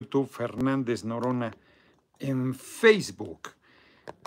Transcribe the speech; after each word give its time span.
YouTube 0.00 0.28
Fernández 0.28 1.04
Norona 1.04 1.52
en 2.20 2.54
Facebook. 2.54 3.48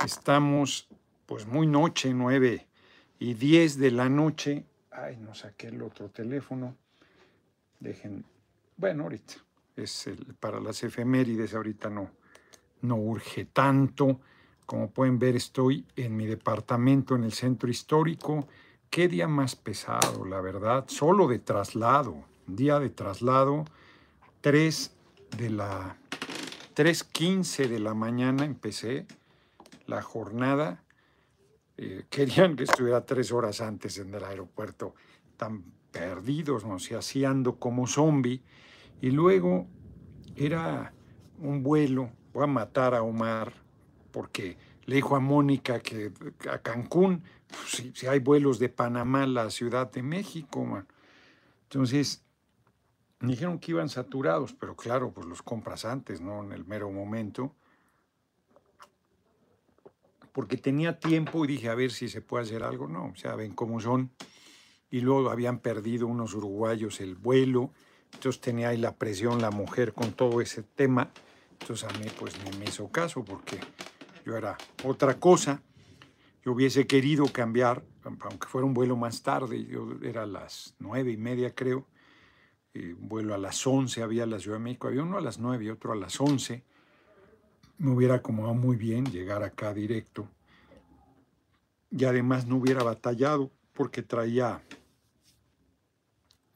Estamos 0.04 0.90
pues 1.26 1.48
muy 1.48 1.66
noche, 1.66 2.14
nueve 2.14 2.68
y 3.20 3.36
diez 3.36 3.78
de 3.78 3.92
la 3.92 4.10
noche. 4.10 4.66
Ay, 4.92 5.16
no 5.16 5.34
saqué 5.34 5.68
el 5.68 5.82
otro 5.82 6.10
teléfono. 6.10 6.76
Dejen, 7.80 8.26
bueno, 8.76 9.04
ahorita 9.04 9.36
es 9.78 10.08
el, 10.08 10.36
para 10.42 10.60
las 10.60 10.84
efemérides, 10.84 11.54
ahorita 11.54 11.90
no, 11.90 12.12
no 12.82 12.98
urge 12.98 13.46
tanto. 13.46 14.20
Como 14.66 14.90
pueden 14.90 15.20
ver, 15.20 15.38
estoy 15.38 15.86
en 15.96 16.18
mi 16.18 16.26
departamento 16.26 17.16
en 17.16 17.24
el 17.24 17.32
centro 17.32 17.70
histórico. 17.70 18.46
Qué 18.90 19.08
día 19.08 19.30
más 19.30 19.56
pesado, 19.56 20.26
la 20.26 20.42
verdad. 20.42 20.84
Solo 20.88 21.30
de 21.30 21.40
traslado, 21.40 22.26
día 22.46 22.78
de 22.78 22.90
traslado, 22.90 23.64
3 24.42 24.98
de 25.38 25.50
la 25.50 25.98
3.15 26.76 27.68
de 27.68 27.80
la 27.80 27.94
mañana 27.94 28.46
empecé 28.46 29.06
la 29.88 30.02
jornada. 30.02 30.84
Eh, 31.78 32.06
querían 32.10 32.56
que 32.56 32.64
estuviera 32.64 33.06
tres 33.06 33.32
horas 33.32 33.62
antes 33.62 33.98
en 33.98 34.14
el 34.14 34.24
aeropuerto, 34.24 34.96
tan 35.38 35.64
perdidos, 35.92 36.66
no 36.66 36.80
sé, 36.80 36.96
así 36.96 37.26
ando 37.26 37.58
como 37.58 37.88
zombie. 37.88 38.42
Y 39.02 39.12
luego 39.12 39.68
era 40.36 40.94
un 41.40 41.64
vuelo, 41.64 42.12
voy 42.34 42.44
a 42.44 42.48
matar 42.48 42.94
a 42.94 43.04
Omar, 43.04 43.54
porque 44.12 44.58
le 44.86 44.96
dijo 44.96 45.16
a 45.16 45.20
Mónica 45.20 45.80
que 45.80 46.12
a 46.50 46.60
Cancún, 46.60 47.24
pues, 47.48 47.92
si, 47.94 48.08
hay 48.08 48.20
vuelos 48.20 48.60
de 48.60 48.70
Panamá 48.70 49.24
a 49.24 49.28
la 49.28 49.50
Ciudad 49.50 49.92
de 49.92 50.04
México. 50.04 50.84
Entonces, 51.64 52.24
dijeron 53.22 53.60
que 53.60 53.72
iban 53.72 53.90
saturados, 53.90 54.54
pero 54.54 54.76
claro, 54.76 55.12
pues 55.12 55.28
los 55.28 55.42
compras 55.42 55.86
antes, 55.86 56.22
¿no? 56.22 56.44
En 56.44 56.52
el 56.52 56.66
mero 56.66 56.92
momento. 56.92 57.56
Porque 60.32 60.58
tenía 60.58 61.00
tiempo 61.00 61.44
y 61.46 61.50
dije, 61.50 61.70
a 61.70 61.76
ver 61.76 61.92
si 61.92 62.08
se 62.08 62.22
puede 62.22 62.46
hacer 62.46 62.64
algo. 62.64 62.88
No, 62.88 63.14
sea, 63.16 63.36
ven 63.36 63.54
cómo 63.54 63.80
son. 63.80 64.12
Y 64.90 65.02
luego 65.02 65.30
habían 65.30 65.60
perdido 65.60 66.08
unos 66.08 66.34
uruguayos 66.34 67.00
el 67.02 67.16
vuelo. 67.16 67.72
Entonces 68.14 68.42
tenía 68.42 68.70
ahí 68.70 68.78
la 68.78 68.96
presión 68.96 69.42
la 69.42 69.52
mujer 69.52 69.94
con 69.94 70.14
todo 70.14 70.42
ese 70.42 70.64
tema. 70.64 71.12
Entonces 71.60 71.88
a 71.88 72.00
mí 72.00 72.08
pues 72.18 72.34
ni 72.44 72.58
me 72.58 72.66
hizo 72.66 72.90
caso 72.90 73.24
porque 73.24 73.60
yo 74.26 74.36
era 74.36 74.58
otra 74.84 75.20
cosa. 75.20 75.62
Yo 76.44 76.54
hubiese 76.54 76.88
querido 76.88 77.26
cambiar, 77.28 77.84
aunque 78.04 78.48
fuera 78.48 78.66
un 78.66 78.74
vuelo 78.74 78.96
más 78.96 79.22
tarde, 79.22 79.64
yo 79.66 79.90
era 80.02 80.26
las 80.26 80.76
nueve 80.80 81.12
y 81.12 81.18
media 81.18 81.54
creo, 81.54 81.86
un 82.74 83.08
vuelo 83.08 83.34
a 83.34 83.38
las 83.38 83.66
11 83.66 84.02
había 84.02 84.26
la 84.26 84.40
Ciudad 84.40 84.58
de 84.58 84.64
México, 84.64 84.88
había 84.88 85.04
uno 85.04 85.18
a 85.18 85.22
las 85.22 85.40
9 85.40 85.66
y 85.66 85.70
otro 85.70 85.92
a 85.92 85.96
las 85.96 86.20
11. 86.20 86.64
Me 87.78 87.92
hubiera 87.92 88.16
acomodado 88.16 88.54
muy 88.54 88.78
bien 88.78 89.06
llegar 89.06 89.44
acá 89.44 89.74
directo. 89.74 90.28
Y 91.90 92.06
además 92.06 92.48
no 92.48 92.58
hubiera 92.58 92.84
batallado 92.84 93.52
porque 93.74 94.02
traía 94.02 94.62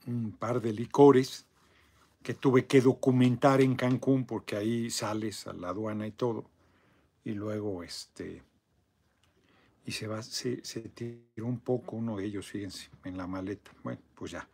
un 0.08 0.32
par 0.32 0.62
de 0.62 0.72
licores 0.72 1.46
que 2.24 2.34
tuve 2.34 2.66
que 2.66 2.82
documentar 2.82 3.62
en 3.62 3.76
Cancún 3.76 4.26
porque 4.26 4.56
ahí 4.56 4.90
sales 4.90 5.48
a 5.48 5.54
la 5.54 5.70
aduana 5.70 6.08
y 6.08 6.12
todo. 6.12 6.46
Y 7.24 7.34
luego 7.34 7.84
este 7.84 8.44
y 9.86 9.92
se 9.92 10.08
va 10.08 10.24
se, 10.24 10.64
se 10.66 10.82
tiró 10.82 11.46
un 11.46 11.60
poco 11.60 11.98
uno 11.98 12.18
de 12.18 12.26
ellos, 12.26 12.48
fíjense, 12.48 12.90
en 13.04 13.18
la 13.18 13.28
maleta. 13.28 13.72
Bueno, 13.84 14.02
pues 14.16 14.32
ya. 14.32 14.48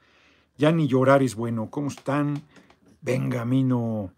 Ya 0.58 0.72
ni 0.72 0.88
llorar 0.88 1.24
es 1.24 1.36
bueno. 1.36 1.70
¿Cómo 1.70 1.88
están? 1.88 2.42
Benjamino, 3.02 4.14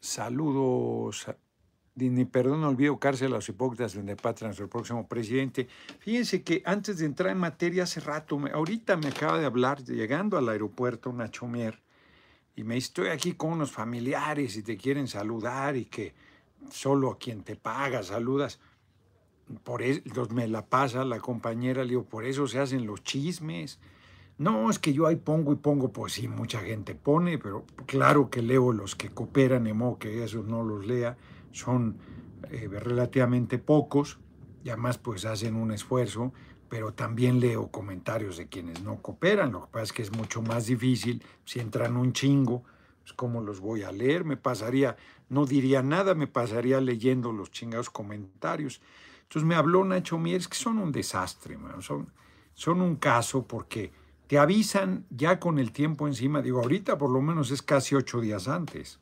saludos. 0.00 1.26
Ni 1.94 2.24
perdón, 2.24 2.64
olvido 2.64 2.98
cárcel 2.98 3.28
a 3.28 3.36
los 3.36 3.48
hipócritas 3.48 3.94
de 3.94 4.16
patria, 4.16 4.48
nuestro 4.48 4.68
próximo 4.68 5.06
presidente. 5.06 5.68
Fíjense 6.00 6.42
que 6.42 6.60
antes 6.64 6.98
de 6.98 7.06
entrar 7.06 7.30
en 7.30 7.38
materia 7.38 7.84
hace 7.84 8.00
rato, 8.00 8.40
ahorita 8.52 8.96
me 8.96 9.08
acaba 9.08 9.38
de 9.38 9.46
hablar, 9.46 9.84
llegando 9.84 10.36
al 10.36 10.48
aeropuerto, 10.48 11.12
Nacho 11.12 11.46
Mier, 11.46 11.80
y 12.56 12.64
me 12.64 12.76
estoy 12.76 13.08
aquí 13.08 13.34
con 13.34 13.52
unos 13.52 13.70
familiares 13.70 14.56
y 14.56 14.64
te 14.64 14.76
quieren 14.76 15.06
saludar 15.06 15.76
y 15.76 15.84
que 15.84 16.14
solo 16.68 17.12
a 17.12 17.18
quien 17.18 17.44
te 17.44 17.54
paga 17.54 18.02
saludas. 18.02 18.58
Por 19.62 19.82
eso 19.82 20.02
me 20.30 20.48
la 20.48 20.66
pasa 20.66 21.04
la 21.04 21.20
compañera, 21.20 21.84
le 21.84 21.90
digo, 21.90 22.04
por 22.04 22.24
eso 22.24 22.48
se 22.48 22.58
hacen 22.58 22.86
los 22.86 23.04
chismes. 23.04 23.78
No, 24.36 24.68
es 24.68 24.80
que 24.80 24.92
yo 24.92 25.06
ahí 25.06 25.16
pongo 25.16 25.52
y 25.52 25.56
pongo, 25.56 25.92
pues 25.92 26.14
sí, 26.14 26.26
mucha 26.26 26.60
gente 26.60 26.96
pone, 26.96 27.38
pero 27.38 27.64
claro 27.86 28.30
que 28.30 28.42
leo 28.42 28.72
los 28.72 28.96
que 28.96 29.10
cooperan, 29.10 29.66
emo 29.68 29.98
que 29.98 30.24
esos 30.24 30.44
no 30.44 30.64
los 30.64 30.86
lea, 30.86 31.16
son 31.52 31.98
eh, 32.50 32.68
relativamente 32.68 33.58
pocos, 33.58 34.18
y 34.64 34.70
además 34.70 34.98
pues 34.98 35.24
hacen 35.24 35.54
un 35.54 35.70
esfuerzo, 35.70 36.32
pero 36.68 36.92
también 36.92 37.38
leo 37.38 37.68
comentarios 37.68 38.36
de 38.36 38.48
quienes 38.48 38.82
no 38.82 39.00
cooperan, 39.00 39.52
lo 39.52 39.66
que 39.66 39.72
pasa 39.72 39.84
es 39.84 39.92
que 39.92 40.02
es 40.02 40.12
mucho 40.12 40.42
más 40.42 40.66
difícil, 40.66 41.22
si 41.44 41.60
entran 41.60 41.96
un 41.96 42.12
chingo, 42.12 42.64
pues 43.02 43.12
cómo 43.12 43.40
los 43.40 43.60
voy 43.60 43.82
a 43.84 43.92
leer, 43.92 44.24
me 44.24 44.36
pasaría, 44.36 44.96
no 45.28 45.46
diría 45.46 45.82
nada, 45.82 46.14
me 46.14 46.26
pasaría 46.26 46.80
leyendo 46.80 47.30
los 47.30 47.52
chingados 47.52 47.88
comentarios. 47.88 48.80
Entonces 49.22 49.46
me 49.46 49.54
habló 49.54 49.84
Nacho 49.84 50.18
Mieres, 50.18 50.48
que 50.48 50.56
son 50.56 50.78
un 50.78 50.90
desastre, 50.90 51.56
son, 51.80 52.08
son 52.54 52.80
un 52.80 52.96
caso 52.96 53.46
porque 53.46 53.92
te 54.34 54.40
avisan 54.40 55.06
ya 55.10 55.38
con 55.38 55.60
el 55.60 55.70
tiempo 55.70 56.08
encima, 56.08 56.42
digo, 56.42 56.60
ahorita 56.60 56.98
por 56.98 57.08
lo 57.08 57.22
menos 57.22 57.52
es 57.52 57.62
casi 57.62 57.94
ocho 57.94 58.20
días 58.20 58.48
antes. 58.48 58.98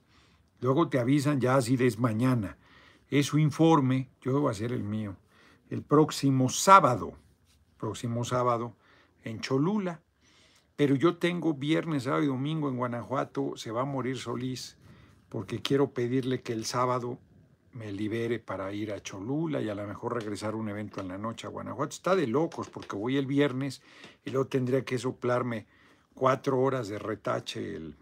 Luego 0.61 0.91
te 0.91 0.99
avisan 0.99 1.41
ya 1.41 1.57
así 1.57 1.79
de 1.79 1.91
mañana. 1.97 2.59
Es 3.09 3.29
su 3.29 3.39
informe, 3.39 4.11
yo 4.21 4.35
debo 4.35 4.51
hacer 4.51 4.73
el 4.73 4.85
mío, 4.85 5.17
el 5.71 5.81
próximo 5.81 6.51
sábado, 6.51 7.15
próximo 7.79 8.27
sábado 8.27 8.77
en 9.25 9.41
Cholula. 9.41 10.03
Pero 10.77 10.97
yo 10.97 11.17
tengo 11.17 11.55
viernes, 11.55 12.03
sábado 12.03 12.25
y 12.25 12.27
domingo 12.27 12.69
en 12.69 12.77
Guanajuato, 12.77 13.57
se 13.57 13.71
va 13.71 13.81
a 13.81 13.87
morir 13.87 14.19
Solís, 14.19 14.77
porque 15.31 15.63
quiero 15.63 15.95
pedirle 15.95 16.43
que 16.43 16.53
el 16.53 16.67
sábado 16.67 17.19
me 17.73 17.93
libere 17.93 18.39
para 18.39 18.73
ir 18.73 18.93
a 18.93 19.03
Cholula 19.03 19.61
y 19.61 19.69
a 19.69 19.75
lo 19.75 19.87
mejor 19.87 20.15
regresar 20.15 20.55
a 20.55 20.57
un 20.57 20.69
evento 20.69 21.01
en 21.01 21.09
la 21.09 21.19
noche 21.19 21.47
a 21.47 21.51
Guanajuato. 21.51 21.95
Está 21.95 22.15
de 22.15 22.27
locos 22.27 22.69
porque 22.69 22.97
voy 22.97 23.17
el 23.17 23.27
viernes 23.27 23.83
y 24.25 24.31
luego 24.31 24.49
tendría 24.49 24.85
que 24.85 24.99
soplarme 24.99 25.67
cuatro 26.15 26.61
horas 26.61 26.89
de 26.89 26.99
retache, 26.99 27.77
el, 27.77 27.97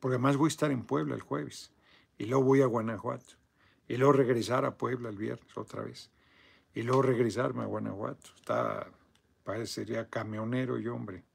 porque 0.00 0.16
además 0.16 0.36
voy 0.36 0.48
a 0.48 0.48
estar 0.48 0.70
en 0.70 0.82
Puebla 0.82 1.14
el 1.14 1.22
jueves 1.22 1.72
y 2.18 2.26
luego 2.26 2.44
voy 2.44 2.62
a 2.62 2.66
Guanajuato 2.66 3.34
y 3.86 3.96
luego 3.96 4.12
regresar 4.12 4.64
a 4.64 4.76
Puebla 4.76 5.08
el 5.08 5.16
viernes 5.16 5.56
otra 5.56 5.82
vez 5.82 6.10
y 6.74 6.82
luego 6.82 7.02
regresarme 7.02 7.62
a 7.62 7.66
Guanajuato. 7.66 8.30
Está, 8.34 8.90
parecería 9.44 10.08
camionero 10.08 10.78
y 10.78 10.88
hombre 10.88 11.27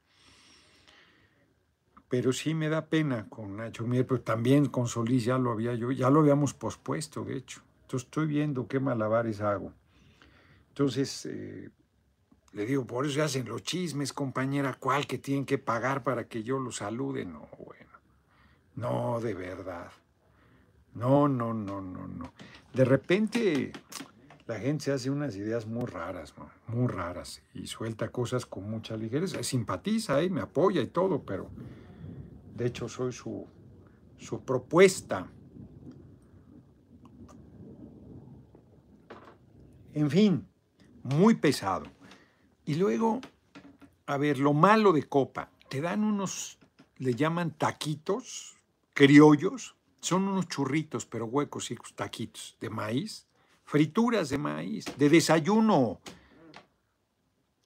pero 2.14 2.32
sí 2.32 2.54
me 2.54 2.70
da 2.70 2.86
pena 2.86 3.28
con 3.28 3.58
Nacho 3.58 3.88
Mier, 3.88 4.06
pero 4.06 4.22
también 4.22 4.68
con 4.68 4.88
Solís 4.88 5.26
ya 5.26 5.40
lo 5.40 5.52
había 5.52 5.74
yo, 5.74 5.90
ya 5.92 6.12
lo 6.12 6.20
habíamos 6.20 6.54
pospuesto, 6.54 7.26
de 7.26 7.38
hecho. 7.38 7.64
Entonces 7.82 8.06
estoy 8.06 8.28
viendo 8.28 8.68
qué 8.68 8.80
malabares 8.80 9.42
hago. 9.42 9.74
Entonces, 10.68 11.26
eh, 11.26 11.72
le 12.52 12.66
digo, 12.68 12.86
por 12.86 13.08
eso 13.08 13.24
hacen 13.24 13.48
los 13.48 13.64
chismes, 13.64 14.14
compañera, 14.14 14.78
¿cuál 14.80 15.08
que 15.08 15.18
tienen 15.18 15.44
que 15.44 15.58
pagar 15.58 16.04
para 16.04 16.28
que 16.28 16.44
yo 16.44 16.60
lo 16.60 16.72
salude? 16.72 17.26
No, 17.26 17.50
bueno, 17.58 17.98
no, 18.76 19.20
de 19.20 19.34
verdad. 19.34 19.90
No, 20.94 21.28
no, 21.28 21.52
no, 21.52 21.82
no, 21.82 22.08
no. 22.08 22.32
De 22.76 22.86
repente 22.86 23.72
la 24.46 24.60
gente 24.60 24.86
se 24.86 24.92
hace 24.92 25.10
unas 25.10 25.36
ideas 25.36 25.66
muy 25.66 25.86
raras. 25.86 26.36
Muy 26.68 26.90
raras 26.90 27.42
y 27.56 27.66
suelta 27.66 28.10
cosas 28.10 28.46
con 28.46 28.70
mucha 28.70 28.96
ligereza. 28.98 29.42
Simpatiza 29.42 30.22
y 30.22 30.30
me 30.30 30.42
apoya 30.42 30.80
y 30.80 30.88
todo, 30.88 31.24
pero 31.24 31.50
de 32.56 32.68
hecho, 32.68 32.88
soy 32.88 33.12
su, 33.12 33.48
su 34.18 34.44
propuesta. 34.44 35.28
En 39.94 40.10
fin, 40.10 40.48
muy 41.04 41.36
pesado. 41.36 41.86
Y 42.66 42.76
luego, 42.76 43.22
a 44.06 44.18
ver, 44.18 44.40
lo 44.40 44.54
malo 44.54 44.94
de 44.94 45.04
Copa, 45.04 45.52
te 45.70 45.82
dan 45.82 46.04
unos, 46.04 46.58
le 46.98 47.14
llaman 47.14 47.52
taquitos, 47.52 48.56
criollos, 48.94 49.76
son 50.00 50.28
unos 50.28 50.48
churritos, 50.48 51.06
pero 51.06 51.26
huecos, 51.26 51.72
y 51.72 51.78
taquitos 51.96 52.58
de 52.60 52.70
maíz, 52.70 53.28
frituras 53.64 54.30
de 54.30 54.38
maíz, 54.38 54.86
de 54.98 55.10
desayuno, 55.10 56.00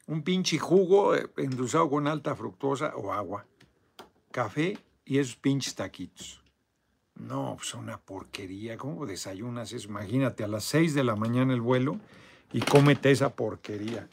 un 0.07 0.23
pinche 0.23 0.57
jugo 0.57 1.15
eh, 1.15 1.29
endulzado 1.37 1.89
con 1.89 2.07
alta 2.07 2.35
fructosa 2.35 2.95
o 2.95 3.11
agua, 3.11 3.45
café 4.37 4.77
y 5.03 5.17
esos 5.17 5.35
pinches 5.35 5.73
taquitos. 5.73 6.43
No, 7.15 7.55
pues 7.57 7.73
una 7.73 7.97
porquería. 7.97 8.77
¿Cómo 8.77 9.07
desayunas 9.07 9.73
eso? 9.73 9.87
Imagínate, 9.87 10.43
a 10.43 10.47
las 10.47 10.63
6 10.65 10.93
de 10.93 11.03
la 11.03 11.15
mañana 11.15 11.55
el 11.55 11.61
vuelo 11.61 11.99
y 12.53 12.59
cómete 12.59 13.09
esa 13.09 13.35
porquería. 13.35 14.07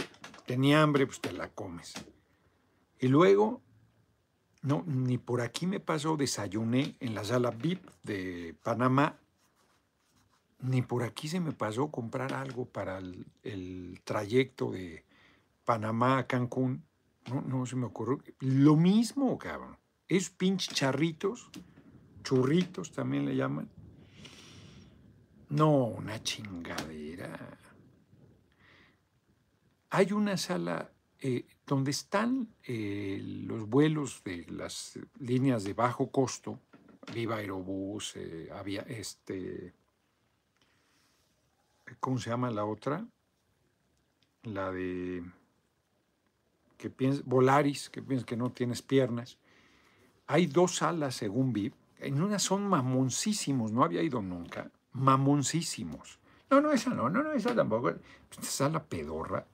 Tenía 0.46 0.80
hambre, 0.80 1.04
pues 1.04 1.20
te 1.20 1.30
la 1.30 1.48
comes. 1.48 1.92
Y 2.98 3.08
luego 3.08 3.60
No, 4.62 4.82
ni 4.86 5.18
por 5.18 5.42
aquí 5.42 5.66
me 5.66 5.78
pasó, 5.78 6.16
desayuné 6.16 6.96
en 7.00 7.14
la 7.14 7.22
sala 7.22 7.50
VIP 7.50 7.86
de 8.02 8.56
Panamá, 8.62 9.18
ni 10.60 10.80
por 10.80 11.02
aquí 11.02 11.28
se 11.28 11.38
me 11.38 11.52
pasó 11.52 11.90
comprar 11.90 12.32
algo 12.32 12.64
para 12.64 12.96
el, 12.96 14.00
trayecto 14.04 14.70
de 14.70 15.04
Panamá 15.66 16.16
a 16.16 16.26
Cancún. 16.26 16.82
No, 17.28 17.42
no 17.42 17.66
se 17.66 17.76
me 17.76 17.84
ocurrió. 17.84 18.22
Lo 18.40 18.74
mismo, 18.74 19.36
cabrón. 19.36 19.83
Es 20.08 20.30
pinche 20.30 20.74
charritos, 20.74 21.50
churritos 22.22 22.92
también 22.92 23.24
le 23.24 23.36
llaman. 23.36 23.68
No, 25.48 25.84
una 25.84 26.22
chingadera. 26.22 27.58
Hay 29.90 30.12
una 30.12 30.36
sala 30.36 30.90
eh, 31.20 31.46
donde 31.66 31.90
están 31.92 32.54
eh, 32.64 33.18
los 33.22 33.68
vuelos 33.68 34.22
de 34.24 34.44
las 34.50 34.98
líneas 35.18 35.64
de 35.64 35.72
bajo 35.72 36.10
costo, 36.10 36.60
Viva 37.14 37.36
Aerobús, 37.36 38.16
eh, 38.16 38.50
había 38.52 38.82
este, 38.82 39.74
¿cómo 42.00 42.18
se 42.18 42.30
llama 42.30 42.50
la 42.50 42.64
otra? 42.64 43.06
La 44.42 44.70
de 44.70 45.24
que 46.76 46.90
Volaris, 47.24 47.88
que 47.88 48.02
piensas 48.02 48.26
que 48.26 48.36
no 48.36 48.52
tienes 48.52 48.82
piernas. 48.82 49.38
Hay 50.26 50.46
dos 50.46 50.76
salas 50.76 51.14
según 51.14 51.52
VIP. 51.52 51.74
En 51.98 52.22
una 52.22 52.38
son 52.38 52.66
mamoncísimos, 52.66 53.72
no 53.72 53.84
había 53.84 54.02
ido 54.02 54.20
nunca. 54.20 54.70
Mamoncísimos. 54.92 56.18
No, 56.50 56.60
no, 56.60 56.72
esa 56.72 56.90
no, 56.90 57.08
no, 57.08 57.22
no, 57.22 57.32
esa 57.32 57.54
tampoco. 57.54 57.90
Esta 58.30 58.42
sala 58.42 58.84
pedorra 58.84 59.46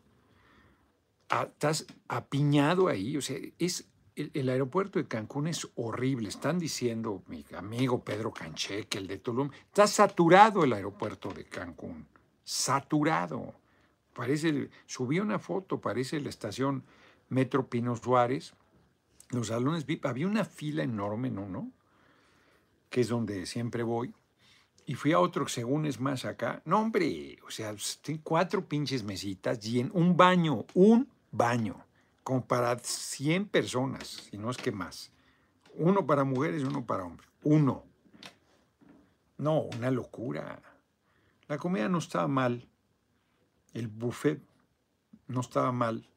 estás 1.31 1.87
apiñado 2.09 2.89
ahí, 2.89 3.17
o 3.17 3.23
sea, 3.23 3.39
es 3.59 3.87
el, 4.17 4.49
aeropuerto 4.49 4.99
de 4.99 5.07
Cancún 5.07 5.47
es 5.47 5.69
horrible. 5.77 6.29
Están 6.29 6.59
diciendo 6.59 7.23
mi 7.29 7.45
amigo 7.57 8.05
Pedro 8.05 8.33
Cancheque, 8.33 8.99
el 8.99 9.07
de 9.07 9.19
Tulum, 9.19 9.51
está 9.67 9.87
saturado 9.87 10.65
el 10.65 10.73
aeropuerto 10.73 11.31
de 11.31 11.45
Cancún, 11.45 12.07
saturado. 12.45 13.55
Parece, 14.13 14.69
subí 14.87 15.21
una 15.21 15.39
foto, 15.39 15.81
parece 15.81 16.21
la 16.21 16.29
estación 16.29 16.85
Metro 17.29 17.69
Pino 17.69 17.97
Suárez, 17.97 18.55
los 19.31 19.49
salones 19.49 19.87
VIP, 19.87 20.07
había 20.07 20.27
una 20.27 20.45
fila 20.45 20.83
enorme 20.83 21.29
en 21.29 21.39
uno, 21.39 21.71
que 22.89 23.01
es 23.01 23.09
donde 23.09 23.47
siempre 23.47 23.83
voy, 23.83 24.13
y 24.87 24.95
fui 24.95 25.13
a 25.13 25.21
otro 25.21 25.47
según 25.47 25.87
es 25.87 26.01
más 26.01 26.25
acá. 26.25 26.63
No, 26.65 26.81
hombre, 26.81 27.39
o 27.47 27.51
sea, 27.51 27.75
cuatro 28.25 28.67
pinches 28.67 29.05
mesitas 29.05 29.65
y 29.65 29.81
en 29.81 29.91
un 29.95 30.17
baño, 30.17 30.67
un 30.75 31.09
baño, 31.31 31.85
como 32.25 32.45
para 32.45 32.77
100 32.79 33.47
personas, 33.47 34.29
si 34.31 34.37
no 34.37 34.51
es 34.51 34.57
que 34.57 34.73
más. 34.73 35.13
Uno 35.75 36.07
para 36.07 36.25
mujeres, 36.25 36.65
uno 36.65 36.85
para 36.85 37.05
hombres. 37.05 37.29
Uno. 37.45 37.85
No, 39.39 39.61
una 39.61 39.91
locura. 39.91 40.61
La 41.47 41.57
comida 41.59 41.89
no 41.89 41.99
estaba 41.99 42.29
mal. 42.29 42.69
El 43.73 43.87
buffet 43.87 44.43
no 45.29 45.41
estaba 45.41 45.73
mal. 45.73 46.09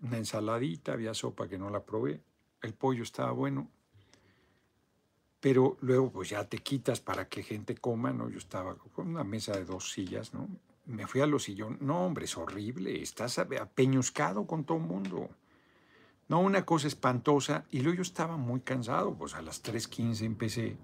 Una 0.00 0.18
ensaladita, 0.18 0.92
había 0.92 1.14
sopa 1.14 1.48
que 1.48 1.58
no 1.58 1.70
la 1.70 1.84
probé. 1.84 2.22
El 2.62 2.74
pollo 2.74 3.02
estaba 3.02 3.32
bueno. 3.32 3.70
Pero 5.40 5.76
luego 5.80 6.10
pues 6.10 6.30
ya 6.30 6.44
te 6.48 6.58
quitas 6.58 7.00
para 7.00 7.28
que 7.28 7.42
gente 7.42 7.76
coma, 7.76 8.12
¿no? 8.12 8.28
Yo 8.28 8.38
estaba 8.38 8.76
con 8.76 9.08
una 9.08 9.24
mesa 9.24 9.52
de 9.52 9.64
dos 9.64 9.92
sillas, 9.92 10.34
¿no? 10.34 10.48
me 10.88 11.06
fui 11.06 11.20
a 11.20 11.26
los 11.26 11.44
sillones. 11.44 11.80
No, 11.80 12.06
hombre, 12.06 12.24
es 12.24 12.36
horrible. 12.36 13.00
Estás 13.02 13.38
apeñuscado 13.38 14.46
con 14.46 14.64
todo 14.64 14.78
el 14.78 14.84
mundo. 14.84 15.28
No, 16.28 16.40
una 16.40 16.64
cosa 16.64 16.88
espantosa. 16.88 17.64
Y 17.70 17.80
luego 17.80 17.96
yo 17.96 18.02
estaba 18.02 18.36
muy 18.36 18.60
cansado, 18.60 19.14
pues 19.14 19.34
a 19.34 19.42
las 19.42 19.62
3.15 19.62 20.24
empecé. 20.24 20.76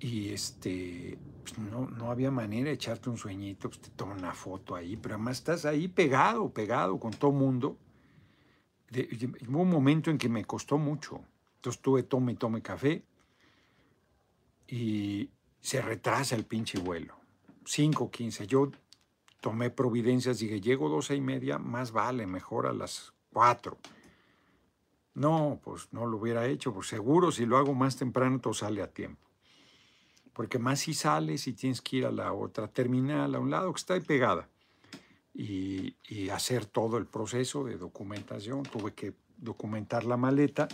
Y 0.00 0.30
este, 0.30 1.18
pues 1.42 1.58
no, 1.58 1.86
no, 1.88 2.10
había 2.10 2.30
manera 2.30 2.66
de 2.68 2.74
echarte 2.74 3.10
un 3.10 3.16
sueñito, 3.16 3.68
pues 3.68 3.80
te 3.80 3.90
toma 3.90 4.14
una 4.14 4.32
foto 4.32 4.76
ahí, 4.76 4.96
pero 4.96 5.16
además 5.16 5.38
estás 5.38 5.64
ahí 5.64 5.88
pegado, 5.88 6.50
pegado 6.50 6.98
con 7.00 7.10
todo 7.12 7.32
mundo. 7.32 7.76
hubo 9.48 9.62
un 9.62 9.70
momento 9.70 10.10
en 10.10 10.18
que 10.18 10.28
me 10.28 10.44
costó 10.44 10.78
mucho. 10.78 11.20
Entonces 11.56 11.82
tuve 11.82 12.04
tome, 12.04 12.34
tome 12.36 12.62
café 12.62 13.02
y 14.68 15.30
se 15.60 15.82
retrasa 15.82 16.36
el 16.36 16.44
pinche 16.44 16.78
vuelo. 16.78 17.14
5.15. 17.64 18.46
Yo 18.46 18.70
tomé 19.40 19.70
providencias, 19.70 20.38
dije, 20.38 20.60
llego 20.60 20.88
12 20.88 21.16
y 21.16 21.20
media, 21.20 21.58
más 21.58 21.92
vale, 21.92 22.26
mejor 22.26 22.66
a 22.66 22.72
las 22.72 23.12
4. 23.32 23.76
No, 25.14 25.60
pues 25.64 25.88
no 25.92 26.06
lo 26.06 26.18
hubiera 26.18 26.46
hecho, 26.46 26.72
pues 26.72 26.86
seguro 26.86 27.32
si 27.32 27.44
lo 27.44 27.56
hago 27.56 27.74
más 27.74 27.96
temprano 27.96 28.40
todo 28.40 28.54
sale 28.54 28.82
a 28.82 28.92
tiempo. 28.92 29.27
Porque 30.38 30.60
más 30.60 30.78
si 30.78 30.94
sales 30.94 31.48
y 31.48 31.52
tienes 31.52 31.82
que 31.82 31.96
ir 31.96 32.06
a 32.06 32.12
la 32.12 32.32
otra 32.32 32.68
terminal, 32.68 33.34
a 33.34 33.40
un 33.40 33.50
lado 33.50 33.72
que 33.72 33.78
está 33.78 33.94
ahí 33.94 34.02
pegada, 34.02 34.48
y, 35.34 35.96
y 36.08 36.28
hacer 36.28 36.64
todo 36.64 36.96
el 36.96 37.06
proceso 37.06 37.64
de 37.64 37.76
documentación. 37.76 38.62
Tuve 38.62 38.94
que 38.94 39.14
documentar 39.36 40.04
la 40.04 40.16
maleta. 40.16 40.68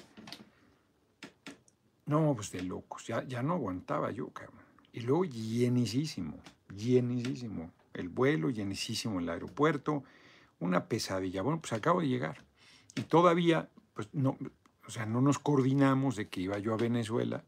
No, 2.05 2.35
pues 2.35 2.51
de 2.51 2.61
locos, 2.61 3.07
ya, 3.07 3.25
ya 3.27 3.43
no 3.43 3.55
aguantaba 3.55 4.11
yo, 4.11 4.29
cabrón. 4.29 4.61
Y 4.93 5.01
luego 5.01 5.25
llenísimo 5.25 6.43
llenísimo 6.77 7.73
el 7.95 8.11
vuelo, 8.11 8.51
llenísimo 8.51 9.19
el 9.19 9.31
aeropuerto, 9.31 10.05
una 10.59 10.89
pesadilla. 10.89 11.41
Bueno, 11.41 11.63
pues 11.63 11.73
acabo 11.73 12.03
de 12.03 12.09
llegar. 12.09 12.45
Y 12.97 13.05
todavía, 13.05 13.71
pues 13.95 14.11
no, 14.13 14.37
o 14.87 14.91
sea, 14.91 15.07
no 15.07 15.23
nos 15.23 15.39
coordinamos 15.39 16.17
de 16.17 16.29
que 16.29 16.43
iba 16.43 16.59
yo 16.59 16.75
a 16.75 16.77
Venezuela 16.77 17.45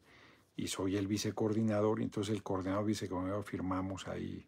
y 0.56 0.69
soy 0.69 0.97
el 0.97 1.06
vicecoordinador, 1.06 2.00
y 2.00 2.05
entonces 2.05 2.35
el 2.35 2.43
coordinador 2.43 2.87
vicecoordinador 2.87 3.44
firmamos 3.44 4.08
ahí 4.08 4.47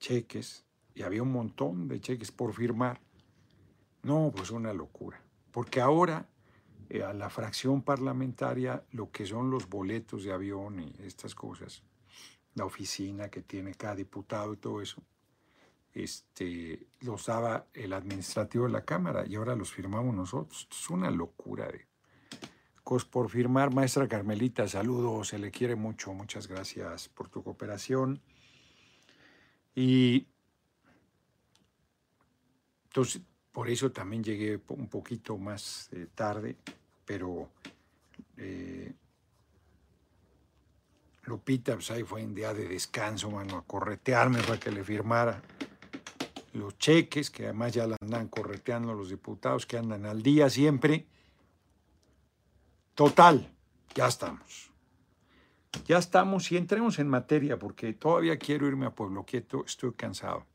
cheques 0.00 0.66
y 0.94 1.02
había 1.02 1.22
un 1.22 1.32
montón 1.32 1.88
de 1.88 2.00
cheques 2.00 2.32
por 2.32 2.52
firmar. 2.52 3.00
No, 4.02 4.32
pues 4.34 4.50
una 4.50 4.72
locura. 4.72 5.22
Porque 5.52 5.80
ahora 5.80 6.28
eh, 6.88 7.02
a 7.02 7.12
la 7.12 7.30
fracción 7.30 7.82
parlamentaria 7.82 8.84
lo 8.92 9.10
que 9.10 9.26
son 9.26 9.50
los 9.50 9.68
boletos 9.68 10.24
de 10.24 10.32
avión 10.32 10.80
y 10.80 10.94
estas 11.04 11.34
cosas, 11.34 11.82
la 12.54 12.64
oficina 12.64 13.28
que 13.28 13.42
tiene 13.42 13.74
cada 13.74 13.96
diputado 13.96 14.54
y 14.54 14.56
todo 14.56 14.80
eso, 14.80 15.02
este, 15.92 16.86
los 17.00 17.26
daba 17.26 17.66
el 17.72 17.92
administrativo 17.92 18.66
de 18.66 18.72
la 18.72 18.84
Cámara 18.84 19.24
y 19.26 19.34
ahora 19.36 19.56
los 19.56 19.72
firmamos 19.72 20.14
nosotros. 20.14 20.68
Es 20.70 20.90
una 20.90 21.10
locura 21.10 21.66
de 21.66 21.85
por 22.86 23.28
firmar. 23.28 23.74
Maestra 23.74 24.06
Carmelita, 24.06 24.68
saludos, 24.68 25.28
se 25.28 25.38
le 25.38 25.50
quiere 25.50 25.74
mucho, 25.74 26.12
muchas 26.12 26.46
gracias 26.46 27.08
por 27.08 27.28
tu 27.28 27.42
cooperación. 27.42 28.20
Y 29.74 30.26
entonces, 32.84 33.22
por 33.50 33.68
eso 33.68 33.90
también 33.90 34.22
llegué 34.22 34.60
un 34.68 34.88
poquito 34.88 35.36
más 35.36 35.88
eh, 35.92 36.06
tarde, 36.14 36.56
pero 37.04 37.50
eh, 38.36 38.92
Lupita, 41.24 41.74
pues 41.74 41.90
ahí 41.90 42.04
fue 42.04 42.22
en 42.22 42.34
día 42.34 42.54
de 42.54 42.68
descanso, 42.68 43.30
mano, 43.30 43.56
a 43.56 43.64
corretearme 43.64 44.40
para 44.42 44.60
que 44.60 44.70
le 44.70 44.84
firmara 44.84 45.42
los 46.52 46.78
cheques, 46.78 47.30
que 47.30 47.46
además 47.46 47.72
ya 47.72 47.88
la 47.88 47.96
andan 48.00 48.28
correteando 48.28 48.94
los 48.94 49.10
diputados 49.10 49.66
que 49.66 49.76
andan 49.76 50.06
al 50.06 50.22
día 50.22 50.48
siempre. 50.48 51.06
Total, 52.96 53.46
ya 53.94 54.06
estamos. 54.06 54.70
Ya 55.86 55.98
estamos 55.98 56.50
y 56.50 56.56
entremos 56.56 56.98
en 56.98 57.08
materia 57.08 57.58
porque 57.58 57.92
todavía 57.92 58.38
quiero 58.38 58.66
irme 58.66 58.86
a 58.86 58.94
Pueblo 58.94 59.22
Quieto, 59.22 59.66
estoy 59.66 59.92
cansado. 59.92 60.46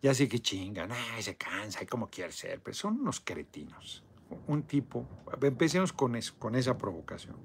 Ya 0.00 0.14
sé 0.14 0.30
que 0.30 0.38
chingan, 0.38 0.90
ay, 0.90 1.22
se 1.22 1.36
cansa, 1.36 1.84
como 1.84 2.08
quiere 2.08 2.32
ser, 2.32 2.62
pero 2.62 2.74
son 2.74 3.02
unos 3.02 3.20
cretinos. 3.20 4.02
Un 4.46 4.62
tipo, 4.62 5.06
empecemos 5.42 5.92
con 5.92 6.18
con 6.38 6.54
esa 6.54 6.78
provocación. 6.78 7.36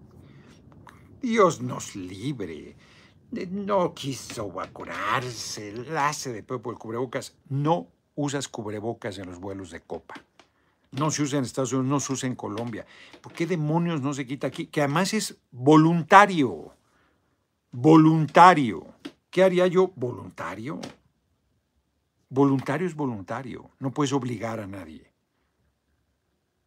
Dios 1.22 1.60
nos 1.60 1.94
libre. 1.98 2.78
No 3.50 3.94
quiso 3.94 4.50
vacunarse, 4.50 5.68
el 5.68 5.98
hace 5.98 6.32
de 6.32 6.44
por 6.44 6.62
el 6.66 6.80
cubrebocas. 6.80 7.36
No 7.50 7.90
usas 8.16 8.48
cubrebocas 8.48 9.18
en 9.18 9.26
los 9.26 9.40
vuelos 9.40 9.70
de 9.70 9.82
copa. 9.82 10.16
No 10.92 11.12
se 11.12 11.24
usa 11.24 11.40
en 11.40 11.46
Estados 11.46 11.74
Unidos, 11.74 11.90
no 11.90 12.00
se 12.00 12.14
usa 12.14 12.28
en 12.28 12.36
Colombia. 12.36 12.86
¿Por 13.22 13.34
qué 13.34 13.46
demonios 13.46 14.02
no 14.02 14.14
se 14.14 14.26
quita 14.26 14.48
aquí? 14.48 14.68
Que 14.68 14.82
además 14.82 15.14
es 15.14 15.38
voluntario. 15.52 16.74
Voluntario. 17.72 18.88
¿Qué 19.30 19.44
haría 19.44 19.68
yo? 19.68 19.92
Voluntario. 19.96 20.80
Voluntario 22.30 22.88
es 22.88 22.96
voluntario. 22.96 23.72
No 23.80 23.92
puedes 23.92 24.14
obligar 24.14 24.60
a 24.60 24.68
nadie. 24.68 25.12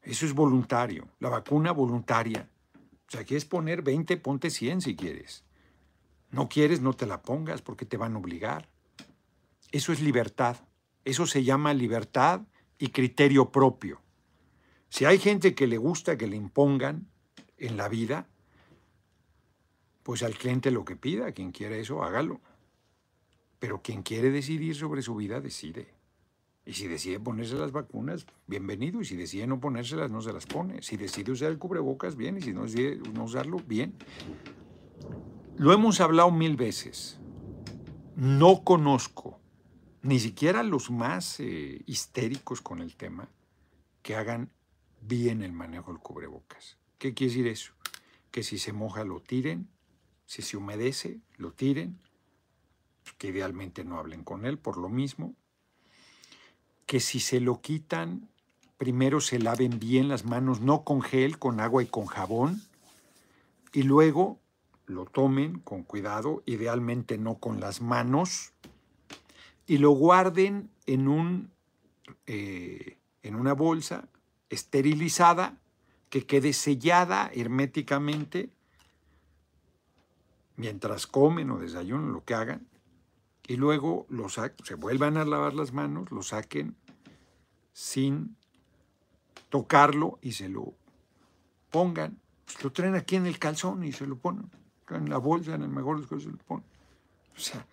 Eso 0.02 0.26
es 0.26 0.32
voluntario. 0.32 1.08
La 1.18 1.28
vacuna 1.28 1.72
voluntaria 1.72 2.48
o 3.10 3.12
sea, 3.12 3.24
quieres 3.24 3.44
poner 3.44 3.82
20, 3.82 4.18
ponte 4.18 4.50
100 4.50 4.82
si 4.82 4.94
quieres. 4.94 5.42
No 6.30 6.48
quieres, 6.48 6.80
no 6.80 6.92
te 6.92 7.06
la 7.06 7.22
pongas 7.22 7.60
porque 7.60 7.84
te 7.84 7.96
van 7.96 8.14
a 8.14 8.18
obligar. 8.18 8.68
Eso 9.72 9.92
es 9.92 10.00
libertad. 10.00 10.58
Eso 11.04 11.26
se 11.26 11.42
llama 11.42 11.74
libertad 11.74 12.42
y 12.78 12.90
criterio 12.90 13.50
propio. 13.50 14.00
Si 14.90 15.04
hay 15.04 15.18
gente 15.18 15.54
que 15.54 15.66
le 15.68 15.78
gusta 15.78 16.18
que 16.18 16.26
le 16.26 16.36
impongan 16.36 17.08
en 17.56 17.76
la 17.76 17.88
vida, 17.88 18.26
pues 20.02 20.22
al 20.24 20.36
cliente 20.36 20.72
lo 20.72 20.84
que 20.84 20.96
pida, 20.96 21.32
quien 21.32 21.52
quiera 21.52 21.76
eso, 21.76 22.02
hágalo. 22.02 22.40
Pero 23.60 23.80
quien 23.82 24.02
quiere 24.02 24.30
decidir 24.30 24.74
sobre 24.74 25.02
su 25.02 25.14
vida, 25.14 25.40
decide. 25.40 25.94
Y 26.66 26.72
si 26.72 26.88
decide 26.88 27.20
ponerse 27.20 27.54
las 27.54 27.70
vacunas, 27.72 28.26
bienvenido. 28.46 29.00
Y 29.00 29.04
si 29.04 29.16
decide 29.16 29.46
no 29.46 29.60
ponérselas, 29.60 30.10
no 30.10 30.22
se 30.22 30.32
las 30.32 30.46
pone. 30.46 30.82
Si 30.82 30.96
decide 30.96 31.32
usar 31.32 31.50
el 31.50 31.58
cubrebocas, 31.58 32.16
bien. 32.16 32.38
Y 32.38 32.42
si 32.42 32.52
no 32.52 32.64
decide 32.64 32.96
no 33.14 33.24
usarlo, 33.24 33.58
bien. 33.58 33.94
Lo 35.56 35.72
hemos 35.72 36.00
hablado 36.00 36.32
mil 36.32 36.56
veces. 36.56 37.18
No 38.16 38.64
conozco, 38.64 39.38
ni 40.02 40.18
siquiera 40.18 40.62
los 40.62 40.90
más 40.90 41.38
eh, 41.38 41.82
histéricos 41.86 42.60
con 42.60 42.80
el 42.80 42.96
tema, 42.96 43.28
que 44.02 44.16
hagan 44.16 44.50
bien 45.00 45.42
el 45.42 45.52
manejo 45.52 45.92
del 45.92 46.00
cubrebocas. 46.00 46.76
¿Qué 46.98 47.14
quiere 47.14 47.32
decir 47.32 47.46
eso? 47.46 47.72
Que 48.30 48.42
si 48.42 48.58
se 48.58 48.72
moja 48.72 49.04
lo 49.04 49.20
tiren, 49.20 49.68
si 50.26 50.42
se 50.42 50.56
humedece 50.56 51.20
lo 51.36 51.52
tiren, 51.52 51.98
que 53.18 53.28
idealmente 53.28 53.84
no 53.84 53.98
hablen 53.98 54.22
con 54.24 54.44
él 54.46 54.58
por 54.58 54.76
lo 54.76 54.88
mismo, 54.88 55.34
que 56.86 57.00
si 57.00 57.20
se 57.20 57.40
lo 57.40 57.60
quitan, 57.60 58.28
primero 58.76 59.20
se 59.20 59.38
laven 59.38 59.78
bien 59.78 60.08
las 60.08 60.24
manos, 60.24 60.60
no 60.60 60.84
con 60.84 61.02
gel, 61.02 61.38
con 61.38 61.60
agua 61.60 61.82
y 61.82 61.86
con 61.86 62.06
jabón, 62.06 62.62
y 63.72 63.82
luego 63.82 64.38
lo 64.86 65.04
tomen 65.06 65.60
con 65.60 65.82
cuidado, 65.82 66.42
idealmente 66.46 67.16
no 67.16 67.36
con 67.36 67.60
las 67.60 67.80
manos, 67.80 68.52
y 69.66 69.78
lo 69.78 69.90
guarden 69.90 70.70
en, 70.86 71.08
un, 71.08 71.52
eh, 72.26 72.98
en 73.22 73.36
una 73.36 73.52
bolsa 73.52 74.08
esterilizada 74.50 75.56
que 76.10 76.26
quede 76.26 76.52
sellada 76.52 77.30
herméticamente 77.32 78.50
mientras 80.56 81.06
comen 81.06 81.50
o 81.50 81.58
desayunan, 81.58 82.12
lo 82.12 82.24
que 82.24 82.34
hagan, 82.34 82.66
y 83.46 83.56
luego 83.56 84.06
se 84.62 84.74
vuelvan 84.74 85.16
a 85.16 85.24
lavar 85.24 85.54
las 85.54 85.72
manos, 85.72 86.10
lo 86.10 86.22
saquen 86.22 86.76
sin 87.72 88.36
tocarlo 89.48 90.18
y 90.20 90.32
se 90.32 90.48
lo 90.48 90.74
pongan. 91.70 92.20
Pues 92.44 92.62
lo 92.62 92.70
traen 92.72 92.94
aquí 92.94 93.16
en 93.16 93.26
el 93.26 93.38
calzón 93.38 93.84
y 93.84 93.92
se 93.92 94.06
lo 94.06 94.16
ponen. 94.16 94.50
En 94.90 95.08
la 95.08 95.18
bolsa, 95.18 95.54
en 95.54 95.62
el 95.62 95.68
mejor 95.68 95.96
de 95.96 96.02
los 96.02 96.10
casos, 96.10 96.24
se 96.24 96.30
lo 96.30 96.38
ponen. 96.38 96.64
O 97.36 97.40
sea, 97.40 97.66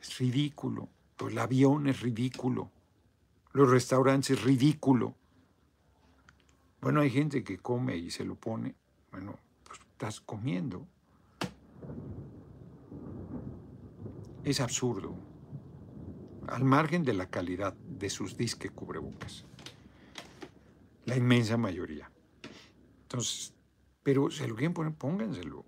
es 0.00 0.18
ridículo. 0.18 0.88
El 1.20 1.38
avión 1.38 1.86
es 1.86 2.00
ridículo. 2.00 2.70
Los 3.52 3.70
restaurantes 3.70 4.30
es 4.30 4.42
ridículo. 4.42 5.14
Bueno, 6.84 7.00
hay 7.00 7.08
gente 7.08 7.42
que 7.42 7.56
come 7.56 7.96
y 7.96 8.10
se 8.10 8.26
lo 8.26 8.34
pone. 8.34 8.74
Bueno, 9.10 9.38
pues 9.64 9.80
estás 9.80 10.20
comiendo. 10.20 10.86
Es 14.42 14.60
absurdo. 14.60 15.16
Al 16.46 16.62
margen 16.64 17.02
de 17.02 17.14
la 17.14 17.30
calidad 17.30 17.72
de 17.72 18.10
sus 18.10 18.36
disques 18.36 18.70
cubrebocas. 18.70 19.46
La 21.06 21.16
inmensa 21.16 21.56
mayoría. 21.56 22.12
Entonces, 23.04 23.54
pero 24.02 24.30
se 24.30 24.46
lo 24.46 24.54
quieren 24.54 24.74
poner, 24.74 24.92
pónganselo. 24.92 25.64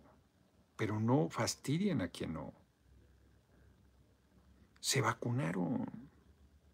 Pero 0.76 1.00
no 1.00 1.30
fastidien 1.30 2.02
a 2.02 2.08
quien 2.08 2.34
no. 2.34 2.52
Se 4.80 5.00
vacunaron. 5.00 6.10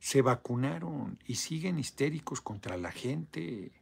Se 0.01 0.21
vacunaron 0.21 1.21
y 1.29 1.37
siguen 1.37 1.79
histéricos 1.79 2.41
contra 2.41 2.77
la 2.77 2.91
gente 2.91 3.82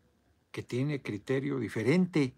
que 0.51 0.63
tiene 0.63 1.03
criterio 1.03 1.59
diferente. 1.59 2.35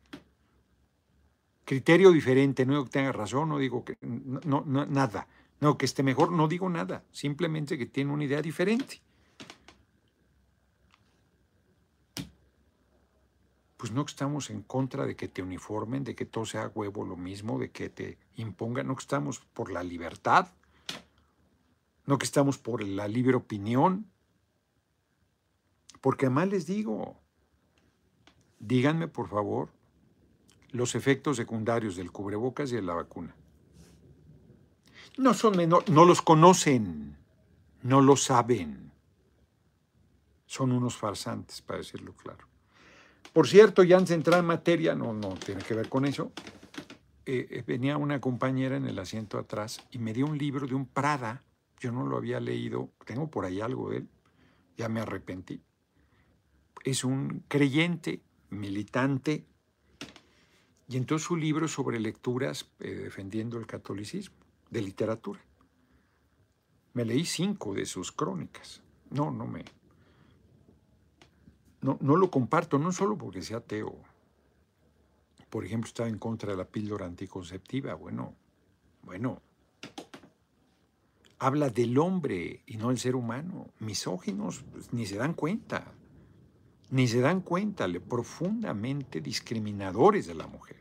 Criterio 1.65 2.11
diferente, 2.11 2.67
no 2.67 2.73
digo 2.73 2.85
que 2.85 2.91
tenga 2.91 3.13
razón, 3.13 3.49
no 3.49 3.59
digo 3.59 3.85
que 3.85 3.97
no, 4.01 4.65
nada, 4.67 5.29
no 5.61 5.79
que 5.79 5.87
esté 5.87 6.03
mejor, 6.03 6.33
no 6.33 6.49
digo 6.49 6.69
nada, 6.69 7.05
simplemente 7.13 7.79
que 7.79 7.87
tiene 7.87 8.13
una 8.13 8.25
idea 8.25 8.43
diferente. 8.43 9.01
Pues 13.77 13.93
no 13.93 14.05
que 14.05 14.11
estamos 14.11 14.51
en 14.51 14.63
contra 14.63 15.07
de 15.07 15.17
que 15.17 15.29
te 15.29 15.43
uniformen, 15.43 16.05
de 16.05 16.15
que 16.15 16.27
todo 16.27 16.47
sea 16.47 16.71
huevo 16.75 17.05
lo 17.05 17.17
mismo, 17.17 17.59
de 17.59 17.71
que 17.71 17.89
te 17.89 18.19
impongan, 18.37 18.87
no 18.87 18.97
que 18.97 19.03
estamos 19.03 19.41
por 19.41 19.73
la 19.73 19.83
libertad, 19.83 20.49
no 22.07 22.19
que 22.19 22.27
estamos 22.27 22.59
por 22.59 22.83
la 22.83 23.09
libre 23.09 23.37
opinión, 23.37 24.07
porque 26.01 26.27
además 26.27 26.49
les 26.49 26.67
digo, 26.67 27.22
Díganme, 28.63 29.09
por 29.09 29.29
favor, 29.29 29.71
los 30.71 30.95
efectos 30.95 31.37
secundarios 31.37 31.97
del 31.97 32.13
cubrebocas 32.13 32.71
y 32.71 32.77
de 32.77 32.83
la 32.83 32.95
vacuna. 32.95 33.35
No 35.19 35.35
son 35.35 35.57
menores, 35.57 35.91
no 35.91 36.05
los 36.05 36.23
conocen, 36.23 37.19
no 37.83 38.01
lo 38.01 38.17
saben. 38.17 38.93
Son 40.47 40.71
unos 40.71 40.97
farsantes, 40.97 41.61
para 41.61 41.79
decirlo 41.79 42.15
claro. 42.15 42.47
Por 43.33 43.49
cierto, 43.49 43.83
ya 43.83 43.97
antes 43.97 44.23
de 44.23 44.39
en 44.39 44.45
materia, 44.45 44.95
no, 44.95 45.13
no 45.13 45.35
tiene 45.35 45.63
que 45.63 45.75
ver 45.75 45.89
con 45.89 46.05
eso, 46.05 46.31
eh, 47.27 47.49
eh, 47.51 47.65
venía 47.67 47.97
una 47.97 48.21
compañera 48.21 48.77
en 48.77 48.87
el 48.87 48.99
asiento 49.01 49.39
atrás 49.39 49.81
y 49.91 49.99
me 49.99 50.13
dio 50.13 50.27
un 50.27 50.39
libro 50.39 50.69
de 50.69 50.77
un 50.77 50.87
Prada, 50.87 51.43
yo 51.81 51.91
no 51.91 52.07
lo 52.07 52.17
había 52.17 52.39
leído, 52.39 52.91
tengo 53.05 53.29
por 53.29 53.45
ahí 53.45 53.61
algo 53.61 53.91
de 53.91 53.99
él, 53.99 54.09
ya 54.77 54.89
me 54.89 55.01
arrepentí. 55.01 55.61
Es 56.85 57.03
un 57.03 57.43
creyente 57.49 58.23
militante, 58.53 59.45
y 60.89 60.97
entonces 60.97 61.27
su 61.27 61.37
libro 61.37 61.69
sobre 61.69 61.99
lecturas 61.99 62.71
eh, 62.81 62.91
defendiendo 62.91 63.59
el 63.59 63.67
catolicismo, 63.67 64.37
de 64.71 64.83
literatura. 64.83 65.41
Me 66.93 67.05
leí 67.05 67.25
cinco 67.25 67.75
de 67.75 67.87
sus 67.87 68.13
crónicas. 68.13 68.83
No, 69.11 69.31
no 69.31 69.47
me... 69.47 69.65
No, 71.81 71.99
no 72.01 72.17
lo 72.17 72.31
comparto, 72.31 72.79
no 72.79 72.93
solo 72.93 73.17
porque 73.17 73.43
sea 73.43 73.57
ateo. 73.59 73.97
Por 75.49 75.65
ejemplo, 75.65 75.89
estaba 75.89 76.09
en 76.09 76.19
contra 76.19 76.53
de 76.53 76.59
la 76.59 76.67
píldora 76.67 77.07
anticonceptiva. 77.07 77.95
Bueno, 77.95 78.35
bueno. 79.03 79.41
Habla 81.39 81.71
del 81.71 81.99
hombre 81.99 82.63
y 82.67 82.77
no 82.77 82.89
del 82.89 82.99
ser 82.99 83.17
humano. 83.17 83.69
Misóginos 83.81 84.63
pues, 84.71 84.93
ni 84.93 85.07
se 85.07 85.17
dan 85.17 85.35
cuenta 85.35 85.93
ni 86.93 87.09
se 87.09 87.21
dan 87.21 87.41
cuenta 87.41 87.89
le 87.89 88.01
profundamente 88.01 89.23
discriminadores 89.23 90.27
de 90.27 90.35
la 90.35 90.47
mujer. 90.47 90.77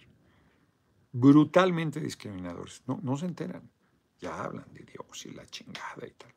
Brutalmente 1.13 2.01
discriminadores. 2.01 2.83
No, 2.85 2.99
no 3.01 3.15
se 3.15 3.27
enteran. 3.27 3.71
Ya 4.19 4.43
hablan 4.43 4.65
de 4.73 4.83
Dios 4.83 5.25
y 5.25 5.31
la 5.31 5.45
chingada 5.45 6.05
y 6.05 6.11
tal. 6.11 6.33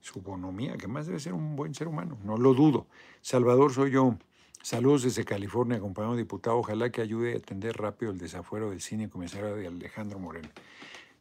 Su 0.00 0.20
bonomía, 0.22 0.76
que 0.76 0.86
más 0.86 1.06
debe 1.06 1.18
ser 1.18 1.32
un 1.32 1.56
buen 1.56 1.74
ser 1.74 1.88
humano, 1.88 2.18
no 2.22 2.36
lo 2.36 2.54
dudo. 2.54 2.86
Salvador 3.20 3.72
soy 3.72 3.90
yo. 3.90 4.16
Saludos 4.62 5.02
desde 5.02 5.24
California, 5.24 5.80
compañero 5.80 6.14
diputado. 6.14 6.58
Ojalá 6.58 6.90
que 6.90 7.02
ayude 7.02 7.34
a 7.34 7.38
atender 7.38 7.76
rápido 7.76 8.12
el 8.12 8.18
desafuero 8.18 8.70
del 8.70 8.80
cine 8.80 9.10
comisario 9.10 9.56
de 9.56 9.66
Alejandro 9.66 10.20
Moreno. 10.20 10.50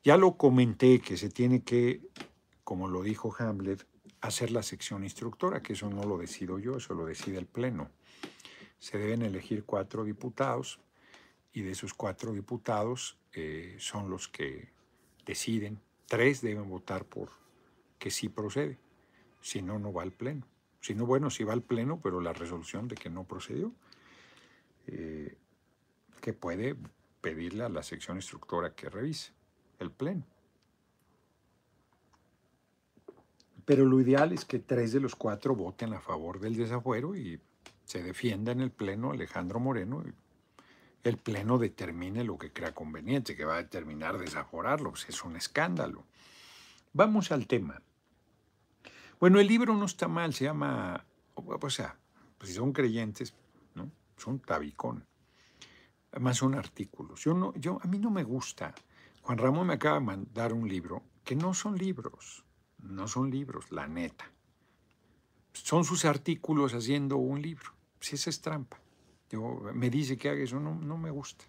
Ya 0.03 0.15
lo 0.17 0.37
comenté 0.37 0.99
que 0.99 1.17
se 1.17 1.31
tiene 1.31 1.63
que, 1.63 2.07
como 2.63 2.87
lo 2.87 3.01
dijo 3.01 3.33
Hamlet, 3.39 3.83
hacer 4.23 4.51
la 4.51 4.63
sección 4.63 5.03
instructora, 5.03 5.61
que 5.61 5.73
eso 5.73 5.89
no 5.89 6.03
lo 6.05 6.17
decido 6.17 6.57
yo, 6.57 6.77
eso 6.77 6.93
lo 6.93 7.05
decide 7.05 7.37
el 7.37 7.45
Pleno. 7.45 7.91
Se 8.79 8.97
deben 8.97 9.21
elegir 9.21 9.65
cuatro 9.65 10.05
diputados 10.05 10.79
y 11.51 11.61
de 11.61 11.71
esos 11.71 11.93
cuatro 11.93 12.31
diputados 12.31 13.17
eh, 13.33 13.75
son 13.79 14.09
los 14.09 14.29
que 14.29 14.69
deciden. 15.25 15.81
Tres 16.07 16.41
deben 16.41 16.69
votar 16.69 17.03
por 17.03 17.31
que 17.99 18.11
sí 18.11 18.29
procede, 18.29 18.77
si 19.41 19.61
no, 19.61 19.77
no 19.77 19.91
va 19.91 20.03
al 20.03 20.13
Pleno. 20.13 20.47
Si 20.79 20.95
no, 20.95 21.05
bueno, 21.05 21.29
sí 21.29 21.43
va 21.43 21.51
al 21.51 21.61
Pleno, 21.61 21.99
pero 22.01 22.21
la 22.21 22.31
resolución 22.31 22.87
de 22.87 22.95
que 22.95 23.09
no 23.09 23.25
procedió, 23.25 23.73
eh, 24.87 25.35
que 26.21 26.31
puede 26.31 26.77
pedirle 27.19 27.65
a 27.65 27.69
la 27.69 27.83
sección 27.83 28.15
instructora 28.17 28.73
que 28.73 28.89
revise 28.89 29.33
el 29.79 29.91
Pleno. 29.91 30.23
Pero 33.65 33.85
lo 33.85 34.01
ideal 34.01 34.33
es 34.33 34.45
que 34.45 34.59
tres 34.59 34.91
de 34.91 34.99
los 34.99 35.15
cuatro 35.15 35.55
voten 35.55 35.93
a 35.93 36.01
favor 36.01 36.39
del 36.39 36.55
desafuero 36.55 37.15
y 37.15 37.39
se 37.85 38.03
defienda 38.03 38.51
en 38.51 38.61
el 38.61 38.71
Pleno 38.71 39.11
Alejandro 39.11 39.59
Moreno. 39.59 40.03
Y 40.05 40.13
el 41.07 41.17
Pleno 41.17 41.57
determine 41.57 42.23
lo 42.23 42.37
que 42.37 42.51
crea 42.51 42.73
conveniente, 42.73 43.35
que 43.35 43.45
va 43.45 43.55
a 43.55 43.63
determinar 43.63 44.17
desaforarlo. 44.17 44.91
Pues 44.91 45.07
es 45.07 45.23
un 45.23 45.37
escándalo. 45.37 46.05
Vamos 46.91 47.31
al 47.31 47.47
tema. 47.47 47.81
Bueno, 49.19 49.39
el 49.39 49.47
libro 49.47 49.73
no 49.75 49.85
está 49.85 50.09
mal, 50.09 50.33
se 50.33 50.45
llama, 50.45 51.05
o 51.35 51.69
sea, 51.69 51.97
pues 52.37 52.49
si 52.49 52.55
son 52.55 52.73
creyentes, 52.73 53.33
¿no? 53.73 53.89
Son 54.17 54.39
tabicón. 54.39 55.05
Además 56.11 56.37
son 56.37 56.55
artículos. 56.55 57.23
Yo 57.23 57.33
no, 57.33 57.53
yo, 57.55 57.79
a 57.81 57.87
mí 57.87 57.97
no 57.99 58.11
me 58.11 58.23
gusta. 58.23 58.75
Juan 59.21 59.37
Ramón 59.37 59.67
me 59.67 59.75
acaba 59.75 59.95
de 59.95 60.05
mandar 60.05 60.51
un 60.51 60.67
libro 60.67 61.03
que 61.23 61.35
no 61.35 61.53
son 61.53 61.77
libros 61.77 62.43
no 62.83 63.07
son 63.07 63.31
libros, 63.31 63.71
la 63.71 63.87
neta. 63.87 64.29
Son 65.53 65.85
sus 65.85 66.05
artículos 66.05 66.73
haciendo 66.73 67.17
un 67.17 67.41
libro. 67.41 67.71
Si 67.99 68.15
esa 68.15 68.29
es 68.29 68.41
trampa. 68.41 68.79
Yo, 69.29 69.61
me 69.73 69.89
dice 69.89 70.17
que 70.17 70.29
haga 70.29 70.43
eso, 70.43 70.59
no, 70.59 70.75
no 70.75 70.97
me 70.97 71.09
gusta. 71.09 71.45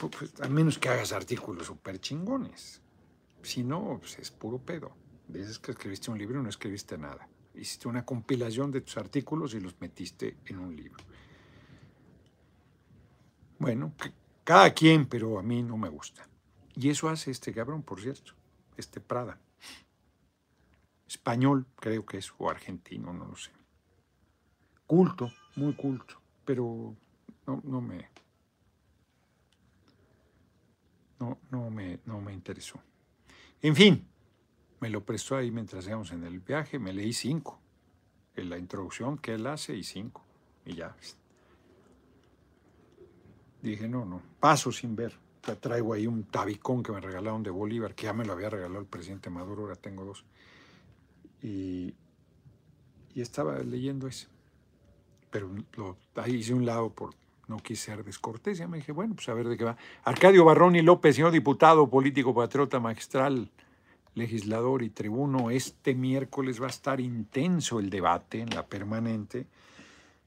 Pues, 0.00 0.40
a 0.40 0.48
menos 0.48 0.78
que 0.78 0.88
hagas 0.88 1.12
artículos 1.12 1.66
súper 1.66 2.00
chingones. 2.00 2.80
Si 3.42 3.62
no, 3.62 3.98
pues 4.00 4.18
es 4.18 4.30
puro 4.30 4.58
pedo. 4.58 4.92
Dices 5.28 5.58
que 5.58 5.72
escribiste 5.72 6.10
un 6.10 6.18
libro 6.18 6.40
y 6.40 6.42
no 6.42 6.48
escribiste 6.48 6.96
nada. 6.98 7.28
Hiciste 7.54 7.88
una 7.88 8.04
compilación 8.04 8.70
de 8.70 8.80
tus 8.80 8.96
artículos 8.96 9.54
y 9.54 9.60
los 9.60 9.80
metiste 9.80 10.38
en 10.46 10.58
un 10.58 10.74
libro. 10.74 11.04
Bueno, 13.58 13.92
cada 14.44 14.72
quien, 14.72 15.06
pero 15.06 15.38
a 15.38 15.42
mí 15.42 15.62
no 15.62 15.76
me 15.76 15.88
gusta. 15.88 16.26
Y 16.74 16.88
eso 16.88 17.08
hace 17.08 17.30
este 17.30 17.52
cabrón, 17.52 17.82
por 17.82 18.00
cierto, 18.00 18.32
este 18.76 19.00
Prada. 19.00 19.38
Español, 21.06 21.66
creo 21.76 22.06
que 22.06 22.18
es, 22.18 22.32
o 22.38 22.50
argentino, 22.50 23.12
no 23.12 23.26
lo 23.26 23.36
sé. 23.36 23.50
Culto, 24.86 25.30
muy 25.56 25.74
culto, 25.74 26.20
pero 26.44 26.94
no, 27.46 27.60
no 27.64 27.80
me. 27.80 28.08
No, 31.18 31.38
no 31.50 31.70
me, 31.70 32.00
no 32.04 32.20
me 32.20 32.32
interesó. 32.32 32.80
En 33.60 33.76
fin, 33.76 34.08
me 34.80 34.90
lo 34.90 35.04
prestó 35.04 35.36
ahí 35.36 35.52
mientras 35.52 35.86
íbamos 35.86 36.10
en 36.10 36.24
el 36.24 36.40
viaje, 36.40 36.78
me 36.78 36.92
leí 36.92 37.12
cinco. 37.12 37.60
En 38.34 38.50
la 38.50 38.58
introducción 38.58 39.18
que 39.18 39.34
él 39.34 39.46
hace 39.46 39.76
y 39.76 39.84
cinco. 39.84 40.24
Y 40.64 40.74
ya. 40.74 40.96
Dije, 43.62 43.88
no, 43.88 44.04
no, 44.04 44.20
paso 44.40 44.72
sin 44.72 44.96
ver. 44.96 45.16
Traigo 45.60 45.94
ahí 45.94 46.06
un 46.06 46.24
tabicón 46.24 46.82
que 46.82 46.90
me 46.90 47.00
regalaron 47.00 47.42
de 47.42 47.50
Bolívar, 47.50 47.94
que 47.94 48.04
ya 48.04 48.12
me 48.12 48.24
lo 48.24 48.32
había 48.32 48.50
regalado 48.50 48.80
el 48.80 48.86
presidente 48.86 49.30
Maduro, 49.30 49.62
ahora 49.62 49.76
tengo 49.76 50.04
dos. 50.04 50.24
Y, 51.42 51.94
estaba 53.14 53.58
leyendo 53.58 54.06
ese. 54.06 54.28
Pero 55.30 55.50
ahí 56.16 56.36
hice 56.36 56.54
un 56.54 56.64
lado 56.64 56.90
por 56.90 57.14
no 57.48 57.58
quise 57.58 57.86
ser 57.86 58.04
descortés. 58.04 58.58
Ya 58.58 58.68
me 58.68 58.78
dije, 58.78 58.92
bueno, 58.92 59.14
pues 59.14 59.28
a 59.28 59.34
ver 59.34 59.48
de 59.48 59.56
qué 59.56 59.64
va. 59.64 59.76
Arcadio 60.04 60.44
Barroni 60.44 60.80
López, 60.82 61.16
señor 61.16 61.32
diputado, 61.32 61.90
político, 61.90 62.34
patriota, 62.34 62.80
magistral, 62.80 63.50
legislador 64.14 64.82
y 64.82 64.90
tribuno, 64.90 65.50
este 65.50 65.94
miércoles 65.94 66.60
va 66.60 66.66
a 66.66 66.70
estar 66.70 67.00
intenso 67.00 67.80
el 67.80 67.90
debate 67.90 68.40
en 68.40 68.50
la 68.50 68.66
permanente, 68.66 69.46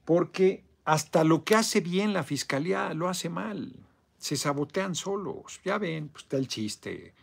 porque 0.04 0.64
hasta 0.84 1.24
lo 1.24 1.44
que 1.44 1.54
hace 1.54 1.80
bien 1.80 2.12
la 2.12 2.22
fiscalía 2.22 2.92
lo 2.94 3.08
hace 3.08 3.28
mal. 3.28 3.74
Se 4.18 4.36
sabotean 4.36 4.94
solos. 4.94 5.60
Ya 5.64 5.78
ven, 5.78 6.08
pues 6.08 6.24
está 6.24 6.36
el 6.36 6.48
chiste. 6.48 7.14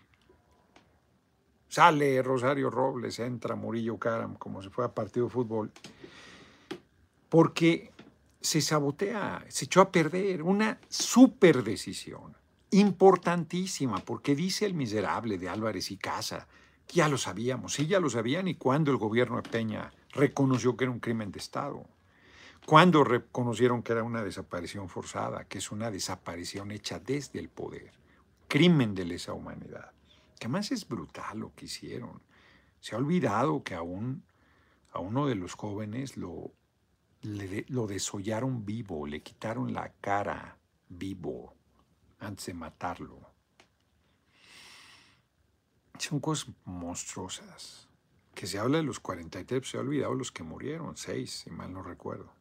Sale 1.74 2.22
Rosario 2.22 2.70
Robles, 2.70 3.18
entra 3.18 3.56
Murillo 3.56 3.98
Caram 3.98 4.36
como 4.36 4.62
si 4.62 4.70
fuera 4.70 4.94
partido 4.94 5.26
de 5.26 5.32
fútbol. 5.32 5.72
Porque 7.30 7.90
se 8.40 8.62
sabotea, 8.62 9.44
se 9.48 9.66
echó 9.66 9.82
a 9.82 9.92
perder 9.92 10.44
una 10.44 10.78
super 10.88 11.64
decisión, 11.64 12.38
importantísima, 12.70 13.98
porque 14.06 14.36
dice 14.36 14.68
el 14.68 14.76
miserable 14.76 15.40
de 15.40 15.50
Álvarez 15.50 15.90
y 15.90 15.98
Casa, 15.98 16.48
ya 16.90 17.10
lo 17.10 17.18
sabíamos, 17.18 17.74
sí, 17.74 17.88
ya 17.88 18.00
lo 18.00 18.12
sabían, 18.12 18.48
y 18.48 18.54
cuando 18.54 18.92
el 18.92 18.98
gobierno 18.98 19.38
de 19.38 19.50
Peña 19.50 19.92
reconoció 20.12 20.78
que 20.78 20.84
era 20.84 20.92
un 20.92 21.00
crimen 21.00 21.32
de 21.32 21.40
Estado, 21.40 21.88
cuando 22.68 23.04
reconocieron 23.04 23.82
que 23.82 23.94
era 23.94 24.04
una 24.04 24.24
desaparición 24.24 24.90
forzada, 24.90 25.46
que 25.46 25.58
es 25.58 25.72
una 25.72 25.90
desaparición 25.90 26.70
hecha 26.70 27.00
desde 27.00 27.40
el 27.40 27.50
poder, 27.50 27.94
crimen 28.48 28.94
de 28.94 29.06
lesa 29.06 29.34
humanidad, 29.34 29.93
que 30.44 30.48
además 30.48 30.74
es 30.74 30.86
brutal 30.86 31.40
lo 31.40 31.56
que 31.56 31.68
hicieron. 31.68 32.22
Se 32.82 32.96
ha 32.96 32.98
olvidado 32.98 33.64
que 33.64 33.76
aún 33.76 34.26
a 34.92 35.00
uno 35.00 35.26
de 35.26 35.36
los 35.36 35.54
jóvenes 35.54 36.18
lo 36.18 36.54
lo 37.22 37.88
desollaron 37.88 38.66
vivo, 38.66 39.08
le 39.08 39.24
quitaron 39.24 39.74
la 39.74 39.94
cara 40.02 40.60
vivo 40.90 41.56
antes 42.20 42.48
de 42.48 42.56
matarlo. 42.56 43.22
Son 45.98 46.20
cosas 46.20 46.54
monstruosas. 46.66 47.88
Que 48.36 48.46
se 48.46 48.60
habla 48.60 48.80
de 48.80 48.84
los 48.84 49.00
43, 49.00 49.66
se 49.66 49.78
ha 49.78 49.80
olvidado 49.80 50.14
los 50.14 50.34
que 50.34 50.44
murieron, 50.44 50.98
seis, 50.98 51.44
si 51.46 51.52
mal 51.52 51.72
no 51.72 51.84
recuerdo. 51.84 52.34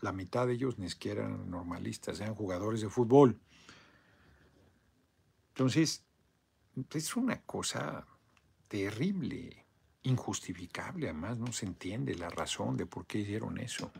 La 0.00 0.12
mitad 0.12 0.46
de 0.46 0.52
ellos 0.52 0.78
ni 0.78 0.88
siquiera 0.88 1.24
eran 1.24 1.50
normalistas, 1.50 2.20
eran 2.20 2.36
jugadores 2.36 2.80
de 2.80 2.88
fútbol. 2.88 3.40
Entonces, 5.48 6.04
es 6.94 7.16
una 7.16 7.40
cosa 7.42 8.06
terrible 8.68 9.66
injustificable, 10.02 11.08
además 11.08 11.38
no 11.38 11.52
se 11.52 11.66
entiende 11.66 12.14
la 12.14 12.28
razón 12.28 12.76
de 12.76 12.86
por 12.86 13.06
qué 13.06 13.18
hicieron 13.18 13.58
eso. 13.58 13.90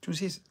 Entonces, 0.00 0.42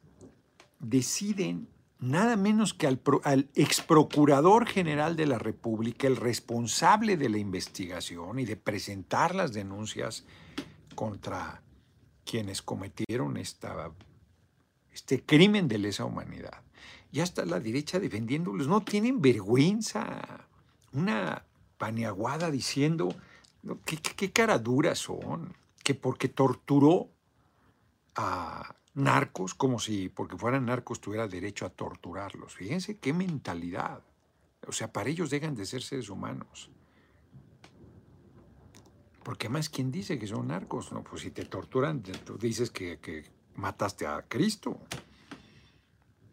deciden 0.78 1.68
nada 1.98 2.36
menos 2.36 2.72
que 2.72 2.86
al, 2.86 3.00
al 3.24 3.50
ex 3.54 3.82
procurador 3.82 4.66
general 4.66 5.16
de 5.16 5.26
la 5.26 5.38
República, 5.38 6.06
el 6.06 6.16
responsable 6.16 7.16
de 7.16 7.28
la 7.28 7.38
investigación 7.38 8.38
y 8.38 8.46
de 8.46 8.56
presentar 8.56 9.34
las 9.34 9.52
denuncias 9.52 10.24
contra 10.94 11.62
quienes 12.24 12.62
cometieron 12.62 13.36
esta, 13.36 13.92
este 15.00 15.24
crimen 15.24 15.66
de 15.66 15.78
lesa 15.78 16.04
humanidad 16.04 16.62
ya 17.12 17.24
está 17.24 17.44
la 17.44 17.60
derecha 17.60 17.98
defendiéndolos. 17.98 18.68
No 18.68 18.82
tienen 18.82 19.20
vergüenza. 19.20 20.46
Una 20.92 21.44
paneaguada 21.78 22.50
diciendo 22.50 23.14
qué, 23.84 23.96
qué, 23.96 24.32
cara 24.32 24.58
duras 24.58 24.98
son. 24.98 25.54
Que 25.82 25.94
porque 25.94 26.28
torturó 26.28 27.10
a 28.14 28.76
narcos, 28.94 29.54
como 29.54 29.78
si 29.78 30.08
porque 30.08 30.36
fueran 30.36 30.66
narcos 30.66 31.00
tuviera 31.00 31.26
derecho 31.26 31.66
a 31.66 31.70
torturarlos. 31.70 32.54
Fíjense 32.54 32.98
qué 32.98 33.12
mentalidad. 33.12 34.02
O 34.66 34.72
sea, 34.72 34.92
para 34.92 35.08
ellos 35.08 35.30
dejan 35.30 35.54
de 35.54 35.66
ser 35.66 35.82
seres 35.82 36.10
humanos. 36.10 36.70
Porque 39.24 39.48
más, 39.48 39.68
¿quién 39.68 39.90
dice 39.90 40.18
que 40.18 40.26
son 40.26 40.48
narcos? 40.48 40.92
No, 40.92 41.02
pues 41.02 41.22
si 41.22 41.30
te 41.30 41.44
torturan, 41.44 42.02
tú 42.02 42.36
dices 42.38 42.70
que 42.70 42.98
mataste 43.60 44.06
a 44.06 44.22
Cristo. 44.26 44.80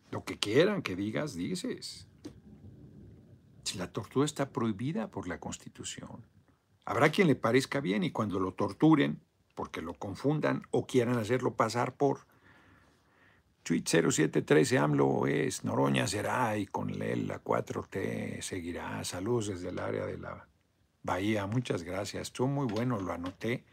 Lo 0.09 0.23
que 0.23 0.39
quieran 0.39 0.81
que 0.81 0.95
digas, 0.95 1.35
dices. 1.35 2.07
Si 3.63 3.77
la 3.77 3.91
tortura 3.91 4.25
está 4.25 4.49
prohibida 4.49 5.11
por 5.11 5.27
la 5.27 5.39
Constitución. 5.39 6.25
Habrá 6.85 7.09
quien 7.09 7.27
le 7.27 7.35
parezca 7.35 7.81
bien 7.81 8.03
y 8.03 8.11
cuando 8.11 8.39
lo 8.39 8.53
torturen, 8.53 9.21
porque 9.55 9.81
lo 9.81 9.93
confundan 9.93 10.63
o 10.71 10.87
quieran 10.87 11.17
hacerlo 11.17 11.55
pasar 11.55 11.95
por 11.95 12.25
Tweet 13.67 13.83
0713 13.85 14.77
AMLO 14.77 15.27
es, 15.27 15.65
Noroña 15.65 16.07
será 16.07 16.57
y 16.57 16.67
con 16.67 16.89
él 17.01 17.27
la 17.27 17.43
4T 17.43 18.41
seguirá. 18.41 19.03
Saludos 19.03 19.47
desde 19.47 19.67
el 19.67 19.79
área 19.79 20.05
de 20.05 20.17
la 20.17 20.47
Bahía. 21.03 21.45
Muchas 21.47 21.83
gracias. 21.83 22.29
Estuvo 22.29 22.47
muy 22.47 22.65
bueno, 22.65 22.97
lo 23.01 23.11
anoté. 23.11 23.65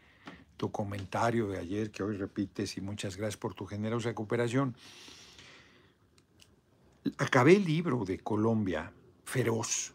Tu 0.57 0.71
comentario 0.71 1.47
de 1.47 1.59
ayer 1.59 1.91
que 1.91 2.03
hoy 2.03 2.15
repites 2.17 2.77
y 2.77 2.81
muchas 2.81 3.17
gracias 3.17 3.37
por 3.37 3.53
tu 3.53 3.65
generosa 3.65 4.13
cooperación 4.13 4.75
acabé 7.17 7.55
el 7.55 7.65
libro 7.65 8.05
de 8.05 8.19
Colombia, 8.19 8.93
feroz. 9.23 9.93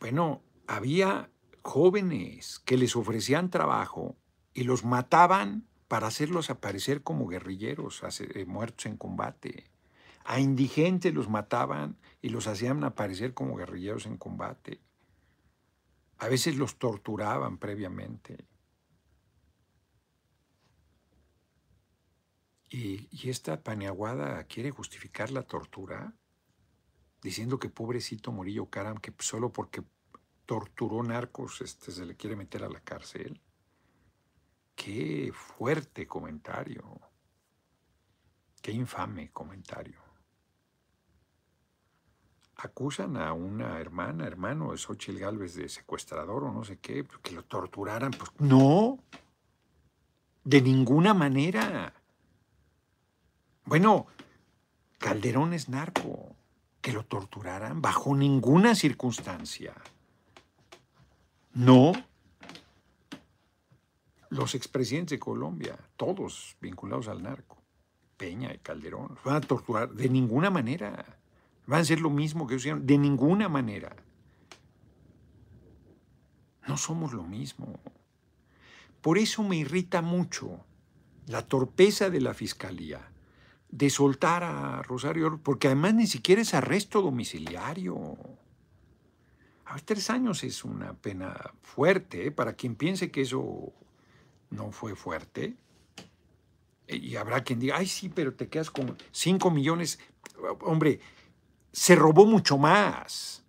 Bueno, 0.00 0.42
había 0.66 1.30
jóvenes 1.62 2.60
que 2.60 2.76
les 2.76 2.96
ofrecían 2.96 3.50
trabajo 3.50 4.16
y 4.54 4.64
los 4.64 4.84
mataban 4.84 5.66
para 5.88 6.06
hacerlos 6.06 6.50
aparecer 6.50 7.02
como 7.02 7.28
guerrilleros 7.28 8.02
eh, 8.20 8.44
muertos 8.46 8.86
en 8.86 8.96
combate. 8.96 9.70
A 10.24 10.40
indigentes 10.40 11.12
los 11.12 11.28
mataban 11.28 11.98
y 12.20 12.28
los 12.28 12.46
hacían 12.46 12.84
aparecer 12.84 13.34
como 13.34 13.56
guerrilleros 13.56 14.06
en 14.06 14.16
combate. 14.16 14.80
A 16.18 16.28
veces 16.28 16.56
los 16.56 16.78
torturaban 16.78 17.58
previamente. 17.58 18.46
Y, 22.72 23.28
esta 23.28 23.62
paneaguada 23.62 24.44
quiere 24.44 24.70
justificar 24.70 25.30
la 25.30 25.42
tortura, 25.42 26.14
diciendo 27.20 27.58
que 27.58 27.68
pobrecito 27.68 28.32
Murillo 28.32 28.70
Karam, 28.70 28.96
que 28.96 29.12
solo 29.18 29.52
porque 29.52 29.82
torturó 30.46 31.02
narcos 31.02 31.60
este, 31.60 31.92
se 31.92 32.06
le 32.06 32.16
quiere 32.16 32.34
meter 32.34 32.64
a 32.64 32.70
la 32.70 32.80
cárcel. 32.80 33.42
Qué 34.74 35.30
fuerte 35.34 36.06
comentario. 36.06 36.98
Qué 38.62 38.72
infame 38.72 39.30
comentario. 39.30 40.00
Acusan 42.56 43.18
a 43.18 43.34
una 43.34 43.78
hermana, 43.80 44.26
hermano 44.26 44.72
de 44.72 44.78
Xochitl 44.78 45.18
Galvez 45.18 45.56
de 45.56 45.68
secuestrador 45.68 46.44
o 46.44 46.52
no 46.52 46.64
sé 46.64 46.78
qué, 46.78 47.04
que 47.22 47.32
lo 47.32 47.44
torturaran. 47.44 48.12
Pues 48.12 48.30
no, 48.38 48.98
de 50.44 50.62
ninguna 50.62 51.12
manera. 51.12 52.01
Bueno, 53.64 54.06
Calderón 54.98 55.52
es 55.52 55.68
narco. 55.68 56.36
Que 56.80 56.92
lo 56.92 57.04
torturaran 57.04 57.80
bajo 57.80 58.14
ninguna 58.16 58.74
circunstancia. 58.74 59.72
No. 61.54 61.92
Los 64.30 64.56
expresidentes 64.56 65.16
de 65.16 65.20
Colombia, 65.20 65.78
todos 65.96 66.56
vinculados 66.60 67.06
al 67.06 67.22
narco, 67.22 67.58
Peña 68.16 68.52
y 68.52 68.58
Calderón, 68.58 69.16
van 69.24 69.36
a 69.36 69.40
torturar 69.40 69.92
de 69.92 70.08
ninguna 70.08 70.50
manera. 70.50 71.18
Van 71.66 71.78
a 71.78 71.82
hacer 71.82 72.00
lo 72.00 72.10
mismo 72.10 72.48
que 72.48 72.56
hicieron, 72.56 72.84
de 72.84 72.98
ninguna 72.98 73.48
manera. 73.48 73.94
No 76.66 76.76
somos 76.76 77.12
lo 77.12 77.22
mismo. 77.22 77.78
Por 79.02 79.18
eso 79.18 79.44
me 79.44 79.56
irrita 79.56 80.02
mucho 80.02 80.64
la 81.26 81.46
torpeza 81.46 82.10
de 82.10 82.20
la 82.20 82.34
fiscalía 82.34 83.11
de 83.72 83.88
soltar 83.88 84.44
a 84.44 84.82
Rosario, 84.82 85.40
porque 85.42 85.66
además 85.66 85.94
ni 85.94 86.06
siquiera 86.06 86.42
es 86.42 86.54
arresto 86.54 87.00
domiciliario. 87.00 88.16
A 89.64 89.78
tres 89.78 90.10
años 90.10 90.44
es 90.44 90.62
una 90.64 90.92
pena 90.92 91.34
fuerte, 91.62 92.26
¿eh? 92.26 92.30
para 92.30 92.52
quien 92.52 92.76
piense 92.76 93.10
que 93.10 93.22
eso 93.22 93.72
no 94.50 94.70
fue 94.70 94.94
fuerte. 94.94 95.56
Y 96.86 97.16
habrá 97.16 97.42
quien 97.42 97.58
diga, 97.58 97.78
ay 97.78 97.86
sí, 97.86 98.10
pero 98.10 98.34
te 98.34 98.48
quedas 98.48 98.70
con 98.70 98.98
cinco 99.10 99.50
millones. 99.50 99.98
Hombre, 100.60 101.00
se 101.72 101.96
robó 101.96 102.26
mucho 102.26 102.58
más. 102.58 103.42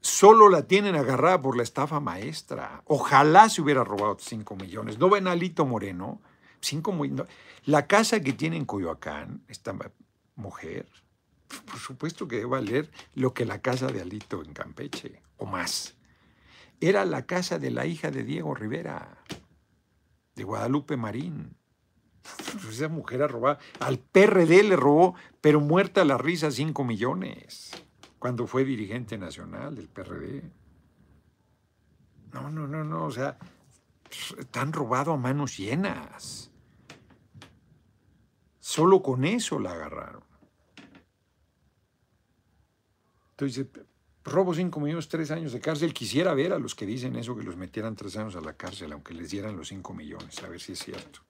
Solo 0.00 0.48
la 0.48 0.68
tienen 0.68 0.94
agarrada 0.94 1.40
por 1.40 1.56
la 1.56 1.64
estafa 1.64 1.98
maestra. 1.98 2.84
Ojalá 2.84 3.48
se 3.48 3.62
hubiera 3.62 3.82
robado 3.82 4.16
cinco 4.20 4.54
millones. 4.54 4.98
¿No 4.98 5.10
ven 5.10 5.26
Moreno? 5.66 6.20
Cinco. 6.64 6.96
La 7.66 7.86
casa 7.86 8.20
que 8.20 8.32
tiene 8.32 8.56
en 8.56 8.64
Coyoacán, 8.64 9.44
esta 9.48 9.76
mujer, 10.34 10.88
por 11.66 11.78
supuesto 11.78 12.26
que 12.26 12.36
debe 12.36 12.48
valer 12.48 12.90
lo 13.14 13.34
que 13.34 13.44
la 13.44 13.60
casa 13.60 13.88
de 13.88 14.00
Alito 14.00 14.42
en 14.42 14.54
Campeche, 14.54 15.22
o 15.36 15.46
más. 15.46 15.96
Era 16.80 17.04
la 17.04 17.26
casa 17.26 17.58
de 17.58 17.70
la 17.70 17.86
hija 17.86 18.10
de 18.10 18.24
Diego 18.24 18.54
Rivera, 18.54 19.18
de 20.34 20.44
Guadalupe 20.44 20.96
Marín. 20.96 21.56
Esa 22.70 22.88
mujer 22.88 23.22
ha 23.22 23.28
robado, 23.28 23.58
al 23.80 23.98
PRD 23.98 24.62
le 24.62 24.76
robó, 24.76 25.14
pero 25.42 25.60
muerta 25.60 26.04
la 26.04 26.16
risa, 26.16 26.50
5 26.50 26.82
millones, 26.82 27.72
cuando 28.18 28.46
fue 28.46 28.64
dirigente 28.64 29.18
nacional 29.18 29.74
del 29.74 29.88
PRD. 29.88 30.50
No, 32.32 32.50
no, 32.50 32.66
no, 32.66 32.82
no, 32.84 33.04
o 33.04 33.10
sea, 33.10 33.38
están 34.38 34.72
robado 34.72 35.12
a 35.12 35.16
manos 35.16 35.58
llenas. 35.58 36.50
Solo 38.64 39.02
con 39.02 39.26
eso 39.26 39.58
la 39.58 39.72
agarraron. 39.72 40.24
Entonces, 43.32 43.66
robo 44.24 44.54
cinco 44.54 44.80
millones, 44.80 45.06
tres 45.06 45.30
años 45.30 45.52
de 45.52 45.60
cárcel. 45.60 45.92
Quisiera 45.92 46.32
ver 46.32 46.54
a 46.54 46.58
los 46.58 46.74
que 46.74 46.86
dicen 46.86 47.14
eso, 47.16 47.36
que 47.36 47.42
los 47.42 47.58
metieran 47.58 47.94
tres 47.94 48.16
años 48.16 48.36
a 48.36 48.40
la 48.40 48.54
cárcel, 48.54 48.90
aunque 48.92 49.12
les 49.12 49.28
dieran 49.28 49.54
los 49.58 49.68
cinco 49.68 49.92
millones, 49.92 50.42
a 50.42 50.48
ver 50.48 50.62
si 50.62 50.72
es 50.72 50.78
cierto. 50.78 51.20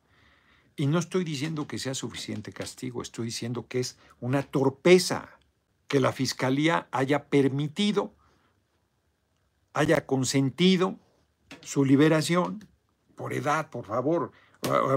Y 0.76 0.86
no 0.86 1.00
estoy 1.00 1.24
diciendo 1.24 1.66
que 1.66 1.80
sea 1.80 1.94
suficiente 1.94 2.52
castigo, 2.52 3.02
estoy 3.02 3.24
diciendo 3.24 3.66
que 3.66 3.80
es 3.80 3.98
una 4.20 4.44
torpeza 4.44 5.28
que 5.88 5.98
la 5.98 6.12
fiscalía 6.12 6.86
haya 6.92 7.24
permitido, 7.24 8.14
haya 9.72 10.06
consentido 10.06 11.00
su 11.62 11.84
liberación 11.84 12.64
por 13.16 13.32
edad, 13.32 13.70
por 13.70 13.86
favor. 13.86 14.30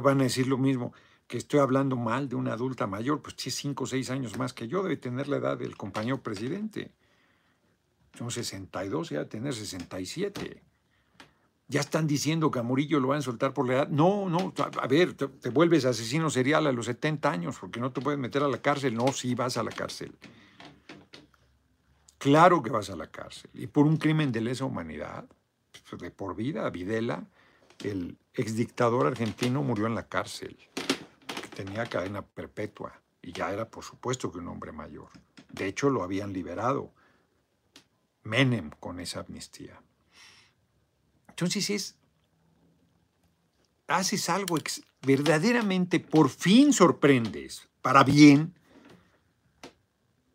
Van 0.03 0.21
a 0.21 0.25
decir 0.25 0.45
lo 0.45 0.59
mismo 0.59 0.93
que 1.27 1.37
estoy 1.37 1.59
hablando 1.59 1.97
mal 1.97 2.29
de 2.29 2.35
una 2.35 2.53
adulta 2.53 2.87
mayor, 2.87 3.21
pues 3.21 3.35
tiene 3.35 3.55
cinco 3.55 3.83
o 3.83 3.87
seis 3.87 4.09
años 4.09 4.37
más 4.37 4.53
que 4.53 4.67
yo, 4.67 4.81
debe 4.81 4.97
tener 4.97 5.27
la 5.27 5.37
edad 5.37 5.57
del 5.57 5.75
compañero 5.75 6.23
presidente. 6.23 6.91
Son 8.17 8.31
62 8.31 9.11
y 9.11 9.15
va 9.15 9.21
a 9.21 9.29
tener 9.29 9.53
67. 9.53 10.63
Ya 11.67 11.81
están 11.81 12.07
diciendo 12.07 12.49
que 12.49 12.59
a 12.59 12.63
Murillo 12.63 13.01
lo 13.01 13.09
van 13.09 13.19
a 13.19 13.21
soltar 13.21 13.53
por 13.53 13.67
la 13.67 13.73
edad. 13.73 13.89
No, 13.89 14.29
no, 14.29 14.53
a 14.81 14.87
ver, 14.87 15.13
te, 15.13 15.49
vuelves 15.49 15.83
asesino 15.83 16.29
serial 16.29 16.65
a 16.65 16.71
los 16.71 16.85
70 16.85 17.29
años 17.29 17.57
porque 17.59 17.81
no 17.81 17.91
te 17.91 17.99
puedes 17.99 18.19
meter 18.19 18.41
a 18.41 18.47
la 18.47 18.61
cárcel. 18.61 18.95
No, 18.95 19.11
sí 19.11 19.35
vas 19.35 19.57
a 19.57 19.63
la 19.63 19.71
cárcel. 19.71 20.15
Claro 22.17 22.63
que 22.63 22.71
vas 22.71 22.89
a 22.89 22.95
la 22.95 23.07
cárcel. 23.07 23.51
Y 23.53 23.67
por 23.67 23.85
un 23.85 23.97
crimen 23.97 24.31
de 24.31 24.41
lesa 24.41 24.63
humanidad, 24.63 25.25
pues, 25.89 26.01
de 26.01 26.09
por 26.09 26.35
vida, 26.37 26.69
Videla, 26.69 27.27
el 27.83 28.17
exdictador 28.33 29.05
argentino, 29.05 29.61
murió 29.61 29.87
en 29.87 29.95
la 29.95 30.07
cárcel 30.07 30.57
tenía 31.57 31.87
cadena 31.87 32.21
perpetua 32.21 33.01
y 33.19 33.31
ya 33.31 33.51
era 33.51 33.67
por 33.67 33.83
supuesto 33.83 34.31
que 34.31 34.37
un 34.37 34.47
hombre 34.47 34.71
mayor. 34.71 35.09
De 35.49 35.65
hecho, 35.65 35.89
lo 35.89 36.03
habían 36.03 36.31
liberado 36.31 36.93
Menem 38.21 38.69
con 38.79 38.99
esa 38.99 39.21
amnistía. 39.21 39.81
Entonces 41.29 41.71
es, 41.71 41.95
haces 43.87 44.29
algo 44.29 44.57
verdaderamente, 45.01 45.99
por 45.99 46.29
fin 46.29 46.73
sorprendes, 46.73 47.67
para 47.81 48.03
bien, 48.03 48.53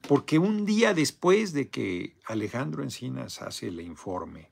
porque 0.08 0.40
un 0.40 0.66
día 0.66 0.92
después 0.92 1.52
de 1.52 1.70
que 1.70 2.16
Alejandro 2.24 2.82
Encinas 2.82 3.42
hace 3.42 3.68
el 3.68 3.80
informe, 3.80 4.50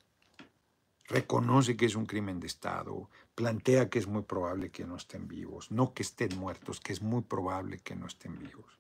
reconoce 1.08 1.76
que 1.76 1.86
es 1.86 1.96
un 1.96 2.06
crimen 2.06 2.38
de 2.38 2.46
Estado, 2.46 3.10
plantea 3.40 3.88
que 3.88 3.98
es 3.98 4.06
muy 4.06 4.20
probable 4.20 4.70
que 4.70 4.84
no 4.84 4.96
estén 4.96 5.26
vivos, 5.26 5.70
no 5.70 5.94
que 5.94 6.02
estén 6.02 6.38
muertos, 6.38 6.78
que 6.78 6.92
es 6.92 7.00
muy 7.00 7.22
probable 7.22 7.78
que 7.78 7.96
no 7.96 8.06
estén 8.06 8.38
vivos. 8.38 8.78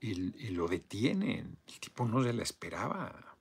Y, 0.00 0.50
lo 0.50 0.66
detienen. 0.66 1.56
El 1.66 1.80
tipo 1.80 2.06
no 2.06 2.24
se 2.24 2.32
la 2.32 2.42
esperaba. 2.42 3.38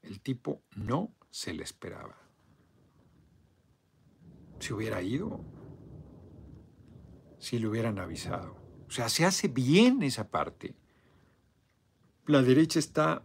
El 0.00 0.20
tipo 0.20 0.62
no 0.76 1.12
se 1.30 1.52
le 1.52 1.64
esperaba. 1.64 2.16
Se 4.60 4.72
hubiera 4.72 5.02
ido. 5.02 5.44
Si 7.40 7.58
le 7.58 7.66
hubieran 7.66 7.98
avisado. 7.98 8.56
O 8.86 8.90
sea, 8.92 9.08
se 9.08 9.24
hace 9.24 9.48
bien 9.48 10.04
esa 10.04 10.30
parte. 10.30 10.76
La 12.26 12.42
derecha 12.42 12.78
está 12.78 13.24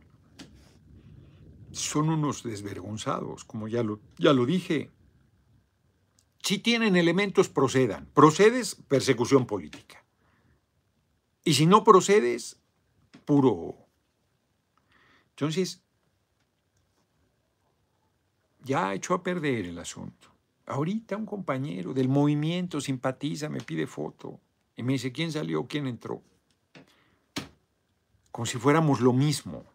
son 1.72 2.10
unos 2.10 2.44
desvergonzados, 2.44 3.46
como 3.46 3.68
ya 3.68 3.84
lo, 3.84 4.00
ya 4.18 4.34
lo 4.34 4.46
dije. 4.46 4.92
Si 6.44 6.58
tienen 6.60 6.96
elementos, 6.96 7.50
procedan. 7.50 8.08
Procedes, 8.14 8.76
persecución 8.88 9.46
política. 9.46 10.04
Y 11.44 11.54
si 11.54 11.66
no 11.66 11.84
procedes, 11.84 12.60
puro. 13.26 13.76
Entonces, 15.30 15.82
ya 18.64 18.94
echó 18.94 19.14
a 19.14 19.24
perder 19.24 19.66
el 19.66 19.80
asunto. 19.80 20.30
Ahorita 20.66 21.18
un 21.18 21.26
compañero 21.26 21.94
del 21.94 22.10
movimiento 22.10 22.80
simpatiza, 22.80 23.50
me 23.50 23.62
pide 23.62 23.88
foto 23.88 24.40
y 24.76 24.84
me 24.84 24.94
dice, 24.94 25.12
¿quién 25.12 25.32
salió? 25.32 25.68
¿Quién 25.68 25.88
entró? 25.88 26.22
Como 28.32 28.46
si 28.46 28.58
fuéramos 28.58 29.02
lo 29.02 29.14
mismo 29.14 29.66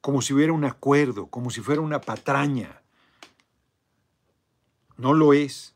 como 0.00 0.22
si 0.22 0.32
hubiera 0.32 0.52
un 0.52 0.64
acuerdo, 0.64 1.26
como 1.26 1.50
si 1.50 1.60
fuera 1.60 1.80
una 1.80 2.00
patraña. 2.00 2.82
No 4.96 5.14
lo 5.14 5.32
es. 5.32 5.74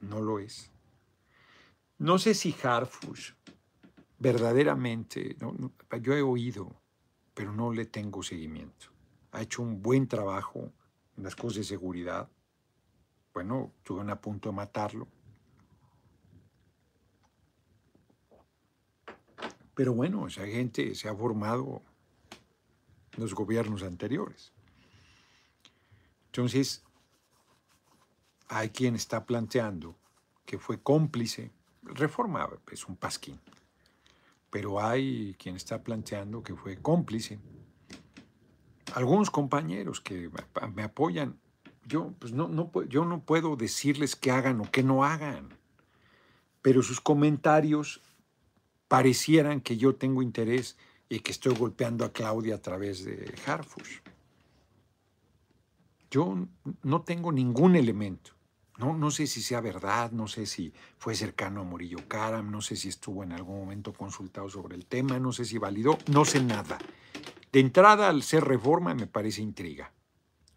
No 0.00 0.20
lo 0.20 0.38
es. 0.38 0.70
No 1.98 2.18
sé 2.18 2.34
si 2.34 2.54
Harfush 2.62 3.32
verdaderamente, 4.18 5.36
yo 6.02 6.14
he 6.14 6.22
oído, 6.22 6.76
pero 7.34 7.52
no 7.52 7.72
le 7.72 7.86
tengo 7.86 8.22
seguimiento. 8.22 8.86
Ha 9.32 9.42
hecho 9.42 9.62
un 9.62 9.82
buen 9.82 10.06
trabajo 10.06 10.72
en 11.16 11.24
las 11.24 11.34
cosas 11.34 11.56
de 11.56 11.64
seguridad. 11.64 12.28
Bueno, 13.32 13.72
estuvieron 13.78 14.10
a 14.10 14.20
punto 14.20 14.50
de 14.50 14.54
matarlo. 14.54 15.08
Pero 19.74 19.94
bueno, 19.94 20.26
esa 20.26 20.46
gente 20.46 20.94
se 20.94 21.08
ha 21.08 21.14
formado 21.14 21.82
los 23.20 23.34
gobiernos 23.34 23.82
anteriores. 23.82 24.52
Entonces, 26.26 26.82
hay 28.48 28.70
quien 28.70 28.94
está 28.96 29.24
planteando 29.24 29.96
que 30.44 30.58
fue 30.58 30.80
cómplice, 30.80 31.52
reforma 31.82 32.48
es 32.72 32.86
un 32.86 32.96
pasquín, 32.96 33.38
pero 34.50 34.80
hay 34.80 35.36
quien 35.38 35.54
está 35.54 35.82
planteando 35.82 36.42
que 36.42 36.54
fue 36.54 36.76
cómplice. 36.76 37.38
Algunos 38.94 39.30
compañeros 39.30 40.00
que 40.00 40.28
me 40.74 40.82
apoyan, 40.82 41.38
yo, 41.84 42.12
pues 42.18 42.32
no, 42.32 42.48
no, 42.48 42.70
yo 42.88 43.04
no 43.04 43.22
puedo 43.22 43.54
decirles 43.54 44.16
que 44.16 44.32
hagan 44.32 44.60
o 44.60 44.70
que 44.70 44.82
no 44.82 45.04
hagan, 45.04 45.56
pero 46.62 46.82
sus 46.82 47.00
comentarios 47.00 48.00
parecieran 48.88 49.60
que 49.60 49.76
yo 49.76 49.94
tengo 49.94 50.22
interés 50.22 50.76
y 51.10 51.20
que 51.20 51.32
estoy 51.32 51.54
golpeando 51.54 52.04
a 52.04 52.12
Claudia 52.12 52.54
a 52.54 52.62
través 52.62 53.04
de 53.04 53.34
Harfush. 53.44 53.98
Yo 56.08 56.46
no 56.82 57.02
tengo 57.02 57.32
ningún 57.32 57.76
elemento, 57.76 58.30
No, 58.78 58.96
no 58.96 59.10
sé 59.10 59.26
si 59.26 59.42
sea 59.42 59.60
verdad, 59.60 60.10
no 60.12 60.26
sé 60.26 60.46
si 60.46 60.72
fue 60.96 61.14
cercano 61.14 61.60
a 61.60 61.64
Murillo 61.64 62.08
Karam, 62.08 62.50
no 62.50 62.62
sé 62.62 62.76
si 62.76 62.88
estuvo 62.88 63.22
en 63.22 63.32
algún 63.32 63.58
momento 63.58 63.92
consultado 63.92 64.48
sobre 64.48 64.74
el 64.74 64.86
tema, 64.86 65.18
no 65.18 65.32
sé 65.32 65.44
si 65.44 65.58
validó, 65.58 65.98
no 66.10 66.24
sé 66.24 66.42
nada. 66.42 66.78
De 67.52 67.60
entrada, 67.60 68.08
al 68.08 68.22
ser 68.22 68.44
reforma, 68.44 68.94
me 68.94 69.06
parece 69.06 69.42
intriga, 69.42 69.92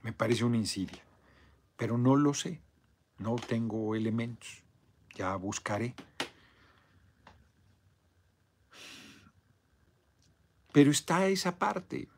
me 0.04 0.14
parece 0.14 0.46
una 0.46 0.58
insidia, 0.58 1.04
pero 1.76 1.98
no 1.98 2.16
lo 2.16 2.34
sé, 2.34 2.62
no 3.18 3.36
tengo 3.36 3.94
elementos, 3.96 4.64
ya 5.16 5.36
buscaré. 5.36 5.94
Pero 10.74 10.92
está 10.92 11.28
esa 11.28 11.58
parte, 11.58 12.10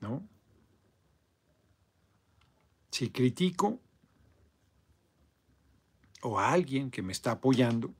¿no? 0.00 0.26
Si 2.90 3.10
critico, 3.10 3.80
o 6.22 6.38
a 6.38 6.52
alguien 6.52 6.90
que 6.90 7.02
me 7.02 7.12
está 7.12 7.32
apoyando, 7.32 7.92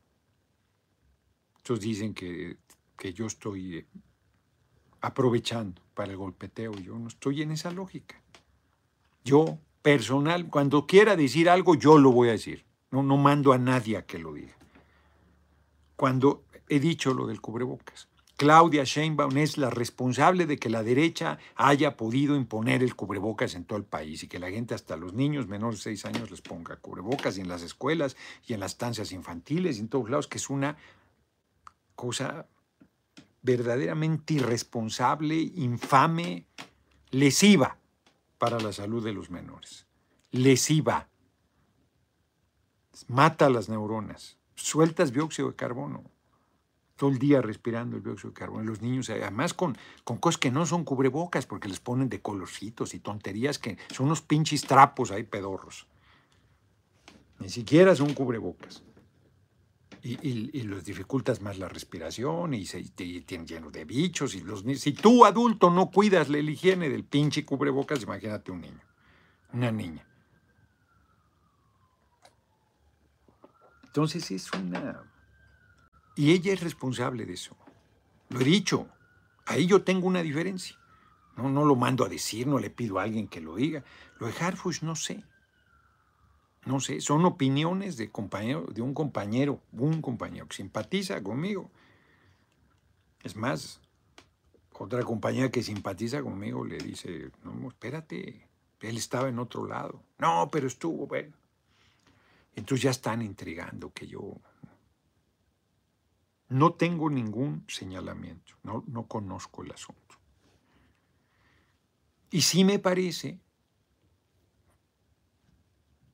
entonces 1.58 1.84
dicen 1.84 2.14
que, 2.14 2.56
que 2.96 3.12
yo 3.12 3.26
estoy 3.26 3.86
aprovechando 5.00 5.82
para 5.94 6.12
el 6.12 6.16
golpeteo. 6.16 6.72
Yo 6.74 6.98
no 6.98 7.08
estoy 7.08 7.42
en 7.42 7.50
esa 7.50 7.70
lógica. 7.70 8.22
Yo, 9.24 9.58
personal, 9.82 10.48
cuando 10.48 10.86
quiera 10.86 11.16
decir 11.16 11.48
algo, 11.48 11.74
yo 11.74 11.98
lo 11.98 12.12
voy 12.12 12.28
a 12.28 12.32
decir. 12.32 12.64
No, 12.90 13.02
no 13.02 13.16
mando 13.16 13.52
a 13.52 13.58
nadie 13.58 13.96
a 13.96 14.06
que 14.06 14.18
lo 14.18 14.32
diga. 14.32 14.56
Cuando 15.96 16.44
he 16.68 16.80
dicho 16.80 17.14
lo 17.14 17.26
del 17.26 17.40
cubrebocas, 17.40 18.09
Claudia 18.40 18.84
Sheinbaum 18.84 19.36
es 19.36 19.58
la 19.58 19.68
responsable 19.68 20.46
de 20.46 20.56
que 20.56 20.70
la 20.70 20.82
derecha 20.82 21.38
haya 21.56 21.98
podido 21.98 22.36
imponer 22.36 22.82
el 22.82 22.96
cubrebocas 22.96 23.54
en 23.54 23.66
todo 23.66 23.78
el 23.78 23.84
país 23.84 24.22
y 24.22 24.28
que 24.28 24.38
la 24.38 24.48
gente, 24.48 24.74
hasta 24.74 24.96
los 24.96 25.12
niños 25.12 25.46
menores 25.46 25.80
de 25.80 25.82
seis 25.82 26.06
años, 26.06 26.30
les 26.30 26.40
ponga 26.40 26.76
cubrebocas 26.76 27.36
y 27.36 27.42
en 27.42 27.48
las 27.48 27.60
escuelas 27.60 28.16
y 28.46 28.54
en 28.54 28.60
las 28.60 28.72
estancias 28.72 29.12
infantiles 29.12 29.76
y 29.76 29.80
en 29.80 29.88
todos 29.88 30.08
lados, 30.08 30.26
que 30.26 30.38
es 30.38 30.48
una 30.48 30.78
cosa 31.94 32.46
verdaderamente 33.42 34.32
irresponsable, 34.32 35.34
infame, 35.36 36.46
lesiva 37.10 37.76
para 38.38 38.58
la 38.58 38.72
salud 38.72 39.04
de 39.04 39.12
los 39.12 39.28
menores. 39.28 39.86
Lesiva. 40.30 41.10
Mata 43.06 43.50
las 43.50 43.68
neuronas. 43.68 44.38
Sueltas 44.54 45.12
dióxido 45.12 45.50
de 45.50 45.56
carbono 45.56 46.04
todo 47.00 47.08
el 47.08 47.18
día 47.18 47.40
respirando 47.40 47.96
el 47.96 48.02
dióxido 48.02 48.28
de 48.28 48.34
carbono. 48.34 48.62
Los 48.62 48.82
niños, 48.82 49.08
además 49.08 49.54
con, 49.54 49.74
con 50.04 50.18
cosas 50.18 50.38
que 50.38 50.50
no 50.50 50.66
son 50.66 50.84
cubrebocas, 50.84 51.46
porque 51.46 51.66
les 51.66 51.80
ponen 51.80 52.10
de 52.10 52.20
colorcitos 52.20 52.92
y 52.92 52.98
tonterías 52.98 53.58
que 53.58 53.78
son 53.90 54.06
unos 54.06 54.20
pinches 54.20 54.60
trapos 54.60 55.10
ahí 55.10 55.22
pedorros. 55.22 55.86
Ni 57.38 57.48
siquiera 57.48 57.96
son 57.96 58.12
cubrebocas. 58.12 58.82
Y, 60.02 60.62
los 60.64 60.84
dificultas 60.84 61.40
más 61.40 61.58
la 61.58 61.70
respiración 61.70 62.52
y, 62.52 62.66
se, 62.66 62.82
tienen 62.82 63.46
lleno 63.46 63.70
de 63.70 63.86
bichos. 63.86 64.34
Y 64.34 64.42
los, 64.42 64.62
si 64.78 64.92
tú, 64.92 65.24
adulto, 65.24 65.70
no 65.70 65.90
cuidas 65.90 66.28
la 66.28 66.38
higiene 66.38 66.90
del 66.90 67.04
pinche 67.04 67.46
cubrebocas, 67.46 68.02
imagínate 68.02 68.52
un 68.52 68.60
niño, 68.60 68.84
una 69.54 69.72
niña. 69.72 70.06
Entonces 73.84 74.30
es 74.30 74.52
una 74.52 75.02
y 76.20 76.32
ella 76.32 76.52
es 76.52 76.60
responsable 76.60 77.24
de 77.24 77.32
eso. 77.32 77.56
Lo 78.28 78.42
he 78.42 78.44
dicho. 78.44 78.86
Ahí 79.46 79.66
yo 79.66 79.84
tengo 79.84 80.06
una 80.06 80.20
diferencia. 80.20 80.76
No, 81.34 81.48
no 81.48 81.64
lo 81.64 81.76
mando 81.76 82.04
a 82.04 82.10
decir, 82.10 82.46
no 82.46 82.58
le 82.58 82.68
pido 82.68 82.98
a 82.98 83.04
alguien 83.04 83.26
que 83.26 83.40
lo 83.40 83.56
diga. 83.56 83.84
Lo 84.18 84.26
de 84.26 84.34
Harfush 84.38 84.82
no 84.82 84.96
sé. 84.96 85.24
No 86.66 86.78
sé, 86.78 87.00
son 87.00 87.24
opiniones 87.24 87.96
de, 87.96 88.10
compañero, 88.10 88.66
de 88.66 88.82
un 88.82 88.92
compañero, 88.92 89.62
un 89.72 90.02
compañero 90.02 90.46
que 90.46 90.56
simpatiza 90.56 91.22
conmigo. 91.22 91.70
Es 93.22 93.34
más, 93.34 93.80
otra 94.78 95.02
compañera 95.04 95.50
que 95.50 95.62
simpatiza 95.62 96.22
conmigo 96.22 96.66
le 96.66 96.76
dice, 96.76 97.30
no, 97.44 97.66
espérate, 97.66 98.46
él 98.82 98.96
estaba 98.98 99.30
en 99.30 99.38
otro 99.38 99.66
lado. 99.66 100.02
No, 100.18 100.50
pero 100.52 100.66
estuvo, 100.66 101.06
bueno. 101.06 101.32
Entonces 102.54 102.82
ya 102.82 102.90
están 102.90 103.22
intrigando 103.22 103.90
que 103.94 104.06
yo 104.06 104.36
no 106.50 106.74
tengo 106.74 107.08
ningún 107.08 107.64
señalamiento, 107.68 108.54
no, 108.62 108.84
no 108.86 109.06
conozco 109.06 109.62
el 109.62 109.72
asunto. 109.72 110.16
Y 112.30 112.42
sí 112.42 112.64
me 112.64 112.78
parece 112.78 113.40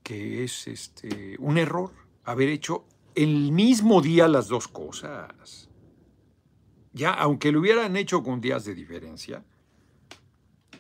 que 0.03 0.45
es 0.45 0.69
este, 0.69 1.37
un 1.41 1.59
error 1.59 1.93
haber 2.25 2.49
hecho 2.49 2.87
el 3.15 3.51
mismo 3.51 4.01
día 4.01 4.29
las 4.29 4.49
dos 4.49 4.69
cosas. 4.69 5.69
Ya, 6.93 7.13
aunque 7.13 7.51
lo 7.51 7.61
hubieran 7.61 7.97
hecho 7.97 8.23
con 8.23 8.41
días 8.41 8.65
de 8.65 8.75
diferencia, 8.75 9.45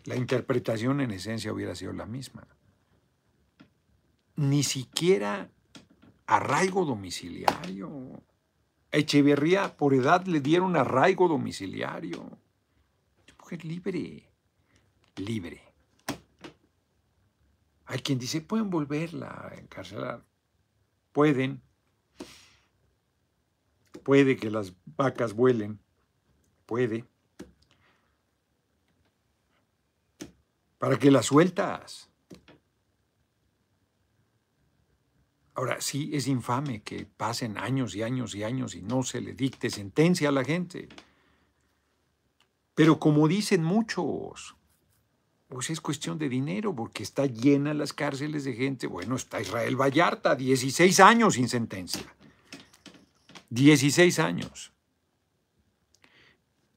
la 0.04 0.16
interpretación 0.16 1.00
en 1.00 1.10
esencia 1.10 1.52
hubiera 1.52 1.74
sido 1.74 1.92
la 1.92 2.06
misma. 2.06 2.46
Ni 4.36 4.62
siquiera 4.62 5.50
arraigo 6.26 6.84
domiciliario. 6.84 8.22
Echeverría 8.96 9.76
por 9.76 9.92
edad 9.92 10.24
le 10.24 10.40
dieron 10.40 10.74
arraigo 10.74 11.28
domiciliario. 11.28 12.30
Mujer 13.38 13.62
libre, 13.66 14.26
libre. 15.16 15.62
Hay 17.84 17.98
quien 17.98 18.18
dice, 18.18 18.40
pueden 18.40 18.70
volverla 18.70 19.50
a 19.50 19.54
encarcelar. 19.54 20.24
Pueden. 21.12 21.60
Puede 24.02 24.38
que 24.38 24.50
las 24.50 24.72
vacas 24.86 25.34
vuelen. 25.34 25.78
Puede. 26.64 27.04
¿Para 30.78 30.98
qué 30.98 31.10
las 31.10 31.26
sueltas? 31.26 32.08
Ahora, 35.56 35.80
sí 35.80 36.10
es 36.12 36.26
infame 36.26 36.82
que 36.82 37.06
pasen 37.06 37.56
años 37.56 37.96
y 37.96 38.02
años 38.02 38.34
y 38.34 38.44
años 38.44 38.74
y 38.74 38.82
no 38.82 39.02
se 39.02 39.22
le 39.22 39.32
dicte 39.32 39.70
sentencia 39.70 40.28
a 40.28 40.32
la 40.32 40.44
gente. 40.44 40.86
Pero 42.74 43.00
como 43.00 43.26
dicen 43.26 43.64
muchos, 43.64 44.54
pues 45.48 45.70
es 45.70 45.80
cuestión 45.80 46.18
de 46.18 46.28
dinero, 46.28 46.76
porque 46.76 47.02
está 47.02 47.24
llena 47.24 47.72
las 47.72 47.94
cárceles 47.94 48.44
de 48.44 48.52
gente. 48.52 48.86
Bueno, 48.86 49.16
está 49.16 49.40
Israel 49.40 49.80
Vallarta, 49.80 50.34
16 50.34 51.00
años 51.00 51.34
sin 51.34 51.48
sentencia. 51.48 52.04
16 53.48 54.18
años. 54.18 54.74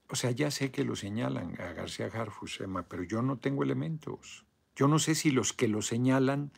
O 0.08 0.16
sea, 0.16 0.30
ya 0.30 0.50
sé 0.50 0.70
que 0.70 0.84
lo 0.84 0.96
señalan 0.96 1.60
a 1.60 1.74
García 1.74 2.06
Harfus, 2.06 2.60
pero 2.88 3.02
yo 3.02 3.20
no 3.20 3.36
tengo 3.36 3.62
elementos. 3.62 4.46
Yo 4.74 4.88
no 4.88 4.98
sé 4.98 5.14
si 5.14 5.32
los 5.32 5.52
que 5.52 5.68
lo 5.68 5.82
señalan 5.82 6.50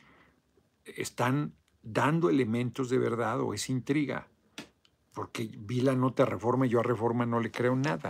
están 0.85 1.55
dando 1.83 2.31
elementos 2.31 2.89
de 2.89 2.99
verdad 2.99 3.41
o 3.41 3.55
es 3.55 3.69
intriga. 3.69 4.29
Porque 5.13 5.51
vi 5.59 5.81
la 5.81 5.95
nota 5.95 6.25
reforma 6.25 6.67
y 6.67 6.71
yo 6.71 6.81
a 6.81 6.83
reforma 6.83 7.27
no 7.27 7.41
le 7.41 7.51
creo 7.51 7.77
nada. 7.77 8.09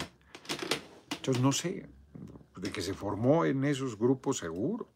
Entonces 1.16 1.42
no 1.42 1.52
sé, 1.52 1.88
de 2.56 2.70
que 2.70 2.82
se 2.82 2.94
formó 2.94 3.44
en 3.44 3.64
esos 3.64 3.98
grupos 3.98 4.38
seguro. 4.38 4.88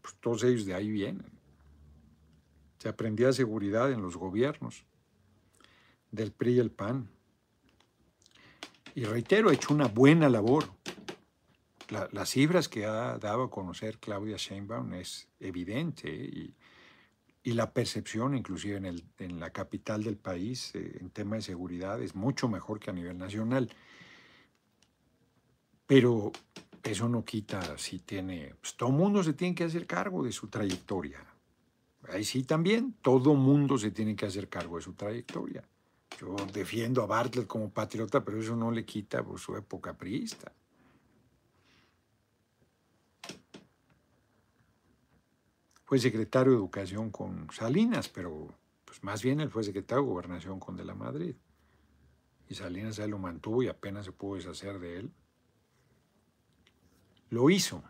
Pues 0.00 0.14
todos 0.20 0.42
ellos 0.44 0.64
de 0.64 0.74
ahí 0.74 0.90
vienen. 0.90 1.30
Se 2.78 2.88
aprendía 2.88 3.32
seguridad 3.32 3.92
en 3.92 4.00
los 4.00 4.16
gobiernos 4.16 4.86
del 6.10 6.32
PRI 6.32 6.54
y 6.54 6.58
el 6.58 6.70
PAN. 6.70 7.10
Y 8.94 9.04
reitero, 9.04 9.50
ha 9.50 9.54
hecho 9.54 9.74
una 9.74 9.86
buena 9.86 10.28
labor. 10.28 10.64
las 12.12 12.30
cifras 12.30 12.68
que 12.68 12.86
ha 12.86 13.18
dado 13.18 13.44
a 13.44 13.50
conocer 13.50 13.98
Claudia 13.98 14.36
Sheinbaum 14.36 14.94
es 14.94 15.28
evidente 15.40 16.08
y 16.10 16.54
y 17.42 17.52
la 17.52 17.72
percepción, 17.72 18.34
inclusive 18.34 18.76
en, 18.76 18.86
el, 18.86 19.04
en 19.18 19.40
la 19.40 19.50
capital 19.50 20.04
del 20.04 20.16
país, 20.16 20.74
eh, 20.74 20.98
en 21.00 21.10
tema 21.10 21.36
de 21.36 21.42
seguridad, 21.42 22.02
es 22.02 22.14
mucho 22.14 22.48
mejor 22.48 22.78
que 22.78 22.90
a 22.90 22.92
nivel 22.92 23.16
nacional. 23.16 23.70
Pero 25.86 26.32
eso 26.82 27.08
no 27.08 27.24
quita 27.24 27.78
si 27.78 27.98
tiene, 28.00 28.54
pues 28.60 28.76
todo 28.76 28.90
mundo 28.90 29.22
se 29.22 29.32
tiene 29.32 29.54
que 29.54 29.64
hacer 29.64 29.86
cargo 29.86 30.22
de 30.22 30.32
su 30.32 30.48
trayectoria. 30.48 31.24
Ahí 32.08 32.24
sí 32.24 32.42
también, 32.44 32.94
todo 33.02 33.34
mundo 33.34 33.78
se 33.78 33.90
tiene 33.90 34.16
que 34.16 34.26
hacer 34.26 34.48
cargo 34.48 34.76
de 34.76 34.82
su 34.82 34.94
trayectoria. 34.94 35.62
Yo 36.18 36.34
defiendo 36.52 37.02
a 37.02 37.06
Bartlett 37.06 37.46
como 37.46 37.70
patriota, 37.70 38.24
pero 38.24 38.40
eso 38.40 38.56
no 38.56 38.70
le 38.70 38.84
quita 38.84 39.22
por 39.22 39.38
su 39.38 39.56
época 39.56 39.96
priista. 39.96 40.52
Fue 45.90 45.98
secretario 45.98 46.52
de 46.52 46.58
Educación 46.58 47.10
con 47.10 47.48
Salinas, 47.50 48.08
pero 48.08 48.54
pues 48.84 49.02
más 49.02 49.24
bien 49.24 49.40
él 49.40 49.50
fue 49.50 49.64
secretario 49.64 50.04
de 50.04 50.10
Gobernación 50.10 50.60
con 50.60 50.76
De 50.76 50.84
la 50.84 50.94
Madrid. 50.94 51.34
Y 52.48 52.54
Salinas 52.54 53.00
él 53.00 53.10
lo 53.10 53.18
mantuvo 53.18 53.60
y 53.64 53.66
apenas 53.66 54.04
se 54.04 54.12
pudo 54.12 54.36
deshacer 54.36 54.78
de 54.78 54.98
él. 54.98 55.10
Lo 57.30 57.50
hizo. 57.50 57.82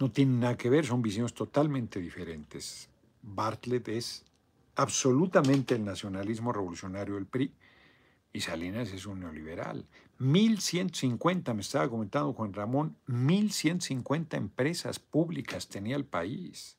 No 0.00 0.10
tienen 0.10 0.40
nada 0.40 0.56
que 0.56 0.70
ver, 0.70 0.86
son 0.86 1.02
visiones 1.02 1.34
totalmente 1.34 2.00
diferentes. 2.00 2.88
Bartlett 3.20 3.88
es 3.88 4.24
absolutamente 4.76 5.74
el 5.74 5.84
nacionalismo 5.84 6.54
revolucionario 6.54 7.16
del 7.16 7.26
PRI 7.26 7.52
y 8.32 8.40
Salinas 8.40 8.90
es 8.94 9.04
un 9.04 9.20
neoliberal. 9.20 9.86
1150, 10.18 11.54
me 11.54 11.60
estaba 11.60 11.88
comentando 11.88 12.32
Juan 12.32 12.52
Ramón, 12.52 12.96
1150 13.06 14.36
empresas 14.36 14.98
públicas 14.98 15.68
tenía 15.68 15.96
el 15.96 16.04
país. 16.04 16.76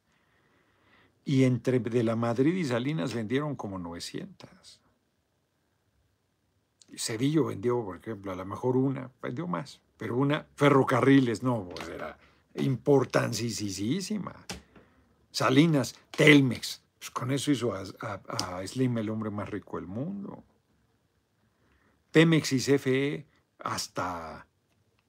Y 1.23 1.43
entre 1.43 1.79
de 1.79 2.03
la 2.03 2.15
Madrid 2.15 2.53
y 2.55 2.65
Salinas 2.65 3.13
vendieron 3.13 3.55
como 3.55 3.79
900. 3.79 4.81
Cedillo 6.97 7.45
vendió, 7.45 7.83
por 7.83 7.97
ejemplo, 7.97 8.31
a 8.31 8.35
lo 8.35 8.45
mejor 8.45 8.75
una, 8.75 9.11
vendió 9.21 9.47
más, 9.47 9.79
pero 9.97 10.17
una, 10.17 10.47
ferrocarriles, 10.55 11.43
no, 11.43 11.69
pues 11.69 11.87
era 11.87 12.17
importantísima. 12.55 14.33
Salinas, 15.31 15.95
Telmex, 16.11 16.81
pues 16.97 17.11
con 17.11 17.31
eso 17.31 17.51
hizo 17.51 17.73
a, 17.73 17.83
a 18.27 18.67
Slim 18.67 18.97
el 18.97 19.09
hombre 19.09 19.29
más 19.29 19.49
rico 19.49 19.77
del 19.77 19.87
mundo. 19.87 20.43
Pemex 22.11 22.53
y 22.53 22.59
CFE, 22.59 23.27
hasta 23.59 24.47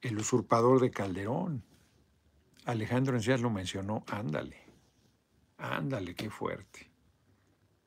el 0.01 0.17
usurpador 0.17 0.79
de 0.81 0.91
Calderón. 0.91 1.63
Alejandro 2.65 3.15
Encinas 3.15 3.41
lo 3.41 3.49
mencionó, 3.49 4.03
ándale, 4.07 4.57
ándale, 5.57 6.15
qué 6.15 6.29
fuerte. 6.29 6.91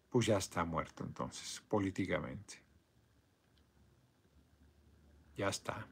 Pues 0.08 0.26
ya 0.26 0.38
está 0.38 0.64
muerto 0.64 1.04
entonces, 1.04 1.62
políticamente. 1.68 2.62
Ya 5.36 5.48
está. 5.48 5.86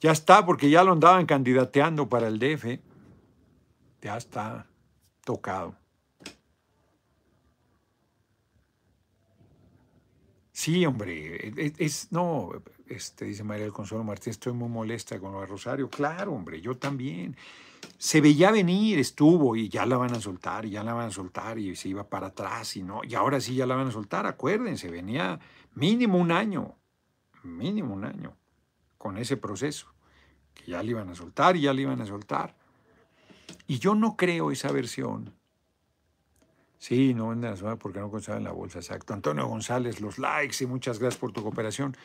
Ya 0.00 0.12
está, 0.12 0.44
porque 0.44 0.68
ya 0.68 0.84
lo 0.84 0.92
andaban 0.92 1.26
candidateando 1.26 2.08
para 2.08 2.28
el 2.28 2.38
DF. 2.38 2.80
Ya 4.02 4.16
está 4.16 4.66
tocado. 5.24 5.81
Sí, 10.62 10.86
hombre, 10.86 11.48
e, 11.48 11.52
e, 11.56 11.72
es, 11.78 12.12
no, 12.12 12.50
este, 12.86 13.24
dice 13.24 13.42
María 13.42 13.64
del 13.64 13.72
Consuelo 13.72 14.04
Martínez, 14.04 14.36
estoy 14.36 14.52
muy 14.52 14.68
molesta 14.68 15.18
con 15.18 15.32
lo 15.32 15.40
de 15.40 15.46
Rosario. 15.46 15.90
Claro, 15.90 16.34
hombre, 16.34 16.60
yo 16.60 16.76
también. 16.76 17.36
Se 17.98 18.20
veía 18.20 18.52
venir, 18.52 19.00
estuvo 19.00 19.56
y 19.56 19.68
ya 19.68 19.84
la 19.86 19.96
van 19.96 20.14
a 20.14 20.20
soltar, 20.20 20.64
y 20.64 20.70
ya 20.70 20.84
la 20.84 20.94
van 20.94 21.08
a 21.08 21.10
soltar 21.10 21.58
y 21.58 21.74
se 21.74 21.88
iba 21.88 22.08
para 22.08 22.28
atrás 22.28 22.76
y 22.76 22.84
no, 22.84 23.02
y 23.02 23.16
ahora 23.16 23.40
sí 23.40 23.56
ya 23.56 23.66
la 23.66 23.74
van 23.74 23.88
a 23.88 23.90
soltar, 23.90 24.24
acuérdense, 24.24 24.88
venía 24.88 25.40
mínimo 25.74 26.16
un 26.16 26.30
año, 26.30 26.76
mínimo 27.42 27.92
un 27.92 28.04
año 28.04 28.36
con 28.98 29.18
ese 29.18 29.36
proceso, 29.36 29.92
que 30.54 30.70
ya 30.70 30.82
le 30.84 30.92
iban 30.92 31.08
a 31.08 31.16
soltar 31.16 31.56
y 31.56 31.62
ya 31.62 31.72
le 31.72 31.82
iban 31.82 32.00
a 32.00 32.06
soltar. 32.06 32.54
Y 33.66 33.80
yo 33.80 33.96
no 33.96 34.16
creo 34.16 34.52
esa 34.52 34.70
versión 34.70 35.34
Sí, 36.82 37.14
no 37.14 37.28
venden 37.28 37.52
la 37.52 37.56
semana 37.56 37.76
porque 37.76 38.00
no 38.00 38.10
consaben 38.10 38.42
la 38.42 38.50
bolsa, 38.50 38.80
exacto. 38.80 39.14
Antonio 39.14 39.46
González, 39.46 40.00
los 40.00 40.18
likes 40.18 40.64
y 40.64 40.66
muchas 40.66 40.98
gracias 40.98 41.20
por 41.20 41.30
tu 41.30 41.40
cooperación. 41.40 41.96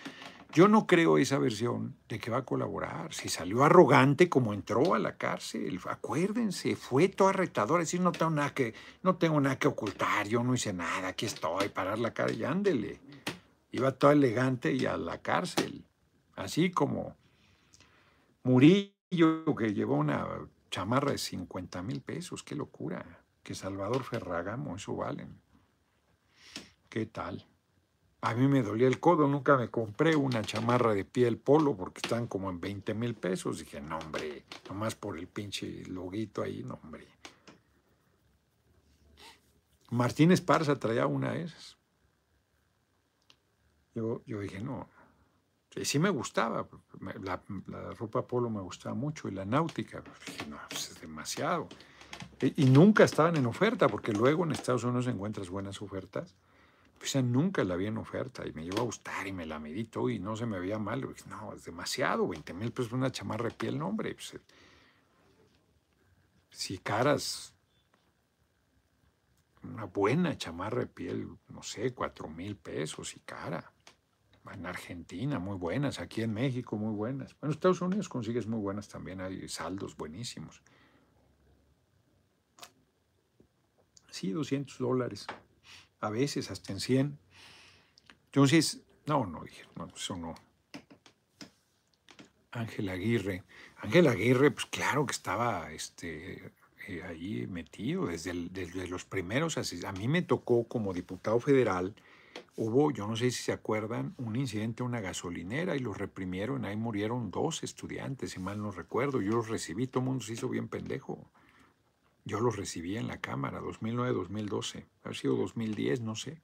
Yo 0.53 0.67
no 0.67 0.85
creo 0.85 1.17
esa 1.17 1.39
versión 1.39 1.95
de 2.07 2.19
que 2.19 2.29
va 2.29 2.37
a 2.37 2.45
colaborar. 2.45 3.11
Si 3.11 3.27
salió 3.27 3.63
arrogante 3.63 4.29
como 4.29 4.53
entró 4.53 4.93
a 4.93 4.99
la 4.99 5.17
cárcel, 5.17 5.79
acuérdense, 5.89 6.75
fue 6.75 7.09
todo 7.09 7.33
retador, 7.33 7.79
decir, 7.79 8.01
no 8.01 8.11
tengo 8.11 8.29
nada 8.29 8.53
que, 8.53 8.75
no 9.01 9.15
tengo 9.15 9.41
nada 9.41 9.57
que 9.57 9.67
ocultar, 9.67 10.27
yo 10.27 10.43
no 10.43 10.53
hice 10.53 10.73
nada, 10.73 11.07
aquí 11.07 11.25
estoy, 11.25 11.69
parar 11.69 11.97
la 11.97 12.13
cara 12.13 12.31
y 12.31 12.43
ándele. 12.43 12.99
Iba 13.71 13.93
todo 13.93 14.11
elegante 14.11 14.73
y 14.73 14.85
a 14.85 14.95
la 14.95 15.17
cárcel. 15.23 15.85
Así 16.35 16.69
como 16.69 17.15
Murillo, 18.43 19.55
que 19.57 19.73
llevó 19.73 19.95
una 19.95 20.27
chamarra 20.69 21.13
de 21.13 21.17
50 21.17 21.81
mil 21.81 22.01
pesos, 22.01 22.43
qué 22.43 22.53
locura 22.53 23.16
que 23.47 23.55
Salvador 23.55 24.03
Ferragamo, 24.03 24.75
eso 24.75 24.93
valen. 24.93 25.41
¿Qué 26.89 27.05
tal? 27.05 27.47
A 28.19 28.33
mí 28.33 28.45
me 28.45 28.61
dolía 28.61 28.89
el 28.89 28.99
codo, 28.99 29.25
nunca 29.25 29.55
me 29.55 29.69
compré 29.69 30.17
una 30.17 30.41
chamarra 30.41 30.93
de 30.93 31.05
piel 31.05 31.37
polo 31.37 31.73
porque 31.77 32.01
están 32.03 32.27
como 32.27 32.49
en 32.49 32.59
20 32.59 32.93
mil 32.93 33.15
pesos. 33.15 33.59
Dije, 33.59 33.79
no, 33.79 33.99
hombre, 33.99 34.43
nomás 34.67 34.95
por 34.95 35.17
el 35.17 35.27
pinche 35.27 35.85
loguito 35.85 36.41
ahí, 36.41 36.61
no, 36.61 36.77
hombre. 36.83 37.07
Martín 39.91 40.33
Esparza 40.33 40.77
traía 40.77 41.07
una 41.07 41.31
de 41.31 41.43
esas. 41.43 41.77
Yo, 43.95 44.23
yo 44.25 44.41
dije, 44.41 44.59
no, 44.59 44.89
sí, 45.85 45.99
me 45.99 46.09
gustaba, 46.09 46.67
la, 47.21 47.41
ropa 47.93 48.27
polo 48.27 48.49
me 48.49 48.59
gustaba 48.59 48.93
mucho 48.93 49.29
y 49.29 49.31
la 49.31 49.45
náutica. 49.45 50.03
Dije, 50.25 50.47
no, 50.47 50.57
pues 50.69 50.91
es 50.91 50.99
demasiado. 50.99 51.69
Y, 52.39 52.65
nunca 52.65 53.03
estaban 53.03 53.35
en 53.35 53.45
oferta, 53.45 53.87
porque 53.87 54.13
luego 54.13 54.43
en 54.43 54.51
Estados 54.51 54.83
Unidos 54.83 55.07
encuentras 55.07 55.49
buenas 55.49 55.81
ofertas. 55.81 56.35
Pues 56.99 57.13
ya 57.13 57.21
nunca 57.21 57.63
la 57.63 57.75
vi 57.75 57.87
en 57.87 57.97
oferta 57.97 58.45
y 58.47 58.53
me 58.53 58.63
llevó 58.63 58.79
a 58.79 58.83
gustar 58.83 59.27
y 59.27 59.31
me 59.31 59.45
la 59.45 59.59
medí 59.59 59.85
todo 59.85 60.09
y 60.09 60.19
no 60.19 60.35
se 60.35 60.45
me 60.45 60.59
veía 60.59 60.79
mal. 60.79 61.01
no, 61.27 61.53
es 61.53 61.65
demasiado, 61.65 62.27
20 62.27 62.53
mil 62.53 62.71
pesos 62.71 62.91
una 62.91 63.11
chamarra 63.11 63.49
de 63.49 63.55
piel, 63.55 63.77
no, 63.77 63.87
hombre. 63.87 64.13
Pues, 64.13 64.33
eh, 64.33 64.39
si 66.49 66.79
caras, 66.79 67.53
una 69.63 69.85
buena 69.85 70.37
chamarra 70.37 70.81
de 70.81 70.87
piel, 70.87 71.27
no 71.49 71.61
sé, 71.61 71.93
4 71.93 72.27
mil 72.29 72.55
pesos 72.55 73.15
y 73.15 73.19
cara. 73.19 73.71
En 74.53 74.65
Argentina, 74.65 75.39
muy 75.39 75.57
buenas. 75.57 75.99
Aquí 75.99 76.21
en 76.21 76.33
México, 76.33 76.77
muy 76.77 76.93
buenas. 76.93 77.35
En 77.41 77.49
Estados 77.49 77.81
Unidos 77.81 78.07
consigues 78.07 78.47
muy 78.47 78.59
buenas 78.59 78.87
también. 78.87 79.21
Hay 79.21 79.47
saldos 79.49 79.97
buenísimos. 79.97 80.61
Sí, 84.09 84.31
200 84.31 84.77
dólares. 84.79 85.27
A 85.99 86.09
veces 86.09 86.51
hasta 86.51 86.73
en 86.73 86.79
100. 86.79 87.19
Entonces, 88.25 88.81
no, 89.05 89.25
no, 89.25 89.43
dije, 89.43 89.63
no, 89.75 89.87
eso 89.87 90.15
no. 90.15 90.35
Ángel 92.51 92.89
Aguirre. 92.89 93.43
Ángel 93.77 94.07
Aguirre, 94.07 94.51
pues 94.51 94.65
claro 94.65 95.05
que 95.05 95.11
estaba 95.11 95.71
este, 95.71 96.51
eh, 96.87 97.03
ahí 97.03 97.47
metido 97.47 98.07
desde, 98.07 98.33
desde 98.49 98.87
los 98.87 99.05
primeros. 99.05 99.57
A 99.57 99.91
mí 99.91 100.07
me 100.07 100.21
tocó 100.21 100.67
como 100.67 100.93
diputado 100.93 101.39
federal. 101.39 101.95
Hubo, 102.55 102.91
yo 102.91 103.07
no 103.07 103.15
sé 103.15 103.31
si 103.31 103.43
se 103.43 103.51
acuerdan, 103.51 104.15
un 104.17 104.35
incidente 104.35 104.81
en 104.81 104.87
una 104.87 105.01
gasolinera 105.01 105.75
y 105.75 105.79
los 105.79 105.97
reprimieron. 105.97 106.65
Ahí 106.65 106.75
murieron 106.75 107.29
dos 107.31 107.63
estudiantes, 107.63 108.31
si 108.31 108.39
mal 108.39 108.61
no 108.61 108.71
recuerdo. 108.71 109.21
Yo 109.21 109.33
los 109.33 109.47
recibí, 109.47 109.87
todo 109.87 110.01
el 110.01 110.09
mundo 110.09 110.25
se 110.25 110.33
hizo 110.33 110.49
bien 110.49 110.67
pendejo. 110.67 111.29
Yo 112.27 112.41
los 112.41 112.57
recibí 112.57 112.97
en 112.97 113.07
la 113.07 113.21
Cámara, 113.21 113.61
2009-2012, 113.61 114.85
ha 115.05 115.13
sido 115.13 115.37
2010, 115.37 116.01
no 116.01 116.13
sé. 116.13 116.41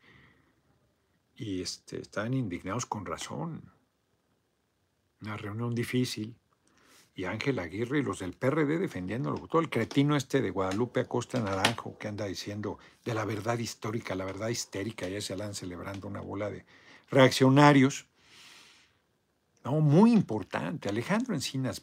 Y 1.36 1.62
este, 1.62 2.00
estaban 2.00 2.34
indignados 2.34 2.86
con 2.86 3.06
razón. 3.06 3.70
Una 5.22 5.36
reunión 5.36 5.76
difícil. 5.76 6.38
Y 7.14 7.26
Ángel 7.26 7.60
Aguirre 7.60 8.00
y 8.00 8.02
los 8.02 8.20
del 8.20 8.32
PRD 8.32 8.78
defendiéndolo. 8.78 9.46
Todo 9.48 9.62
el 9.62 9.70
cretino 9.70 10.16
este 10.16 10.42
de 10.42 10.52
Guadalupe 10.52 11.02
Acosta 11.02 11.42
Naranjo 11.42 11.98
que 11.98 12.08
anda 12.08 12.26
diciendo 12.26 12.80
de 13.04 13.14
la 13.14 13.26
verdad 13.26 13.60
histórica, 13.60 14.16
la 14.16 14.24
verdad 14.24 14.48
histérica, 14.48 15.10
ya 15.10 15.20
se 15.20 15.34
han 15.34 15.54
celebrando 15.54 16.08
una 16.08 16.22
bola 16.22 16.50
de 16.50 16.66
reaccionarios. 17.10 18.08
No, 19.66 19.82
muy 19.82 20.14
importante. 20.14 20.88
Alejandro 20.88 21.36
Encinas, 21.36 21.82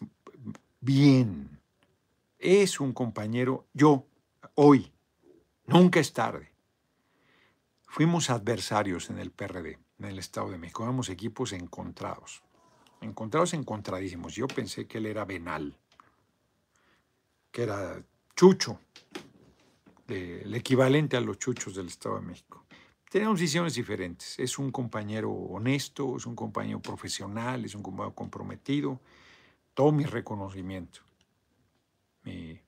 bien, 0.81 1.60
es 2.41 2.81
un 2.81 2.93
compañero, 2.93 3.67
yo, 3.75 4.07
hoy, 4.55 4.91
nunca 5.67 6.01
es 6.01 6.13
tarde. 6.13 6.53
Fuimos 7.87 8.31
adversarios 8.31 9.11
en 9.11 9.19
el 9.19 9.31
PRD, 9.31 9.79
en 9.99 10.05
el 10.07 10.19
Estado 10.19 10.51
de 10.51 10.59
México, 10.59 10.83
éramos 10.83 11.11
equipos 11.11 11.53
encontrados, 11.53 12.43
encontrados 13.01 13.53
encontradísimos. 13.53 14.35
Yo 14.35 14.49
pensé 14.49 14.87
que 14.87 14.99
él 14.99 15.07
era 15.07 15.25
venal, 15.25 15.77
que 17.51 17.63
era 17.63 18.03
chucho, 18.35 18.81
el 20.09 20.55
equivalente 20.55 21.17
a 21.17 21.21
los 21.21 21.39
chuchos 21.39 21.75
del 21.75 21.89
Estado 21.89 22.17
de 22.17 22.23
México. 22.23 22.65
Tenemos 23.11 23.41
visiones 23.41 23.75
diferentes. 23.75 24.39
Es 24.39 24.59
un 24.59 24.71
compañero 24.71 25.31
honesto, 25.31 26.17
es 26.17 26.27
un 26.27 26.35
compañero 26.35 26.81
profesional, 26.81 27.65
es 27.65 27.75
un 27.75 27.83
compañero 27.83 28.15
comprometido. 28.15 29.01
Todo 29.75 29.93
mi 29.93 30.05
reconocimiento 30.05 31.03
mi 32.25 32.61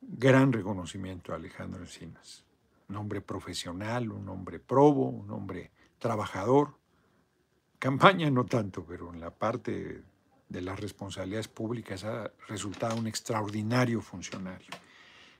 gran 0.00 0.52
reconocimiento 0.52 1.32
a 1.32 1.36
Alejandro 1.36 1.82
Encinas. 1.82 2.44
Un 2.88 2.96
hombre 2.96 3.20
profesional, 3.20 4.10
un 4.10 4.28
hombre 4.28 4.60
probo, 4.60 5.08
un 5.08 5.30
hombre 5.30 5.72
trabajador. 5.98 6.78
Campaña 7.78 8.30
no 8.30 8.46
tanto, 8.46 8.84
pero 8.84 9.12
en 9.12 9.20
la 9.20 9.30
parte 9.30 10.02
de 10.48 10.60
las 10.60 10.78
responsabilidades 10.78 11.48
públicas 11.48 12.04
ha 12.04 12.30
resultado 12.48 12.96
un 12.96 13.06
extraordinario 13.06 14.00
funcionario. 14.00 14.68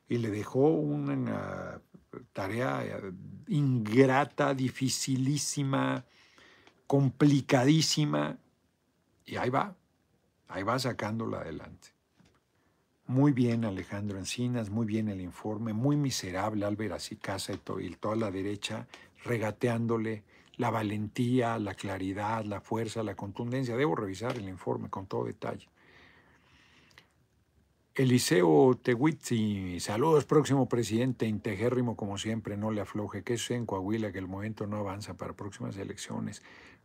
Y 0.08 0.18
le 0.18 0.30
dejó 0.30 0.68
una 0.68 1.80
tarea 2.32 3.00
ingrata, 3.48 4.54
dificilísima, 4.54 6.04
complicadísima, 6.86 8.38
y 9.24 9.36
ahí 9.36 9.50
va, 9.50 9.74
Ahí 10.48 10.62
va 10.62 10.78
sacándola 10.78 11.38
adelante. 11.38 11.88
Muy 13.06 13.32
bien 13.32 13.64
Alejandro 13.64 14.18
Encinas, 14.18 14.70
muy 14.70 14.86
bien 14.86 15.08
el 15.08 15.20
informe, 15.20 15.72
muy 15.72 15.96
miserable 15.96 16.64
Álvaro 16.64 16.96
Casa 17.20 17.52
y, 17.52 17.86
y 17.86 17.90
toda 17.94 18.16
la 18.16 18.30
derecha 18.30 18.88
regateándole 19.24 20.24
la 20.56 20.70
valentía, 20.70 21.58
la 21.58 21.74
claridad, 21.74 22.44
la 22.44 22.60
fuerza, 22.60 23.02
la 23.02 23.14
contundencia. 23.14 23.76
Debo 23.76 23.94
revisar 23.94 24.36
el 24.36 24.48
informe 24.48 24.88
con 24.88 25.06
todo 25.06 25.24
detalle. 25.24 25.68
Eliseo 27.94 28.78
Tehuitzi, 28.82 29.80
saludos, 29.80 30.26
próximo 30.26 30.68
presidente, 30.68 31.24
integérrimo 31.26 31.96
como 31.96 32.18
siempre, 32.18 32.58
no 32.58 32.70
le 32.70 32.82
afloje, 32.82 33.22
que 33.22 33.34
es 33.34 33.50
en 33.50 33.64
Coahuila, 33.64 34.12
que 34.12 34.18
el 34.18 34.26
momento 34.26 34.66
no 34.66 34.76
avanza 34.76 35.14
para 35.14 35.32
próximas 35.32 35.78
elecciones. 35.78 36.42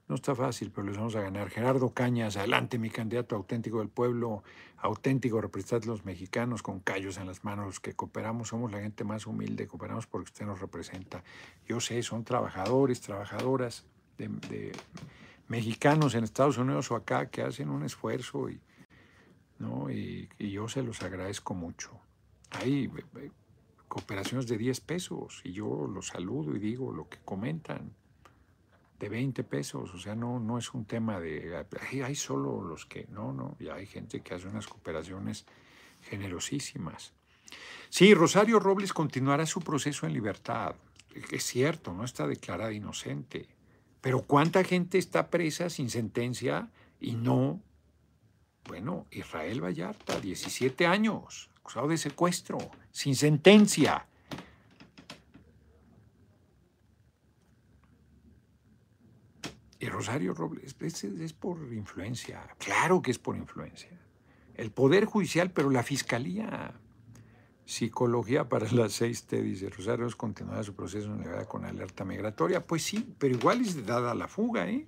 No 0.08 0.16
está 0.16 0.36
fácil, 0.36 0.72
pero 0.72 0.88
les 0.88 0.98
vamos 0.98 1.16
a 1.16 1.22
ganar. 1.22 1.50
Gerardo 1.50 1.94
Cañas, 1.94 2.36
adelante, 2.36 2.78
mi 2.78 2.90
candidato 2.90 3.36
auténtico 3.36 3.80
del 3.80 3.90
pueblo, 3.90 4.44
auténtico 4.78 5.40
representante 5.40 5.86
de 5.88 5.92
los 5.94 6.06
mexicanos, 6.06 6.64
con 6.64 6.80
callos 6.82 7.18
en 7.18 7.28
las 7.28 7.44
manos, 7.44 7.80
que 7.80 7.94
cooperamos, 7.94 8.50
somos 8.50 8.72
la 8.72 8.82
gente 8.82 9.04
más 9.04 9.26
humilde, 9.26 9.68
cooperamos 9.68 10.08
porque 10.08 10.26
usted 10.26 10.46
nos 10.46 10.60
representa. 10.60 11.24
Yo 11.66 11.80
sé, 11.80 12.04
son 12.04 12.24
trabajadores, 12.24 13.00
trabajadoras 13.02 13.86
de 14.18 14.74
mexicanos 15.48 16.14
en 16.14 16.24
Estados 16.24 16.58
Unidos 16.58 16.92
o 16.92 16.96
acá 16.96 17.30
que 17.30 17.42
hacen 17.42 17.70
un 17.70 17.84
esfuerzo 17.84 18.50
y 18.50 18.62
y, 19.90 20.52
yo 20.52 20.68
se 20.68 20.84
los 20.84 21.02
agradezco 21.02 21.54
mucho. 21.54 21.92
Hay 22.52 22.86
eh, 22.86 23.06
eh, 23.18 23.32
cooperaciones 23.88 24.48
de 24.48 24.58
10 24.58 24.82
pesos 24.82 25.42
y 25.44 25.54
yo 25.54 25.88
los 25.88 26.08
saludo 26.08 26.56
y 26.56 26.60
digo 26.60 26.92
lo 26.92 27.10
que 27.10 27.20
comentan 27.24 27.94
de 29.02 29.10
20 29.10 29.44
pesos, 29.44 29.94
o 29.94 29.98
sea, 29.98 30.16
no, 30.16 30.40
no 30.40 30.60
es 30.60 30.74
un 30.74 30.86
tema 30.86 31.20
de, 31.20 31.66
hay, 32.06 32.16
solo 32.16 32.62
los 32.62 32.86
que, 32.86 33.08
no, 33.10 33.34
no, 33.34 33.58
ya 33.60 33.74
hay 33.74 33.88
gente 33.88 34.22
que 34.22 34.36
hace 34.36 34.48
unas 34.48 34.68
cooperaciones 34.68 35.46
generosísimas. 36.04 37.14
Sí, 37.90 38.14
Rosario 38.14 38.60
Robles 38.60 38.94
continuará 38.94 39.46
su 39.46 39.60
proceso 39.60 40.06
en 40.06 40.14
libertad. 40.14 40.76
Es 41.32 41.44
cierto, 41.44 41.94
no 41.94 42.06
está 42.06 42.28
declarada 42.28 42.72
inocente. 42.72 43.50
Pero 44.00 44.22
¿cuánta 44.22 44.64
gente 44.64 44.98
está 44.98 45.30
presa 45.30 45.70
sin 45.70 45.90
sentencia 45.90 46.70
y 47.00 47.14
no 47.14 47.60
bueno, 48.68 49.08
Israel 49.12 49.64
Vallarta, 49.64 50.20
17 50.20 50.86
años, 50.86 51.50
acusado 51.58 51.88
de 51.88 51.98
secuestro, 51.98 52.60
sin 52.92 53.16
sentencia. 53.16 54.08
Rosario 59.92 60.34
Robles, 60.34 60.76
es, 60.80 61.34
por 61.34 61.58
influencia, 61.74 62.42
claro 62.58 63.02
que 63.02 63.12
es 63.12 63.20
por 63.20 63.36
influencia. 63.36 63.90
El 64.56 64.72
Poder 64.72 65.06
Judicial, 65.06 65.52
pero 65.52 65.70
la 65.70 65.84
Fiscalía. 65.84 66.74
Psicología 67.64 68.50
para 68.50 68.70
las 68.72 68.94
seis, 68.94 69.24
te 69.24 69.42
dice 69.42 69.70
Rosario, 69.70 70.06
es 70.06 70.16
continuar 70.16 70.64
su 70.66 70.74
proceso 70.74 71.14
en 71.14 71.46
con 71.46 71.64
alerta 71.64 72.04
migratoria. 72.04 72.66
Pues 72.66 72.84
sí, 72.84 73.16
pero 73.18 73.36
igual 73.36 73.62
es 73.62 73.86
dada 73.86 74.14
la 74.14 74.28
fuga, 74.28 74.68
¿eh? 74.68 74.86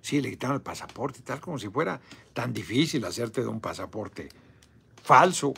Sí, 0.00 0.20
le 0.20 0.30
quitaron 0.30 0.56
el 0.56 0.62
pasaporte 0.62 1.20
y 1.20 1.22
tal, 1.22 1.40
como 1.40 1.58
si 1.58 1.68
fuera 1.68 2.00
tan 2.32 2.52
difícil 2.52 3.04
hacerte 3.04 3.40
de 3.40 3.46
un 3.46 3.60
pasaporte 3.60 4.28
falso, 5.02 5.54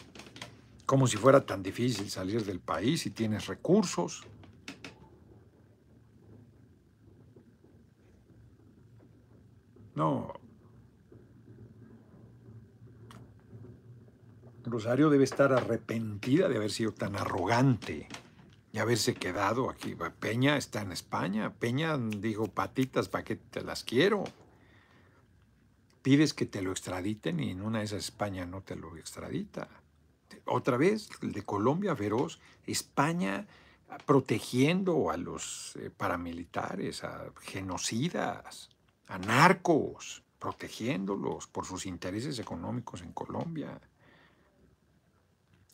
como 0.84 1.06
si 1.06 1.16
fuera 1.16 1.44
tan 1.46 1.62
difícil 1.62 2.10
salir 2.10 2.44
del 2.44 2.60
país 2.60 3.00
si 3.02 3.10
tienes 3.10 3.46
recursos. 3.46 4.24
No. 9.96 10.34
Rosario 14.64 15.08
debe 15.10 15.24
estar 15.24 15.52
arrepentida 15.52 16.48
de 16.48 16.56
haber 16.56 16.70
sido 16.70 16.92
tan 16.92 17.16
arrogante 17.16 18.08
y 18.72 18.78
haberse 18.78 19.14
quedado 19.14 19.70
aquí. 19.70 19.96
Peña 20.20 20.58
está 20.58 20.82
en 20.82 20.92
España. 20.92 21.54
Peña 21.54 21.96
dijo, 21.96 22.46
patitas, 22.46 23.08
¿para 23.08 23.24
qué 23.24 23.36
te 23.36 23.62
las 23.62 23.84
quiero? 23.84 24.24
Pides 26.02 26.34
que 26.34 26.44
te 26.44 26.60
lo 26.60 26.72
extraditen 26.72 27.40
y 27.40 27.52
en 27.52 27.62
una 27.62 27.78
de 27.78 27.86
esas 27.86 28.04
España 28.04 28.44
no 28.44 28.60
te 28.60 28.76
lo 28.76 28.96
extradita. 28.98 29.68
Otra 30.44 30.76
vez, 30.76 31.08
el 31.22 31.32
de 31.32 31.42
Colombia 31.42 31.96
feroz, 31.96 32.38
España 32.66 33.46
protegiendo 34.04 35.10
a 35.10 35.16
los 35.16 35.76
eh, 35.76 35.90
paramilitares, 35.96 37.02
a 37.02 37.32
genocidas, 37.40 38.75
a 39.08 39.18
protegiéndolos 40.38 41.46
por 41.46 41.64
sus 41.64 41.86
intereses 41.86 42.38
económicos 42.38 43.02
en 43.02 43.12
Colombia. 43.12 43.80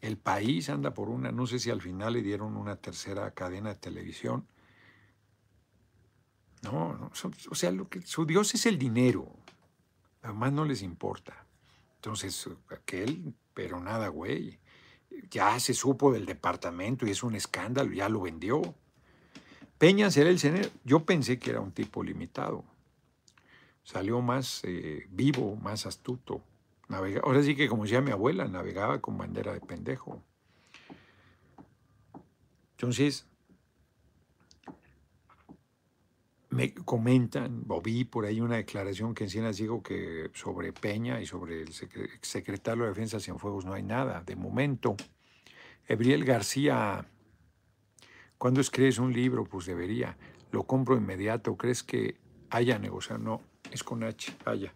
El 0.01 0.17
país 0.17 0.69
anda 0.69 0.95
por 0.95 1.09
una, 1.09 1.31
no 1.31 1.47
sé 1.47 1.59
si 1.59 1.71
al 1.71 1.81
final 1.81 2.15
le 2.15 2.23
dieron 2.23 2.57
una 2.57 2.77
tercera 2.77 3.31
cadena 3.33 3.71
de 3.71 3.77
televisión. 3.77 4.47
No, 6.63 6.95
no 6.95 7.11
o 7.51 7.55
sea, 7.55 7.71
lo 7.71 7.89
que, 7.89 8.03
su 8.03 8.25
Dios 8.25 8.55
es 8.55 8.67
el 8.67 8.79
dinero. 8.79 9.29
Además 10.23 10.53
no 10.53 10.65
les 10.65 10.83
importa. 10.83 11.47
Entonces, 11.97 12.49
aquel, 12.71 13.35
pero 13.55 13.81
nada, 13.81 14.09
güey. 14.09 14.59
Ya 15.31 15.59
se 15.61 15.75
supo 15.75 16.13
del 16.13 16.27
departamento 16.27 17.07
y 17.07 17.11
es 17.11 17.23
un 17.23 17.35
escándalo, 17.35 17.93
ya 17.93 18.09
lo 18.09 18.23
vendió. 18.23 18.75
Peña 19.79 20.11
será 20.11 20.31
el. 20.31 20.71
Yo 20.85 21.05
pensé 21.05 21.39
que 21.39 21.51
era 21.51 21.61
un 21.61 21.73
tipo 21.73 22.03
limitado. 22.03 22.65
Salió 23.83 24.21
más 24.21 24.63
eh, 24.65 25.07
vivo, 25.11 25.57
más 25.57 25.87
astuto. 25.87 26.43
Ahora 26.89 27.43
sí 27.43 27.57
que, 27.57 27.69
como 27.69 27.85
decía 27.85 28.01
mi 28.01 28.11
abuela, 28.11 28.47
navegaba 28.47 29.01
con 29.01 29.17
bandera 29.17 29.53
de 29.53 29.61
pendejo. 29.61 30.23
Entonces, 32.73 33.27
me 36.51 36.75
comentan, 36.75 37.65
o 37.69 37.81
vi 37.81 38.05
por 38.05 38.27
ahí 38.27 38.41
una 38.41 38.57
declaración 38.57 39.15
que 39.15 39.25
Encinas 39.25 39.57
dijo 39.57 39.83
que 39.83 40.31
sobre 40.35 40.73
Peña 40.73 41.21
y 41.21 41.27
sobre 41.27 41.63
el 41.63 41.73
secretario 41.73 42.83
de 42.83 42.91
Defensa 42.91 43.21
Cienfuegos 43.21 43.65
no 43.65 43.73
hay 43.73 43.83
nada, 43.83 44.23
de 44.23 44.37
momento. 44.37 44.97
Ebriel 45.89 46.25
García, 46.25 47.07
cuando 48.37 48.61
escribes 48.61 48.99
un 48.99 49.13
libro? 49.13 49.45
Pues 49.45 49.67
debería. 49.67 50.19
Lo 50.51 50.65
compro 50.65 50.97
inmediato. 50.97 51.57
¿Crees 51.57 51.83
que 51.83 52.17
haya 52.51 52.79
negociado? 52.79 53.23
No, 53.23 53.41
es 53.71 53.83
con 53.83 54.03
H, 54.03 54.37
haya. 54.45 54.73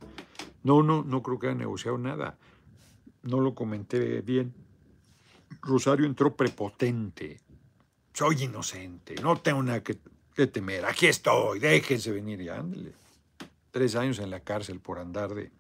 No, 0.63 0.83
no, 0.83 1.03
no 1.03 1.23
creo 1.23 1.39
que 1.39 1.49
haya 1.49 1.57
negociado 1.57 1.99
nada. 1.99 2.39
No 3.23 3.41
lo 3.41 3.55
comenté 3.55 4.21
bien. 4.23 4.55
Rosario 5.61 6.07
entró 6.07 6.37
prepotente. 6.37 7.41
Soy 8.13 8.45
inocente, 8.45 9.15
no 9.17 9.37
tengo 9.37 9.63
nada 9.63 9.83
que, 9.83 9.99
temer. 10.47 10.87
Aquí 10.87 11.07
estoy, 11.07 11.59
déjense 11.59 12.11
venir 12.11 12.41
y 12.41 12.49
ándale. 12.49 12.95
Tres 13.71 13.95
años 13.95 14.19
en 14.21 14.31
la 14.31 14.41
cárcel 14.41 14.81
por 14.81 14.99
andar 14.99 15.35
de... 15.35 15.51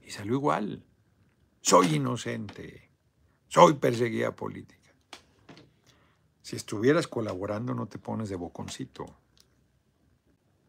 Y 0.00 0.10
salió 0.10 0.34
igual. 0.34 0.84
Soy 1.60 1.96
inocente. 1.96 2.88
Soy 3.48 3.74
perseguida 3.74 4.34
política. 4.34 4.94
Si 6.40 6.56
estuvieras 6.56 7.08
colaborando 7.08 7.74
no 7.74 7.86
te 7.86 7.98
pones 7.98 8.28
de 8.28 8.36
boconcito. 8.36 9.06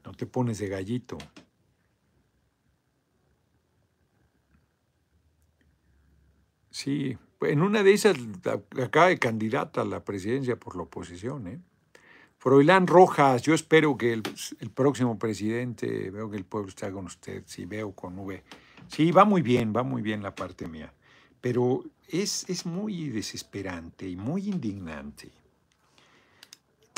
No 0.09 0.15
te 0.15 0.25
pones 0.25 0.57
de 0.57 0.67
gallito. 0.67 1.19
Sí, 6.71 7.15
en 7.41 7.61
una 7.61 7.83
de 7.83 7.93
esas 7.93 8.17
acaba 8.81 9.09
de 9.09 9.19
candidata 9.19 9.81
a 9.81 9.85
la 9.85 10.03
presidencia 10.03 10.55
por 10.55 10.75
la 10.75 10.81
oposición. 10.81 11.47
¿eh? 11.47 11.59
Froilán 12.39 12.87
Rojas, 12.87 13.43
yo 13.43 13.53
espero 13.53 13.97
que 13.97 14.13
el, 14.13 14.23
próximo 14.73 15.19
presidente, 15.19 16.09
veo 16.09 16.31
que 16.31 16.37
el 16.37 16.45
pueblo 16.45 16.69
está 16.69 16.91
con 16.91 17.05
usted, 17.05 17.43
sí, 17.45 17.65
veo 17.65 17.91
con 17.91 18.17
V. 18.17 18.43
Sí, 18.87 19.11
va 19.11 19.25
muy 19.25 19.43
bien, 19.43 19.73
va 19.75 19.83
muy 19.83 20.01
bien 20.01 20.23
la 20.23 20.33
parte 20.33 20.67
mía, 20.67 20.91
pero 21.39 21.83
es, 22.07 22.49
es 22.49 22.65
muy 22.65 23.09
desesperante 23.09 24.09
y 24.09 24.15
muy 24.15 24.49
indignante 24.49 25.38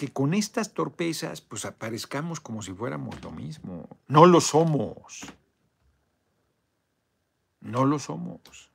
que 0.01 0.11
con 0.11 0.33
estas 0.33 0.73
torpezas 0.73 1.41
pues 1.41 1.63
aparezcamos 1.63 2.39
como 2.39 2.63
si 2.63 2.73
fuéramos 2.73 3.21
lo 3.21 3.29
mismo. 3.29 3.87
No 4.07 4.25
lo 4.25 4.41
somos. 4.41 5.31
No 7.59 7.85
lo 7.85 7.99
somos. 7.99 8.71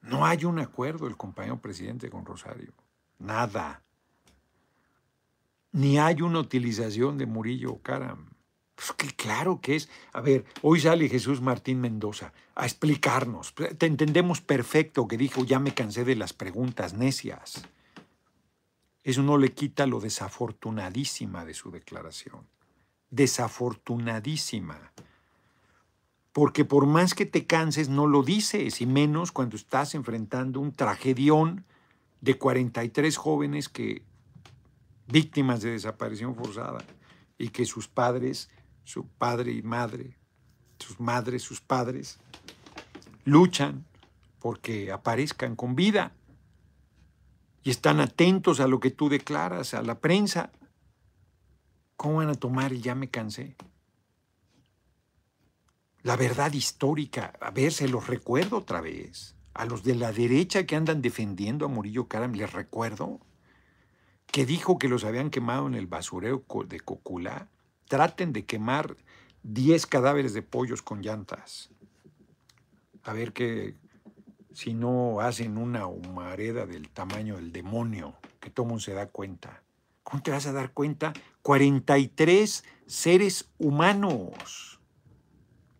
No 0.00 0.26
hay 0.26 0.44
un 0.44 0.58
acuerdo 0.58 1.04
del 1.04 1.16
compañero 1.16 1.60
presidente 1.60 2.10
con 2.10 2.26
Rosario. 2.26 2.72
Nada. 3.20 3.84
Ni 5.70 6.00
hay 6.00 6.22
una 6.22 6.40
utilización 6.40 7.18
de 7.18 7.26
Murillo 7.26 7.80
Caram. 7.80 8.30
Pues 8.74 8.90
que 8.94 9.14
claro 9.14 9.60
que 9.60 9.76
es. 9.76 9.88
A 10.12 10.20
ver, 10.20 10.44
hoy 10.62 10.80
sale 10.80 11.08
Jesús 11.08 11.40
Martín 11.40 11.80
Mendoza 11.80 12.32
a 12.56 12.64
explicarnos. 12.66 13.54
Te 13.54 13.86
entendemos 13.86 14.40
perfecto 14.40 15.06
que 15.06 15.16
dijo, 15.16 15.44
ya 15.44 15.60
me 15.60 15.72
cansé 15.72 16.04
de 16.04 16.16
las 16.16 16.32
preguntas 16.32 16.94
necias. 16.94 17.62
Eso 19.02 19.22
no 19.22 19.36
le 19.36 19.52
quita 19.52 19.86
lo 19.86 20.00
desafortunadísima 20.00 21.44
de 21.44 21.54
su 21.54 21.70
declaración. 21.70 22.46
Desafortunadísima. 23.10 24.92
porque 26.32 26.64
por 26.64 26.86
más 26.86 27.12
que 27.12 27.26
te 27.26 27.46
canses 27.46 27.90
no 27.90 28.06
lo 28.06 28.22
dices, 28.22 28.80
y 28.80 28.86
menos 28.86 29.32
cuando 29.32 29.54
estás 29.56 29.94
enfrentando 29.94 30.60
un 30.60 30.72
tragedión 30.72 31.66
de 32.22 32.38
43 32.38 33.14
jóvenes 33.18 33.68
que 33.68 34.02
víctimas 35.08 35.60
de 35.60 35.72
desaparición 35.72 36.34
forzada 36.34 36.82
y 37.36 37.50
que 37.50 37.66
sus 37.66 37.86
padres, 37.86 38.48
su 38.84 39.06
padre 39.06 39.52
y 39.52 39.62
madre, 39.62 40.16
sus 40.78 40.98
madres, 40.98 41.42
sus 41.42 41.60
padres, 41.60 42.18
luchan 43.24 43.84
porque 44.38 44.90
aparezcan 44.90 45.54
con 45.54 45.76
vida 45.76 46.14
y 47.62 47.70
están 47.70 48.00
atentos 48.00 48.60
a 48.60 48.66
lo 48.66 48.80
que 48.80 48.90
tú 48.90 49.08
declaras, 49.08 49.74
a 49.74 49.82
la 49.82 50.00
prensa. 50.00 50.50
¿Cómo 51.96 52.16
van 52.16 52.30
a 52.30 52.34
tomar 52.34 52.72
ya 52.72 52.94
me 52.94 53.08
cansé? 53.08 53.56
La 56.02 56.16
verdad 56.16 56.52
histórica, 56.52 57.32
a 57.40 57.50
ver, 57.52 57.72
se 57.72 57.86
los 57.86 58.08
recuerdo 58.08 58.58
otra 58.58 58.80
vez. 58.80 59.36
A 59.54 59.66
los 59.66 59.84
de 59.84 59.94
la 59.94 60.12
derecha 60.12 60.66
que 60.66 60.74
andan 60.74 61.02
defendiendo 61.02 61.66
a 61.66 61.68
Murillo 61.68 62.08
Karam, 62.08 62.32
les 62.32 62.52
recuerdo 62.52 63.20
que 64.26 64.46
dijo 64.46 64.78
que 64.78 64.88
los 64.88 65.04
habían 65.04 65.30
quemado 65.30 65.66
en 65.66 65.74
el 65.74 65.86
basurero 65.86 66.42
de 66.66 66.80
Cocula. 66.80 67.50
Traten 67.86 68.32
de 68.32 68.46
quemar 68.46 68.96
10 69.42 69.86
cadáveres 69.86 70.32
de 70.32 70.42
pollos 70.42 70.82
con 70.82 71.02
llantas. 71.02 71.70
A 73.04 73.12
ver 73.12 73.32
que 73.32 73.76
si 74.54 74.74
no 74.74 75.20
hacen 75.20 75.58
una 75.58 75.86
humareda 75.86 76.66
del 76.66 76.88
tamaño 76.88 77.36
del 77.36 77.52
demonio, 77.52 78.14
que 78.40 78.50
todo 78.50 78.66
mundo 78.66 78.80
se 78.80 78.94
da 78.94 79.06
cuenta. 79.06 79.62
¿Cómo 80.02 80.22
te 80.22 80.30
vas 80.30 80.46
a 80.46 80.52
dar 80.52 80.72
cuenta? 80.72 81.12
43 81.42 82.64
seres 82.86 83.50
humanos 83.58 84.80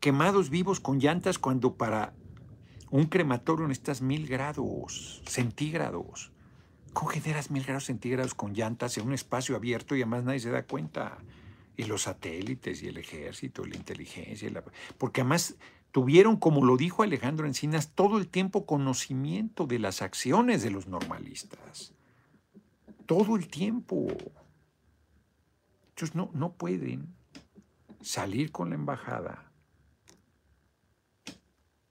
quemados 0.03 0.51
vivos 0.51 0.81
con 0.81 0.99
llantas 0.99 1.39
cuando 1.39 1.77
para 1.77 2.13
un 2.91 3.07
crematorio 3.07 3.69
necesitas 3.69 4.03
mil 4.03 4.27
grados 4.27 5.23
centígrados. 5.27 6.33
¿Cómo 6.93 7.09
generas 7.09 7.53
mil 7.53 7.65
grados 7.65 7.85
centígrados 7.85 8.35
con 8.35 8.53
llantas 8.53 8.99
en 8.99 9.07
un 9.07 9.13
espacio 9.13 9.55
abierto 9.55 9.95
y 9.95 10.03
además 10.03 10.25
nadie 10.25 10.41
se 10.41 10.51
da 10.51 10.65
cuenta? 10.65 11.19
Y 11.77 11.85
los 11.85 12.03
satélites 12.03 12.83
y 12.83 12.89
el 12.89 12.99
ejército, 12.99 13.65
la 13.65 13.77
inteligencia, 13.77 14.51
porque 14.99 15.21
además 15.21 15.55
tuvieron, 15.93 16.37
como 16.37 16.65
lo 16.65 16.77
dijo 16.77 17.03
Alejandro 17.03 17.47
Encinas, 17.47 17.93
todo 17.95 18.19
el 18.19 18.29
tiempo 18.29 18.67
conocimiento 18.67 19.67
de 19.67 19.79
las 19.79 20.03
acciones 20.03 20.63
de 20.63 20.71
los 20.71 20.89
normalistas. 20.89 21.93
Todo 23.07 23.37
el 23.37 23.47
tiempo. 23.49 24.09
Ellos 25.97 26.15
no, 26.15 26.31
no 26.33 26.55
pueden 26.55 27.15
salir 28.01 28.51
con 28.51 28.71
la 28.71 28.75
embajada 28.75 29.53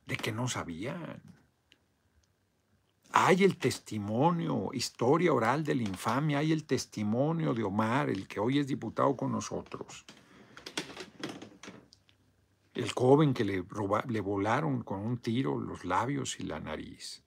de 0.07 0.17
que 0.17 0.31
no 0.31 0.47
sabían. 0.47 1.21
Hay 3.13 3.43
el 3.43 3.57
testimonio, 3.57 4.71
historia 4.73 5.33
oral 5.33 5.63
de 5.63 5.75
la 5.75 5.83
infamia, 5.83 6.39
hay 6.39 6.51
el 6.51 6.63
testimonio 6.63 7.53
de 7.53 7.63
Omar, 7.63 8.09
el 8.09 8.27
que 8.27 8.39
hoy 8.39 8.57
es 8.57 8.67
diputado 8.67 9.15
con 9.15 9.31
nosotros. 9.31 10.05
El 12.73 12.91
joven 12.91 13.33
que 13.33 13.43
le, 13.43 13.65
le 14.07 14.21
volaron 14.21 14.83
con 14.83 14.99
un 14.99 15.17
tiro 15.17 15.59
los 15.59 15.83
labios 15.83 16.39
y 16.39 16.43
la 16.43 16.59
nariz. 16.59 17.23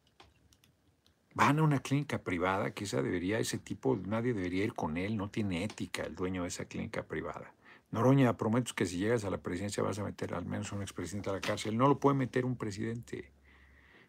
Van 1.34 1.58
a 1.58 1.62
una 1.62 1.80
clínica 1.80 2.22
privada, 2.22 2.72
que 2.72 2.84
esa 2.84 3.02
debería, 3.02 3.38
ese 3.40 3.58
tipo, 3.58 3.96
nadie 3.96 4.32
debería 4.32 4.64
ir 4.64 4.74
con 4.74 4.96
él, 4.96 5.16
no 5.16 5.30
tiene 5.30 5.64
ética 5.64 6.04
el 6.04 6.14
dueño 6.14 6.42
de 6.42 6.48
esa 6.48 6.64
clínica 6.64 7.02
privada. 7.02 7.54
Noroña, 7.90 8.36
prometo 8.36 8.74
que 8.74 8.86
si 8.86 8.98
llegas 8.98 9.24
a 9.24 9.30
la 9.30 9.38
presidencia 9.38 9.82
vas 9.82 9.98
a 9.98 10.04
meter 10.04 10.34
al 10.34 10.46
menos 10.46 10.72
un 10.72 10.82
expresidente 10.82 11.30
a 11.30 11.34
la 11.34 11.40
cárcel. 11.40 11.76
No 11.76 11.88
lo 11.88 12.00
puede 12.00 12.16
meter 12.16 12.44
un 12.44 12.56
presidente. 12.56 13.32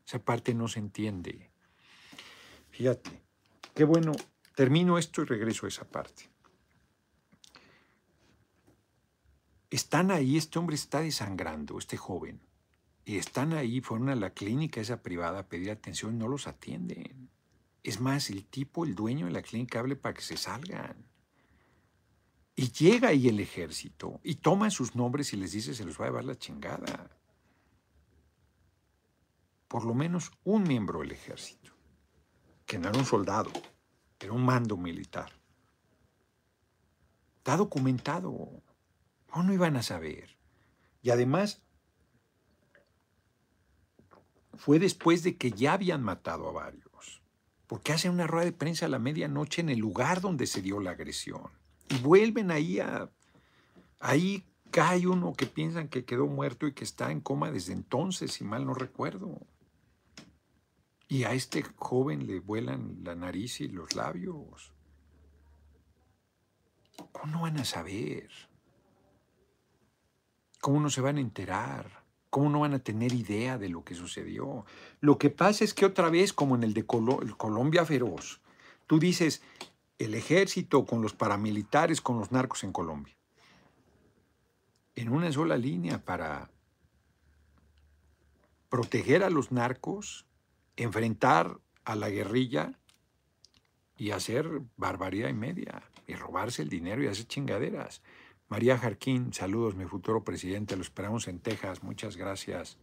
Esa 0.07 0.19
parte 0.19 0.53
no 0.53 0.67
se 0.67 0.79
entiende. 0.79 1.51
Fíjate, 2.69 3.23
qué 3.73 3.83
bueno, 3.83 4.13
termino 4.55 4.97
esto 4.97 5.21
y 5.21 5.25
regreso 5.25 5.65
a 5.65 5.69
esa 5.69 5.85
parte. 5.85 6.29
Están 9.75 10.09
ahí, 10.09 10.37
este 10.37 10.57
hombre 10.57 10.77
está 10.77 11.01
desangrando, 11.01 11.77
este 11.77 11.97
joven, 11.97 12.39
y 13.03 13.17
están 13.17 13.51
ahí, 13.51 13.81
fueron 13.81 14.07
a 14.07 14.15
la 14.15 14.29
clínica 14.29 14.79
esa 14.79 15.03
privada 15.03 15.39
a 15.39 15.47
pedir 15.49 15.69
atención, 15.69 16.17
no 16.17 16.29
los 16.29 16.47
atienden. 16.47 17.29
Es 17.83 17.99
más, 17.99 18.29
el 18.29 18.45
tipo, 18.45 18.85
el 18.85 18.95
dueño 18.95 19.25
de 19.25 19.33
la 19.33 19.41
clínica, 19.41 19.81
hable 19.81 19.97
para 19.97 20.13
que 20.13 20.21
se 20.21 20.37
salgan. 20.37 20.95
Y 22.55 22.71
llega 22.71 23.09
ahí 23.09 23.27
el 23.27 23.41
ejército 23.41 24.21
y 24.23 24.35
toma 24.35 24.69
sus 24.69 24.95
nombres 24.95 25.33
y 25.33 25.35
les 25.35 25.51
dice 25.51 25.73
se 25.73 25.83
los 25.83 25.99
va 25.99 26.05
a 26.05 26.07
llevar 26.07 26.23
la 26.23 26.37
chingada. 26.37 27.09
Por 29.67 29.83
lo 29.83 29.93
menos 29.93 30.31
un 30.45 30.63
miembro 30.63 31.01
del 31.01 31.11
ejército 31.11 31.73
que 32.65 32.79
no 32.79 32.87
era 32.87 32.97
un 32.97 33.05
soldado, 33.05 33.51
era 34.21 34.31
un 34.31 34.45
mando 34.45 34.77
militar. 34.77 35.33
Está 37.39 37.57
documentado. 37.57 38.63
¿Cómo 39.35 39.47
no 39.47 39.53
iban 39.53 39.75
a 39.75 39.83
saber? 39.83 40.37
Y 41.01 41.09
además, 41.09 41.61
fue 44.53 44.79
después 44.79 45.23
de 45.23 45.35
que 45.35 45.51
ya 45.51 45.73
habían 45.73 46.01
matado 46.01 46.47
a 46.47 46.53
varios. 46.53 47.21
Porque 47.67 47.91
hacen 47.91 48.11
una 48.11 48.27
rueda 48.27 48.45
de 48.45 48.53
prensa 48.53 48.85
a 48.85 48.89
la 48.89 48.97
medianoche 48.97 49.59
en 49.59 49.67
el 49.67 49.79
lugar 49.79 50.21
donde 50.21 50.47
se 50.47 50.61
dio 50.61 50.79
la 50.79 50.91
agresión. 50.91 51.51
Y 51.89 51.97
vuelven 51.97 52.49
ahí 52.49 52.79
a... 52.79 53.11
Ahí 53.99 54.45
cae 54.71 55.05
uno 55.05 55.33
que 55.33 55.47
piensan 55.47 55.89
que 55.89 56.05
quedó 56.05 56.27
muerto 56.27 56.65
y 56.65 56.73
que 56.73 56.85
está 56.85 57.11
en 57.11 57.19
coma 57.19 57.51
desde 57.51 57.73
entonces, 57.73 58.31
si 58.31 58.45
mal 58.45 58.65
no 58.65 58.73
recuerdo. 58.73 59.45
Y 61.09 61.25
a 61.25 61.33
este 61.33 61.61
joven 61.75 62.25
le 62.25 62.39
vuelan 62.39 62.99
la 63.03 63.15
nariz 63.15 63.59
y 63.59 63.67
los 63.67 63.95
labios. 63.95 64.71
¿Cómo 67.11 67.33
no 67.33 67.41
van 67.41 67.57
a 67.57 67.65
saber? 67.65 68.29
¿Cómo 70.65 70.79
no 70.79 70.89
se 70.89 71.01
van 71.01 71.17
a 71.17 71.21
enterar? 71.21 72.01
¿Cómo 72.31 72.49
no 72.49 72.61
van 72.61 72.73
a 72.73 72.79
tener 72.79 73.13
idea 73.13 73.59
de 73.59 73.69
lo 73.69 73.83
que 73.83 73.93
sucedió? 73.93 74.65
Lo 74.99 75.19
que 75.19 75.29
pasa 75.29 75.63
es 75.63 75.75
que 75.75 75.85
otra 75.85 76.09
vez, 76.09 76.33
como 76.33 76.55
en 76.55 76.63
el 76.63 76.73
de 76.73 76.87
Colombia 76.87 77.85
Feroz, 77.85 78.41
tú 78.87 78.97
dices, 78.97 79.43
el 79.99 80.15
ejército 80.15 80.87
con 80.87 81.03
los 81.03 81.13
paramilitares, 81.13 82.01
con 82.01 82.17
los 82.17 82.31
narcos 82.31 82.63
en 82.63 82.71
Colombia, 82.71 83.15
en 84.95 85.09
una 85.09 85.31
sola 85.31 85.55
línea 85.55 86.03
para 86.03 86.49
proteger 88.69 89.23
a 89.23 89.29
los 89.29 89.51
narcos 89.51 90.25
enfrentar 90.77 91.59
a 91.83 91.95
la 91.95 92.09
guerrilla 92.09 92.71
y 93.99 94.09
hacer 94.09 94.63
barbaridad 94.77 95.29
y 95.29 95.33
media, 95.33 95.83
y 96.07 96.15
robarse 96.15 96.63
el 96.63 96.69
dinero 96.69 97.03
y 97.03 97.07
hacer 97.07 97.27
chingaderas. 97.27 98.01
María 98.47 98.77
Jarquín, 98.77 99.33
saludos, 99.33 99.75
mi 99.75 99.85
futuro 99.85 100.23
presidente, 100.23 100.75
lo 100.75 100.81
esperamos 100.81 101.27
en 101.27 101.39
Texas, 101.39 101.83
muchas 101.83 102.15
gracias. 102.15 102.77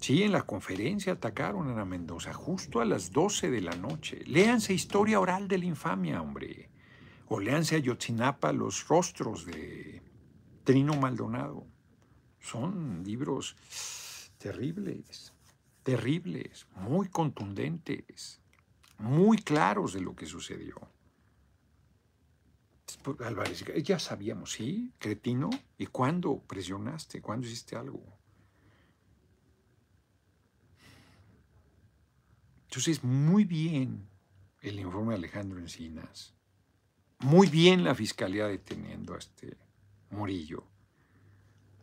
Sí, 0.00 0.22
en 0.22 0.32
la 0.32 0.42
conferencia 0.42 1.14
atacaron 1.14 1.68
a 1.68 1.72
Ana 1.72 1.84
Mendoza 1.84 2.32
justo 2.32 2.80
a 2.80 2.84
las 2.84 3.12
12 3.12 3.50
de 3.50 3.60
la 3.60 3.76
noche. 3.76 4.22
Léanse 4.26 4.74
Historia 4.74 5.20
Oral 5.20 5.48
de 5.48 5.58
la 5.58 5.64
Infamia, 5.66 6.20
hombre. 6.20 6.70
O 7.28 7.38
léanse 7.40 7.76
a 7.76 7.78
Yotzinapa 7.78 8.52
Los 8.52 8.86
Rostros 8.88 9.46
de 9.46 10.02
Trino 10.64 10.94
Maldonado. 10.94 11.66
Son 12.40 13.02
libros 13.04 13.56
terribles 14.38 15.32
terribles, 15.82 16.66
muy 16.76 17.08
contundentes, 17.08 18.40
muy 18.98 19.38
claros 19.38 19.92
de 19.92 20.00
lo 20.00 20.14
que 20.14 20.26
sucedió. 20.26 20.76
Pues, 23.02 23.20
Álvarez, 23.20 23.64
ya 23.82 23.98
sabíamos, 23.98 24.52
¿sí? 24.52 24.92
Cretino, 24.98 25.50
¿y 25.78 25.86
cuándo 25.86 26.38
presionaste? 26.40 27.20
¿Cuándo 27.20 27.46
hiciste 27.46 27.76
algo? 27.76 28.02
Entonces, 32.64 33.04
muy 33.04 33.44
bien 33.44 34.08
el 34.60 34.80
informe 34.80 35.10
de 35.10 35.18
Alejandro 35.18 35.58
Encinas, 35.58 36.34
muy 37.18 37.48
bien 37.48 37.84
la 37.84 37.94
fiscalía 37.94 38.46
deteniendo 38.46 39.14
a 39.14 39.18
este 39.18 39.56
Murillo. 40.10 40.64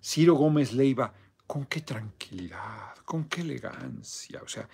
Ciro 0.02 0.34
Gómez 0.36 0.74
Leiva, 0.74 1.14
con 1.46 1.66
qué 1.66 1.82
tranquilidad, 1.82 2.96
con 3.06 3.26
qué 3.26 3.42
elegancia. 3.42 4.42
O 4.44 4.48
sea, 4.48 4.68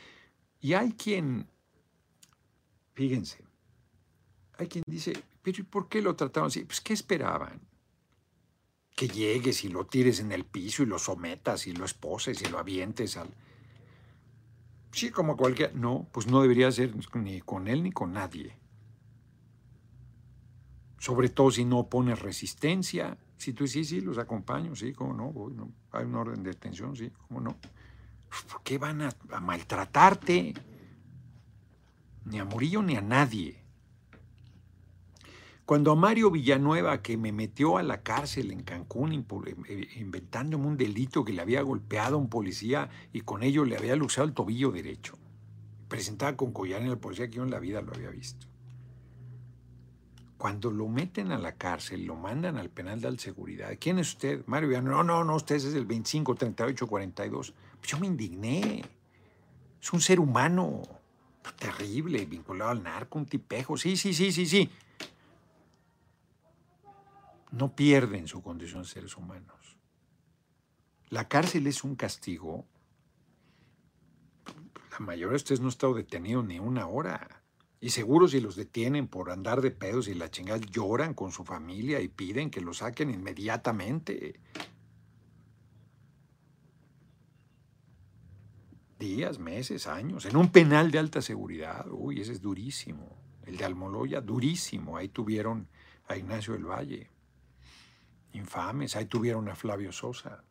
y 0.60 0.74
hay 0.74 0.94
quien, 0.94 1.48
fíjense, 2.94 3.44
hay 4.58 4.68
quien 4.68 4.84
dice, 4.88 5.14
pero 5.46 5.62
¿y 5.62 5.64
por 5.64 5.88
qué 5.88 6.02
lo 6.02 6.16
trataron 6.16 6.48
así? 6.48 6.66
Pues, 6.66 6.82
¿qué 6.82 6.94
esperaban? 6.94 7.62
Que 8.96 9.08
llegues 9.08 9.64
y 9.64 9.70
lo 9.70 9.86
tires 9.86 10.20
en 10.20 10.32
el 10.32 10.44
piso 10.44 10.82
y 10.82 10.88
lo 10.88 10.98
sometas 10.98 11.68
y 11.68 11.74
lo 11.74 11.86
esposes 11.86 12.42
y 12.42 12.46
lo 12.50 12.58
avientes 12.58 13.16
al... 13.16 13.30
Sí, 14.92 15.12
como 15.12 15.38
cualquier... 15.38 15.76
No, 15.76 16.10
pues 16.12 16.26
no 16.26 16.42
debería 16.42 16.72
ser 16.72 16.96
ni 17.14 17.42
con 17.42 17.68
él 17.68 17.84
ni 17.84 17.92
con 17.92 18.14
nadie. 18.14 18.58
Sobre 20.98 21.30
todo 21.30 21.52
si 21.52 21.64
no 21.64 21.90
pones 21.90 22.20
resistencia 22.20 23.16
Si 23.38 23.54
tú 23.54 23.68
sí, 23.68 23.86
sí, 23.86 24.02
los 24.02 24.18
acompaño, 24.18 24.76
sí, 24.76 24.94
cómo 24.94 25.14
no. 25.14 25.72
Hay 25.92 26.06
un 26.06 26.16
orden 26.16 26.42
de 26.42 26.50
detención, 26.50 26.96
sí, 26.96 27.12
cómo 27.28 27.40
no. 27.40 27.56
¿Por 28.52 28.64
qué 28.64 28.80
van 28.80 29.04
a 29.04 29.40
maltratarte? 29.42 30.56
Ni 32.24 32.40
a 32.40 32.46
Murillo 32.46 32.82
ni 32.82 32.96
a 32.96 33.02
nadie. 33.02 33.65
Cuando 35.66 35.92
a 35.92 35.96
Mario 35.96 36.30
Villanueva, 36.30 37.02
que 37.02 37.18
me 37.18 37.32
metió 37.32 37.80
a 37.80 37.84
la 37.84 38.04
cárcel 38.04 38.52
en 38.52 38.62
Cancún 38.62 39.26
eh, 39.68 39.88
inventándome 39.96 40.68
un 40.68 40.78
delito 40.78 41.26
que 41.26 41.34
le 41.34 41.42
había 41.42 41.64
golpeado 41.64 42.16
a 42.16 42.20
un 42.20 42.30
policía 42.30 42.90
y 43.12 43.22
con 43.22 43.42
ello 43.42 43.66
le 43.66 43.76
había 43.76 43.96
luxado 43.96 44.28
el 44.28 44.34
tobillo 44.36 44.72
derecho, 44.72 45.18
presentaba 45.88 46.38
con 46.38 46.54
collar 46.54 46.84
en 46.84 46.92
la 46.92 46.98
policía 46.98 47.28
que 47.30 47.38
yo 47.38 47.44
en 47.44 47.50
la 47.50 47.58
vida 47.58 47.82
lo 47.82 47.94
había 47.96 48.12
visto. 48.12 48.46
Cuando 50.38 50.70
lo 50.70 50.88
meten 50.88 51.32
a 51.32 51.40
la 51.40 51.56
cárcel, 51.56 52.06
lo 52.06 52.16
mandan 52.16 52.58
al 52.58 52.70
penal 52.70 53.02
de 53.02 53.08
alta 53.08 53.24
seguridad. 53.24 53.72
¿Quién 53.80 53.98
es 53.98 54.10
usted? 54.10 54.44
Mario 54.46 54.70
Villanueva. 54.70 55.04
No, 55.04 55.04
no, 55.04 55.24
no, 55.24 55.36
usted 55.36 55.56
es 55.56 55.74
el 55.74 55.88
25, 55.88 56.36
38, 56.36 56.86
42. 56.86 57.54
yo 57.82 58.00
me 58.00 58.06
indigné. 58.06 58.84
Es 59.82 59.94
un 59.94 60.02
ser 60.02 60.20
humano 60.20 60.84
terrible, 61.58 62.24
vinculado 62.26 62.70
al 62.70 62.84
narco, 62.84 63.18
un 63.18 63.26
tipejo. 63.26 63.78
Sí, 63.78 63.98
sí, 63.98 64.14
sí, 64.14 64.32
sí, 64.32 64.46
sí 64.46 64.70
no 67.52 67.76
pierden 67.76 68.28
su 68.28 68.42
condición 68.42 68.84
de 68.84 68.90
seres 68.90 69.18
humanos. 69.18 69.78
La 71.10 71.28
cárcel 71.28 71.68
es 71.68 71.84
un 71.84 71.96
castigo. 71.96 72.66
La 74.92 75.00
mayoría 75.00 75.32
de 75.32 75.36
ustedes 75.36 75.62
no 75.62 75.68
ha 75.68 75.70
estado 75.70 75.94
detenido 75.94 76.44
ni 76.44 76.60
una 76.60 76.88
hora. 76.88 77.44
Y 77.80 77.92
seguro 77.92 78.28
si 78.28 78.40
los 78.40 78.56
detienen 78.56 79.08
por 79.08 79.30
andar 79.30 79.62
de 79.62 79.72
pedos 79.72 80.08
y 80.08 80.16
la 80.16 80.32
chingada, 80.32 80.60
lloran 80.72 81.14
con 81.14 81.32
su 81.32 81.44
familia 81.44 82.02
y 82.02 82.08
piden 82.08 82.50
que 82.50 82.62
lo 82.62 82.74
saquen 82.74 83.12
inmediatamente. 83.12 84.40
Días, 88.98 89.38
meses, 89.38 89.88
años, 89.88 90.26
en 90.26 90.36
un 90.36 90.52
penal 90.52 90.90
de 90.90 91.00
alta 91.00 91.22
seguridad. 91.22 91.86
Uy, 91.92 92.22
ese 92.22 92.32
es 92.32 92.42
durísimo. 92.42 93.16
El 93.46 93.58
de 93.58 93.66
Almoloya, 93.66 94.22
durísimo. 94.22 94.98
Ahí 94.98 95.10
tuvieron 95.10 95.68
a 96.08 96.18
Ignacio 96.18 96.54
del 96.54 96.66
Valle. 96.66 97.12
Infames. 98.36 98.96
Ahí 98.96 99.06
tuvieron 99.06 99.48
a 99.50 99.56
Flavio 99.56 99.92
Sosa. 99.92 100.44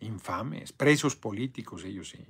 Infames. 0.00 0.72
Presos 0.72 1.16
políticos, 1.16 1.84
ellos 1.84 2.10
sí. 2.10 2.24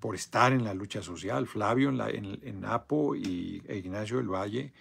Por 0.00 0.14
estar 0.14 0.52
en 0.52 0.64
la 0.64 0.74
lucha 0.74 1.02
social. 1.02 1.46
Flavio 1.46 1.88
en, 1.88 2.60
la, 2.62 2.74
Apo 2.74 3.14
y 3.14 3.62
e 3.66 3.76
Ignacio 3.76 4.18
del 4.18 4.28
Valle 4.28 4.72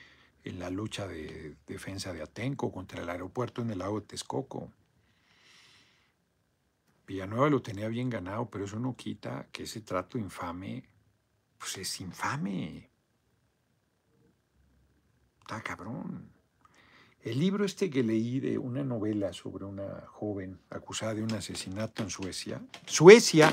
en 0.44 0.60
la 0.60 0.70
lucha 0.70 1.08
de 1.08 1.58
defensa 1.66 2.14
de 2.14 2.22
Atenco 2.22 2.72
contra 2.72 3.02
el 3.02 3.10
aeropuerto 3.10 3.62
en 3.62 3.72
el 3.72 3.80
lago 3.80 4.00
de 4.00 4.08
Texcoco. 4.08 4.72
Villanueva 7.08 7.50
lo 7.50 7.62
tenía 7.62 7.88
bien 7.88 8.10
ganado, 8.10 8.50
pero 8.50 8.66
eso 8.66 8.80
no 8.80 8.96
quita 8.96 9.48
que 9.52 9.64
ese 9.64 9.82
trato 9.82 10.18
infame, 10.18 10.88
pues 11.58 11.78
es 11.78 12.02
infame. 12.02 12.90
Está 15.42 15.62
cabrón. 15.62 16.35
El 17.26 17.40
libro 17.40 17.66
este 17.66 17.90
que 17.90 18.04
leí 18.04 18.40
de 18.40 18.60
una 18.60 18.84
novela 18.84 19.34
sobre 19.34 19.66
una 19.66 20.06
joven 20.12 20.60
acusada 20.70 21.16
de 21.16 21.24
un 21.24 21.34
asesinato 21.34 22.04
en 22.04 22.12
Suecia, 22.12 22.62
Suecia, 22.86 23.52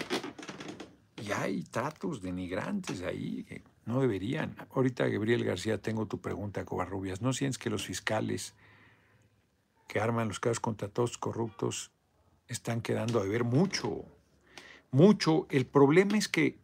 y 1.17 1.33
hay 1.33 1.63
tratos 1.63 2.21
denigrantes 2.21 3.01
ahí 3.01 3.45
que 3.45 3.63
no 3.87 4.03
deberían. 4.03 4.55
Ahorita, 4.75 5.09
Gabriel 5.09 5.43
García, 5.43 5.81
tengo 5.81 6.05
tu 6.05 6.21
pregunta, 6.21 6.67
Covarrubias. 6.67 7.23
¿No 7.23 7.33
sientes 7.33 7.57
que 7.57 7.71
los 7.71 7.87
fiscales 7.87 8.55
que 9.89 10.01
arman 10.01 10.29
los 10.29 10.39
casos 10.39 10.61
contra 10.61 10.89
todos 10.89 11.17
corruptos 11.17 11.93
están 12.49 12.83
quedando 12.83 13.21
a 13.21 13.25
ver 13.25 13.43
mucho? 13.43 14.05
Mucho. 14.91 15.47
El 15.49 15.65
problema 15.65 16.19
es 16.19 16.29
que, 16.29 16.59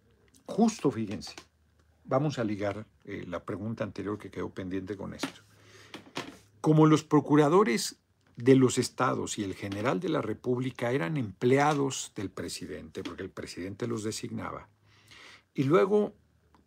justo 0.45 0.91
fíjense, 0.91 1.37
vamos 2.05 2.39
a 2.39 2.45
ligar 2.45 2.85
eh, 3.07 3.25
la 3.27 3.43
pregunta 3.47 3.83
anterior 3.83 4.19
que 4.19 4.31
quedó 4.31 4.51
pendiente 4.51 4.95
con 4.95 5.15
esto. 5.15 5.47
Como 6.61 6.87
los 6.87 7.05
procuradores 7.05 7.97
de 8.37 8.55
los 8.55 8.79
estados 8.79 9.39
y 9.39 9.45
el 9.45 9.55
general 9.55 10.01
de 10.01 10.09
la 10.09 10.23
República 10.23 10.93
eran 10.93 11.17
empleados 11.17 12.13
del 12.15 12.31
presidente, 12.31 13.03
porque 13.03 13.23
el 13.23 13.31
presidente 13.31 13.87
los 13.87 14.05
designaba, 14.05 14.69
y 15.55 15.65
luego 15.65 16.15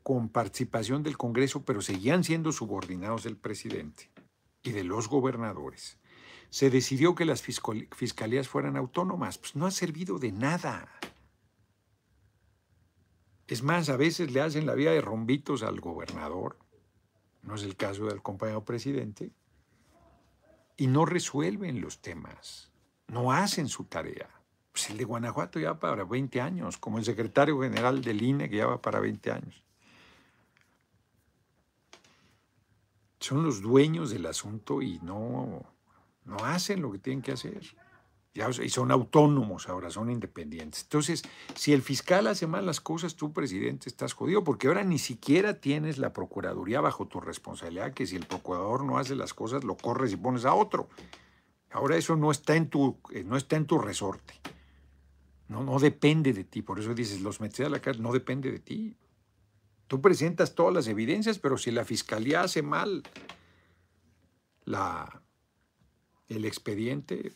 con 0.03 0.29
participación 0.29 1.03
del 1.03 1.17
Congreso, 1.17 1.63
pero 1.63 1.81
seguían 1.81 2.23
siendo 2.23 2.51
subordinados 2.51 3.23
del 3.23 3.37
presidente 3.37 4.09
y 4.63 4.71
de 4.71 4.83
los 4.83 5.07
gobernadores, 5.07 5.97
se 6.49 6.69
decidió 6.69 7.15
que 7.15 7.25
las 7.25 7.41
fiscalías 7.41 8.49
fueran 8.49 8.75
autónomas. 8.75 9.37
Pues 9.37 9.55
no 9.55 9.65
ha 9.65 9.71
servido 9.71 10.19
de 10.19 10.33
nada. 10.33 10.91
Es 13.47 13.63
más, 13.63 13.89
a 13.89 13.95
veces 13.95 14.31
le 14.31 14.41
hacen 14.41 14.65
la 14.65 14.75
vida 14.75 14.91
de 14.91 15.01
rombitos 15.01 15.63
al 15.63 15.79
gobernador, 15.79 16.57
no 17.41 17.55
es 17.55 17.63
el 17.63 17.75
caso 17.75 18.05
del 18.05 18.21
compañero 18.21 18.65
presidente, 18.65 19.31
y 20.81 20.87
no 20.87 21.05
resuelven 21.05 21.79
los 21.79 21.99
temas, 21.99 22.71
no 23.07 23.31
hacen 23.31 23.67
su 23.67 23.83
tarea. 23.83 24.27
Pues 24.71 24.89
el 24.89 24.97
de 24.97 25.03
Guanajuato 25.03 25.59
ya 25.59 25.73
va 25.73 25.79
para 25.79 26.03
20 26.05 26.41
años, 26.41 26.79
como 26.79 26.97
el 26.97 27.05
secretario 27.05 27.61
general 27.61 28.01
del 28.01 28.19
INE 28.19 28.49
que 28.49 28.55
ya 28.55 28.65
va 28.65 28.81
para 28.81 28.99
20 28.99 29.31
años. 29.31 29.61
Son 33.19 33.43
los 33.43 33.61
dueños 33.61 34.09
del 34.09 34.25
asunto 34.25 34.81
y 34.81 34.97
no, 35.03 35.61
no 36.25 36.37
hacen 36.37 36.81
lo 36.81 36.91
que 36.91 36.97
tienen 36.97 37.21
que 37.21 37.33
hacer 37.33 37.61
y 38.33 38.69
son 38.69 38.91
autónomos 38.91 39.67
ahora, 39.67 39.89
son 39.89 40.09
independientes. 40.09 40.83
Entonces, 40.83 41.21
si 41.53 41.73
el 41.73 41.81
fiscal 41.81 42.27
hace 42.27 42.47
mal 42.47 42.65
las 42.65 42.79
cosas, 42.79 43.15
tú, 43.15 43.33
presidente, 43.33 43.89
estás 43.89 44.13
jodido, 44.13 44.43
porque 44.43 44.67
ahora 44.67 44.83
ni 44.83 44.99
siquiera 44.99 45.59
tienes 45.59 45.97
la 45.97 46.13
Procuraduría 46.13 46.79
bajo 46.79 47.07
tu 47.07 47.19
responsabilidad, 47.19 47.93
que 47.93 48.07
si 48.07 48.15
el 48.15 48.25
procurador 48.25 48.85
no 48.85 48.97
hace 48.97 49.15
las 49.15 49.33
cosas, 49.33 49.65
lo 49.65 49.75
corres 49.75 50.13
y 50.13 50.17
pones 50.17 50.45
a 50.45 50.53
otro. 50.53 50.87
Ahora 51.71 51.97
eso 51.97 52.15
no 52.15 52.31
está 52.31 52.55
en 52.55 52.69
tu, 52.69 52.97
eh, 53.11 53.23
no 53.23 53.35
está 53.35 53.57
en 53.57 53.65
tu 53.65 53.77
resorte. 53.77 54.33
No, 55.49 55.63
no 55.63 55.79
depende 55.79 56.31
de 56.31 56.45
ti. 56.45 56.61
Por 56.61 56.79
eso 56.79 56.93
dices, 56.93 57.19
los 57.19 57.41
metes 57.41 57.65
a 57.65 57.69
la 57.69 57.81
cárcel, 57.81 58.01
no 58.01 58.13
depende 58.13 58.49
de 58.49 58.59
ti. 58.59 58.95
Tú 59.87 60.01
presentas 60.01 60.55
todas 60.55 60.73
las 60.73 60.87
evidencias, 60.87 61.37
pero 61.37 61.57
si 61.57 61.69
la 61.71 61.83
fiscalía 61.83 62.41
hace 62.41 62.61
mal 62.61 63.03
la, 64.63 65.21
el 66.29 66.45
expediente, 66.45 67.33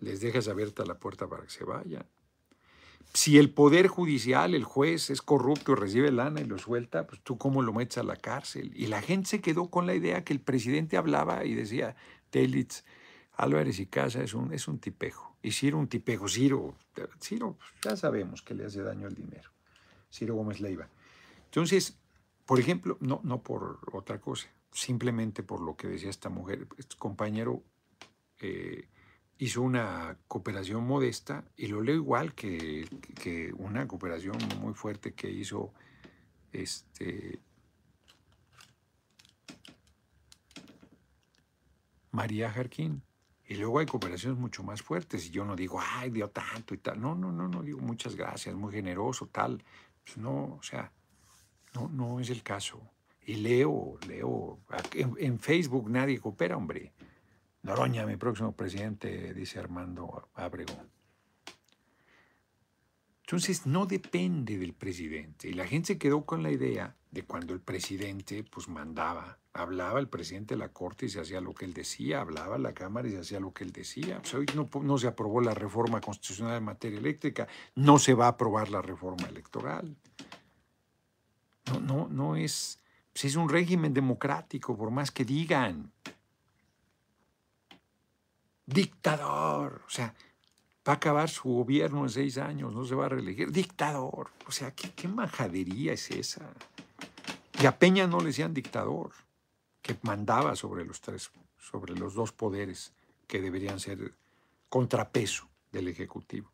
les 0.00 0.20
dejas 0.20 0.48
abierta 0.48 0.84
la 0.84 0.98
puerta 0.98 1.28
para 1.28 1.44
que 1.44 1.50
se 1.50 1.64
vayan. 1.64 2.06
Si 3.14 3.38
el 3.38 3.50
poder 3.50 3.88
judicial, 3.88 4.54
el 4.54 4.64
juez, 4.64 5.10
es 5.10 5.22
corrupto 5.22 5.72
y 5.72 5.76
recibe 5.76 6.12
lana 6.12 6.40
y 6.40 6.44
lo 6.44 6.58
suelta, 6.58 7.06
pues 7.06 7.20
tú 7.22 7.38
cómo 7.38 7.62
lo 7.62 7.72
metes 7.72 7.98
a 7.98 8.02
la 8.02 8.16
cárcel. 8.16 8.70
Y 8.74 8.86
la 8.86 9.00
gente 9.00 9.30
se 9.30 9.40
quedó 9.40 9.70
con 9.70 9.86
la 9.86 9.94
idea 9.94 10.24
que 10.24 10.32
el 10.32 10.40
presidente 10.40 10.96
hablaba 10.96 11.44
y 11.44 11.54
decía, 11.54 11.96
Telitz, 12.30 12.84
Álvarez 13.32 13.78
y 13.80 13.86
Casa 13.86 14.22
es 14.22 14.34
un, 14.34 14.52
es 14.52 14.68
un 14.68 14.78
tipejo. 14.78 15.36
Y 15.42 15.52
Ciro 15.52 15.78
un 15.78 15.88
tipejo. 15.88 16.28
Ciro, 16.28 16.76
Ciro, 17.20 17.56
pues, 17.56 17.70
ya 17.82 17.96
sabemos 17.96 18.42
que 18.42 18.54
le 18.54 18.66
hace 18.66 18.82
daño 18.82 19.06
al 19.06 19.14
dinero. 19.14 19.50
Ciro 20.12 20.34
Gómez 20.34 20.60
Leiva. 20.60 20.88
Entonces, 21.46 21.96
por 22.44 22.60
ejemplo, 22.60 22.98
no, 23.00 23.20
no 23.24 23.42
por 23.42 23.78
otra 23.92 24.20
cosa, 24.20 24.48
simplemente 24.72 25.42
por 25.42 25.60
lo 25.60 25.76
que 25.76 25.88
decía 25.88 26.10
esta 26.10 26.28
mujer, 26.28 26.66
este 26.76 26.96
compañero 26.96 27.62
eh, 28.40 28.88
hizo 29.38 29.62
una 29.62 30.18
cooperación 30.26 30.84
modesta 30.84 31.44
y 31.56 31.68
lo 31.68 31.80
leo 31.80 31.94
igual 31.94 32.34
que, 32.34 32.86
una 33.56 33.86
cooperación 33.86 34.36
muy 34.60 34.74
fuerte 34.74 35.14
que 35.14 35.30
hizo 35.30 35.72
este, 36.52 37.40
María 42.10 42.50
Jarquín. 42.50 43.02
Y 43.50 43.54
luego 43.54 43.78
hay 43.78 43.86
cooperaciones 43.86 44.38
mucho 44.38 44.62
más 44.62 44.82
fuertes. 44.82 45.26
Y 45.26 45.30
yo 45.30 45.44
no 45.44 45.56
digo, 45.56 45.80
ay, 45.80 46.10
dio 46.10 46.28
tanto 46.28 46.74
y 46.74 46.78
tal. 46.78 47.00
No, 47.00 47.14
no, 47.14 47.32
no, 47.32 47.48
no 47.48 47.62
digo 47.62 47.78
muchas 47.78 48.14
gracias, 48.14 48.54
muy 48.54 48.72
generoso, 48.72 49.26
tal. 49.28 49.64
Pues 50.04 50.18
no, 50.18 50.56
o 50.56 50.62
sea, 50.62 50.92
no, 51.74 51.88
no 51.88 52.20
es 52.20 52.28
el 52.28 52.42
caso. 52.42 52.82
Y 53.24 53.36
leo, 53.36 53.98
leo. 54.06 54.58
En 54.94 55.38
Facebook 55.38 55.88
nadie 55.88 56.20
coopera, 56.20 56.58
hombre. 56.58 56.92
Noroña, 57.68 58.06
mi 58.06 58.16
próximo 58.16 58.52
presidente, 58.52 59.34
dice 59.34 59.58
Armando 59.58 60.30
Abrego. 60.32 60.72
Entonces 63.20 63.66
no 63.66 63.84
depende 63.84 64.56
del 64.56 64.72
presidente. 64.72 65.50
Y 65.50 65.52
la 65.52 65.66
gente 65.66 65.88
se 65.88 65.98
quedó 65.98 66.24
con 66.24 66.42
la 66.42 66.50
idea 66.50 66.96
de 67.10 67.24
cuando 67.24 67.52
el 67.52 67.60
presidente 67.60 68.42
pues 68.42 68.68
mandaba, 68.68 69.38
hablaba 69.52 70.00
el 70.00 70.08
presidente 70.08 70.54
de 70.54 70.60
la 70.60 70.70
Corte 70.70 71.04
y 71.04 71.08
se 71.10 71.20
hacía 71.20 71.42
lo 71.42 71.52
que 71.52 71.66
él 71.66 71.74
decía, 71.74 72.22
hablaba 72.22 72.56
la 72.56 72.72
Cámara 72.72 73.06
y 73.06 73.10
se 73.10 73.18
hacía 73.18 73.38
lo 73.38 73.52
que 73.52 73.64
él 73.64 73.72
decía. 73.72 74.20
Pues 74.22 74.32
hoy 74.32 74.46
no, 74.54 74.70
no 74.80 74.96
se 74.96 75.06
aprobó 75.06 75.42
la 75.42 75.52
reforma 75.52 76.00
constitucional 76.00 76.56
en 76.56 76.64
materia 76.64 76.98
eléctrica, 76.98 77.48
no 77.74 77.98
se 77.98 78.14
va 78.14 78.24
a 78.24 78.30
aprobar 78.30 78.70
la 78.70 78.80
reforma 78.80 79.28
electoral. 79.28 79.94
No, 81.66 81.80
no, 81.80 82.08
no 82.08 82.34
es, 82.34 82.78
pues 83.12 83.26
es 83.26 83.36
un 83.36 83.50
régimen 83.50 83.92
democrático, 83.92 84.74
por 84.74 84.90
más 84.90 85.10
que 85.10 85.26
digan. 85.26 85.92
Dictador. 88.68 89.80
O 89.86 89.90
sea, 89.90 90.14
va 90.86 90.92
a 90.92 90.96
acabar 90.96 91.30
su 91.30 91.48
gobierno 91.48 92.02
en 92.02 92.10
seis 92.10 92.36
años, 92.36 92.74
no 92.74 92.84
se 92.84 92.94
va 92.94 93.06
a 93.06 93.08
reelegir. 93.08 93.50
Dictador. 93.50 94.30
O 94.46 94.52
sea, 94.52 94.74
¿qué, 94.74 95.08
majadería 95.08 95.94
es 95.94 96.10
esa? 96.10 96.52
Y 97.62 97.64
a 97.64 97.78
Peña 97.78 98.06
no 98.06 98.20
le 98.20 98.26
decían 98.26 98.52
dictador, 98.52 99.12
que 99.80 99.96
mandaba 100.02 100.54
sobre 100.54 100.84
los 100.84 101.00
tres, 101.00 101.30
sobre 101.56 101.94
los 101.94 102.12
dos 102.12 102.32
poderes 102.32 102.92
que 103.26 103.40
deberían 103.40 103.80
ser 103.80 104.14
contrapeso 104.68 105.48
del 105.72 105.88
Ejecutivo. 105.88 106.52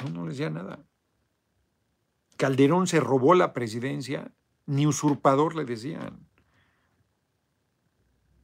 No, 0.00 0.10
no 0.10 0.24
le 0.24 0.32
decía 0.32 0.50
nada. 0.50 0.84
Calderón 2.36 2.86
se 2.86 3.00
robó 3.00 3.34
la 3.34 3.54
presidencia, 3.54 4.30
ni 4.66 4.86
usurpador 4.86 5.56
le 5.56 5.64
decían. 5.64 6.23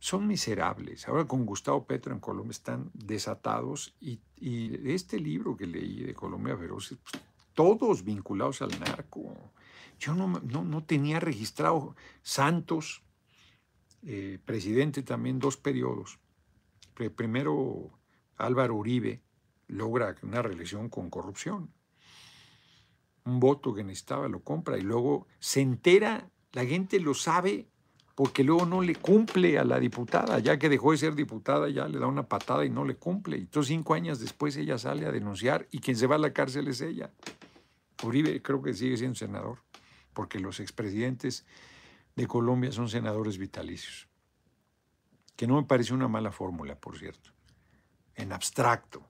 Son 0.00 0.26
miserables. 0.26 1.06
Ahora 1.06 1.26
con 1.26 1.46
Gustavo 1.46 1.86
Petro 1.86 2.12
en 2.12 2.18
Colombia 2.18 2.50
están 2.50 2.90
desatados 2.92 3.94
y, 4.00 4.20
este 4.92 5.20
libro 5.20 5.56
que 5.56 5.66
leí 5.66 6.02
de 6.02 6.14
Colombia 6.14 6.56
Feroz, 6.56 6.96
pues, 7.02 7.22
todos 7.54 8.02
vinculados 8.02 8.62
al 8.62 8.80
narco. 8.80 9.52
Yo 10.00 10.14
no, 10.14 10.40
no, 10.40 10.84
tenía 10.84 11.20
registrado 11.20 11.94
Santos, 12.22 13.02
eh, 14.02 14.40
presidente 14.44 15.04
también 15.04 15.38
dos 15.38 15.56
periodos. 15.56 16.18
Primero 17.14 17.90
Álvaro 18.36 18.74
Uribe 18.74 19.22
logra 19.68 20.16
una 20.22 20.42
reelección 20.42 20.88
con 20.88 21.10
corrupción 21.10 21.72
un 23.24 23.40
voto 23.40 23.74
que 23.74 23.84
necesitaba, 23.84 24.28
lo 24.28 24.42
compra 24.42 24.78
y 24.78 24.82
luego 24.82 25.26
se 25.38 25.60
entera, 25.60 26.30
la 26.52 26.64
gente 26.64 27.00
lo 27.00 27.14
sabe 27.14 27.68
porque 28.20 28.44
luego 28.44 28.66
no 28.66 28.82
le 28.82 28.96
cumple 28.96 29.58
a 29.58 29.64
la 29.64 29.80
diputada, 29.80 30.40
ya 30.40 30.58
que 30.58 30.68
dejó 30.68 30.92
de 30.92 30.98
ser 30.98 31.14
diputada, 31.14 31.70
ya 31.70 31.88
le 31.88 31.98
da 31.98 32.06
una 32.06 32.28
patada 32.28 32.66
y 32.66 32.68
no 32.68 32.84
le 32.84 32.96
cumple. 32.96 33.38
Y 33.38 33.40
entonces 33.40 33.68
cinco 33.68 33.94
años 33.94 34.20
después 34.20 34.58
ella 34.58 34.76
sale 34.76 35.06
a 35.06 35.10
denunciar 35.10 35.66
y 35.70 35.78
quien 35.78 35.96
se 35.96 36.06
va 36.06 36.16
a 36.16 36.18
la 36.18 36.34
cárcel 36.34 36.68
es 36.68 36.82
ella. 36.82 37.10
Uribe 38.02 38.42
creo 38.42 38.60
que 38.60 38.74
sigue 38.74 38.98
siendo 38.98 39.14
senador, 39.14 39.62
porque 40.12 40.38
los 40.38 40.60
expresidentes 40.60 41.46
de 42.14 42.26
Colombia 42.26 42.70
son 42.72 42.90
senadores 42.90 43.38
vitalicios, 43.38 44.06
que 45.34 45.46
no 45.46 45.56
me 45.56 45.66
parece 45.66 45.94
una 45.94 46.06
mala 46.06 46.30
fórmula, 46.30 46.74
por 46.74 46.98
cierto, 46.98 47.30
en 48.16 48.34
abstracto. 48.34 49.02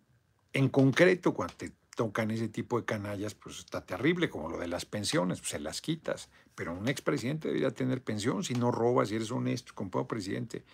En 0.52 0.68
concreto, 0.68 1.34
cuando 1.34 1.54
te 1.54 1.72
tocan 2.01 2.30
ese 2.30 2.48
tipo 2.48 2.80
de 2.80 2.86
canallas, 2.86 3.34
pues 3.34 3.59
está 3.59 3.84
terrible, 3.84 4.30
como 4.30 4.48
lo 4.48 4.57
de 4.57 4.68
las 4.68 4.86
pensiones, 4.86 5.40
pues 5.40 5.51
se 5.51 5.61
las 5.61 5.82
quitas. 5.82 6.30
Pero 6.55 6.72
un 6.72 6.88
expresidente 6.88 7.48
debería 7.48 7.72
tener 7.72 8.03
pensión 8.03 8.42
si 8.42 8.55
no 8.55 8.72
robas, 8.72 9.11
si 9.11 9.16
eres 9.16 9.30
honesto, 9.30 9.74
como 9.74 10.09
presidente. 10.09 10.64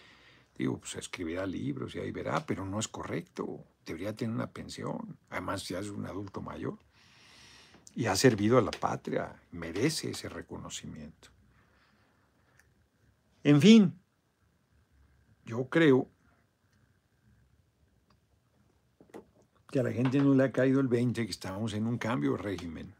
Digo, 0.57 0.79
pues 0.79 0.95
escribirá 0.95 1.45
libros 1.45 1.97
y 1.97 1.99
ahí 1.99 2.12
verá, 2.12 2.47
pero 2.47 2.64
no 2.64 2.79
es 2.79 2.87
correcto. 2.87 3.64
Debería 3.85 4.14
tener 4.14 4.37
una 4.37 4.53
pensión. 4.53 5.18
Además, 5.29 5.66
ya 5.66 5.81
es 5.81 5.89
un 5.89 6.07
adulto 6.07 6.43
mayor. 6.43 6.79
Y 7.97 8.07
ha 8.07 8.14
servido 8.14 8.57
a 8.57 8.62
la 8.62 8.70
patria, 8.70 9.43
merece 9.51 10.11
ese 10.11 10.29
reconocimiento. 10.29 11.31
En 13.43 13.61
fin, 13.61 13.99
yo 15.45 15.68
creo 15.68 16.09
que 19.77 19.81
a 19.81 19.83
la 19.83 19.93
gente 19.93 20.18
no 20.20 20.33
le 20.33 20.43
ha 20.43 20.53
caído 20.53 20.81
el 20.81 20.89
20, 20.89 21.27
que 21.27 21.31
estábamos 21.31 21.74
en 21.74 21.87
un 21.87 21.99
cambio 21.99 22.33
de 22.33 22.39
régimen. 22.39 22.95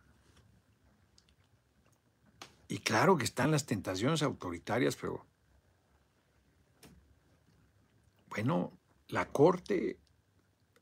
Y 2.69 2.81
claro 2.81 3.17
que 3.17 3.25
están 3.25 3.51
las 3.51 3.65
tentaciones 3.65 4.23
autoritarias, 4.23 4.95
pero 4.95 5.25
bueno, 8.29 8.73
la 9.09 9.25
Corte 9.25 9.99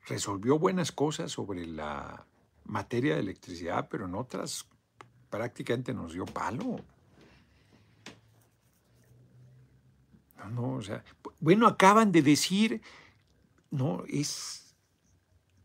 resolvió 0.08 0.58
buenas 0.58 0.90
cosas 0.90 1.30
sobre 1.30 1.64
la 1.64 2.26
materia 2.64 3.14
de 3.14 3.20
electricidad, 3.20 3.86
pero 3.88 4.06
en 4.06 4.16
otras 4.16 4.66
prácticamente 5.30 5.94
nos 5.94 6.12
dio 6.12 6.24
palo. 6.24 6.80
No, 10.38 10.50
no, 10.50 10.72
o 10.72 10.82
sea, 10.82 11.04
bueno, 11.38 11.68
acaban 11.68 12.10
de 12.10 12.22
decir, 12.22 12.82
no, 13.70 14.02
es 14.08 14.63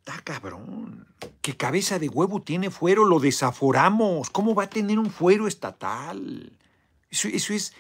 Está 0.10 0.24
cabrón. 0.24 1.06
¿Qué 1.40 1.56
cabeza 1.56 2.00
de 2.00 2.10
huevo 2.10 2.42
tiene 2.42 2.72
fuero? 2.72 3.06
Lo 3.06 3.20
desaforamos. 3.20 4.32
¿Cómo 4.32 4.56
va 4.56 4.64
a 4.64 4.70
tener 4.70 4.98
un 4.98 5.12
fuero 5.12 5.46
estatal? 5.46 6.58
Eso, 7.12 7.28
es, 7.28 7.76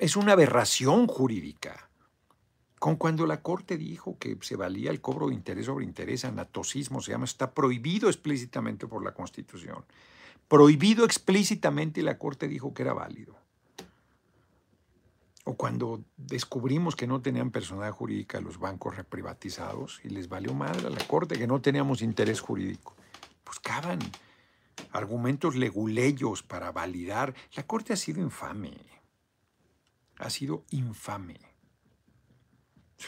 es 0.00 0.16
una 0.16 0.32
aberración 0.32 1.06
jurídica. 1.06 1.90
Con 2.78 2.96
cuando 2.96 3.26
la 3.26 3.42
Corte 3.42 3.76
dijo 3.76 4.16
que 4.18 4.38
se 4.40 4.56
valía 4.56 4.90
el 4.90 5.02
cobro 5.02 5.28
de 5.28 5.34
interés 5.34 5.66
sobre 5.66 5.84
interés, 5.84 6.24
anatosismo 6.24 7.02
se 7.02 7.12
llama, 7.12 7.26
está 7.26 7.52
prohibido 7.52 8.08
explícitamente 8.08 8.86
por 8.86 9.04
la 9.04 9.12
Constitución. 9.12 9.84
Prohibido 10.48 11.04
explícitamente 11.04 12.00
y 12.00 12.02
la 12.02 12.16
Corte 12.16 12.48
dijo 12.48 12.72
que 12.72 12.80
era 12.80 12.94
válido 12.94 13.41
o 15.44 15.54
cuando 15.56 16.04
descubrimos 16.16 16.94
que 16.94 17.06
no 17.06 17.20
tenían 17.20 17.50
personalidad 17.50 17.92
jurídica 17.92 18.40
los 18.40 18.58
bancos 18.58 18.96
reprivatizados 18.96 20.00
y 20.04 20.08
les 20.08 20.28
valió 20.28 20.54
madre 20.54 20.86
a 20.86 20.90
la 20.90 21.04
Corte 21.06 21.36
que 21.36 21.48
no 21.48 21.60
teníamos 21.60 22.00
interés 22.00 22.40
jurídico. 22.40 22.94
Buscaban 23.44 23.98
argumentos 24.92 25.56
leguleyos 25.56 26.42
para 26.42 26.70
validar. 26.70 27.34
La 27.54 27.64
Corte 27.64 27.92
ha 27.92 27.96
sido 27.96 28.20
infame. 28.20 28.76
Ha 30.18 30.30
sido 30.30 30.64
infame. 30.70 31.40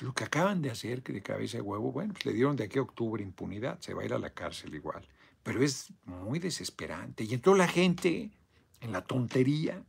lo 0.00 0.12
que 0.12 0.24
acaban 0.24 0.60
de 0.60 0.72
hacer, 0.72 1.04
que 1.04 1.12
de 1.12 1.22
cabeza 1.22 1.58
de 1.58 1.62
huevo, 1.62 1.92
bueno, 1.92 2.14
pues 2.14 2.26
le 2.26 2.32
dieron 2.32 2.56
de 2.56 2.64
aquí 2.64 2.80
a 2.80 2.82
octubre 2.82 3.22
impunidad, 3.22 3.78
se 3.78 3.94
va 3.94 4.02
a 4.02 4.04
ir 4.04 4.12
a 4.12 4.18
la 4.18 4.30
cárcel 4.30 4.74
igual. 4.74 5.06
Pero 5.44 5.62
es 5.62 5.92
muy 6.04 6.40
desesperante. 6.40 7.22
Y 7.22 7.34
entró 7.34 7.54
la 7.54 7.68
gente 7.68 8.32
en 8.80 8.90
la 8.90 9.04
tontería 9.04 9.84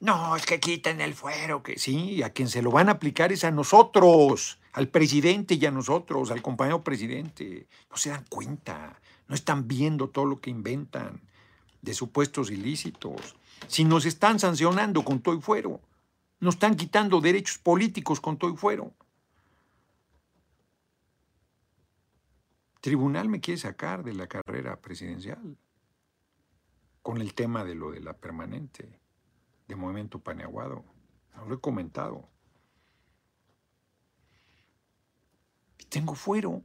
no, 0.00 0.34
es 0.34 0.46
que 0.46 0.60
quiten 0.60 1.02
el 1.02 1.12
fuero, 1.12 1.62
que 1.62 1.78
sí, 1.78 2.22
a 2.22 2.30
quien 2.30 2.48
se 2.48 2.62
lo 2.62 2.70
van 2.70 2.88
a 2.88 2.92
aplicar 2.92 3.32
es 3.32 3.44
a 3.44 3.50
nosotros, 3.50 4.58
al 4.72 4.88
presidente 4.88 5.54
y 5.54 5.66
a 5.66 5.70
nosotros, 5.70 6.30
al 6.30 6.40
compañero 6.40 6.82
presidente. 6.82 7.66
No 7.90 7.98
se 7.98 8.08
dan 8.08 8.24
cuenta, 8.30 8.98
no 9.28 9.34
están 9.34 9.68
viendo 9.68 10.08
todo 10.08 10.24
lo 10.24 10.40
que 10.40 10.48
inventan 10.48 11.20
de 11.82 11.92
supuestos 11.92 12.50
ilícitos. 12.50 13.36
Si 13.68 13.84
nos 13.84 14.06
están 14.06 14.38
sancionando 14.38 15.04
con 15.04 15.20
todo 15.20 15.34
y 15.34 15.42
fuero, 15.42 15.80
nos 16.40 16.54
están 16.54 16.76
quitando 16.76 17.20
derechos 17.20 17.58
políticos 17.58 18.22
con 18.22 18.38
todo 18.38 18.50
y 18.54 18.56
fuero. 18.56 18.94
Tribunal 22.80 23.28
me 23.28 23.40
quiere 23.40 23.60
sacar 23.60 24.02
de 24.02 24.14
la 24.14 24.26
carrera 24.26 24.80
presidencial 24.80 25.58
con 27.02 27.20
el 27.20 27.34
tema 27.34 27.64
de 27.64 27.74
lo 27.74 27.90
de 27.90 28.00
la 28.00 28.14
permanente 28.14 29.00
de 29.70 29.76
Movimiento 29.76 30.18
Paneaguado. 30.18 30.84
Lo 31.48 31.54
he 31.54 31.60
comentado. 31.60 32.28
tengo 35.90 36.14
fuero. 36.14 36.62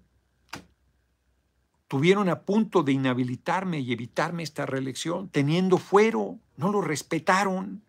Tuvieron 1.89 2.29
a 2.29 2.41
punto 2.41 2.83
de 2.83 2.93
inhabilitarme 2.93 3.79
y 3.79 3.91
evitarme 3.91 4.43
esta 4.43 4.65
reelección, 4.65 5.29
teniendo 5.29 5.77
fuero. 5.77 6.39
No 6.55 6.71
lo 6.71 6.81
respetaron. 6.81 7.83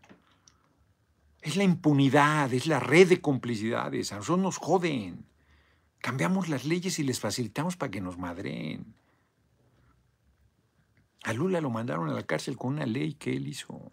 Es 1.41 1.57
la 1.57 1.65
impunidad, 1.65 2.53
es 2.53 2.67
la 2.67 2.81
red 2.81 3.09
de 3.09 3.21
complicidades. 3.21 4.13
A 4.13 4.17
nosotros 4.17 4.43
nos 4.43 4.57
joden. 4.57 5.25
Cambiamos 5.99 6.49
las 6.49 6.65
leyes 6.65 6.99
y 6.99 7.05
les 7.05 7.21
facilitamos 7.21 7.77
para 7.77 7.91
que 7.91 8.01
nos 8.01 8.19
madren. 8.19 8.95
A 11.23 11.33
Lula 11.33 11.61
lo 11.61 11.71
mandaron 11.71 12.09
a 12.09 12.15
la 12.15 12.23
cárcel 12.25 12.57
con 12.57 12.75
una 12.75 12.87
ley 12.87 13.15
que 13.15 13.37
él 13.37 13.47
hizo. 13.47 13.93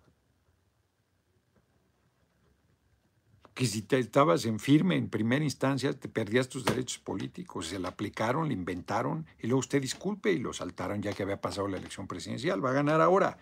Que 3.53 3.67
si 3.67 3.83
te 3.83 3.99
estabas 3.99 4.45
en 4.45 4.59
firme 4.59 4.95
en 4.95 5.09
primera 5.09 5.43
instancia 5.43 5.93
te 5.93 6.09
perdías 6.09 6.49
tus 6.49 6.65
derechos 6.65 6.99
políticos. 6.99 7.67
Se 7.67 7.79
la 7.79 7.89
aplicaron, 7.89 8.47
le 8.47 8.53
inventaron 8.53 9.27
y 9.39 9.47
luego 9.47 9.59
usted 9.59 9.81
disculpe 9.81 10.31
y 10.31 10.39
lo 10.39 10.53
saltaron 10.53 11.01
ya 11.01 11.13
que 11.13 11.23
había 11.23 11.41
pasado 11.41 11.67
la 11.67 11.77
elección 11.77 12.07
presidencial. 12.07 12.63
Va 12.63 12.71
a 12.71 12.73
ganar 12.73 13.01
ahora. 13.01 13.37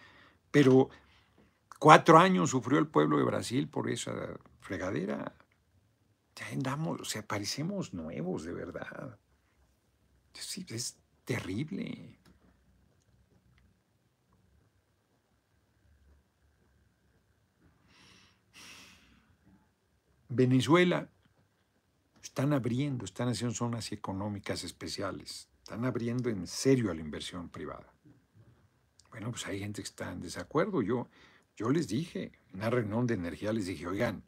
Pero 0.51 0.89
cuatro 1.79 2.17
años 2.17 2.49
sufrió 2.49 2.77
el 2.77 2.87
pueblo 2.87 3.17
de 3.17 3.23
Brasil 3.23 3.69
por 3.69 3.89
esa 3.89 4.13
fregadera. 4.59 5.35
Ya 6.35 6.47
andamos, 6.47 6.99
o 6.99 7.05
sea, 7.05 7.25
parecemos 7.25 7.93
nuevos 7.93 8.43
de 8.43 8.53
verdad. 8.53 9.17
Sí, 10.33 10.65
es 10.69 10.97
terrible. 11.23 12.19
Venezuela 20.33 21.09
están 22.23 22.53
abriendo, 22.53 23.03
están 23.03 23.27
haciendo 23.27 23.53
zonas 23.53 23.91
económicas 23.91 24.63
especiales, 24.63 25.49
están 25.57 25.83
abriendo 25.83 26.29
en 26.29 26.47
serio 26.47 26.89
a 26.89 26.93
la 26.93 27.01
inversión 27.01 27.49
privada. 27.49 27.93
Bueno, 29.09 29.29
pues 29.31 29.45
hay 29.45 29.59
gente 29.59 29.81
que 29.81 29.89
está 29.89 30.09
en 30.09 30.21
desacuerdo. 30.21 30.81
Yo, 30.81 31.09
yo 31.57 31.69
les 31.69 31.89
dije, 31.89 32.31
en 32.53 32.59
una 32.59 32.69
reunión 32.69 33.07
de 33.07 33.15
energía 33.15 33.51
les 33.51 33.65
dije, 33.65 33.85
oigan, 33.87 34.23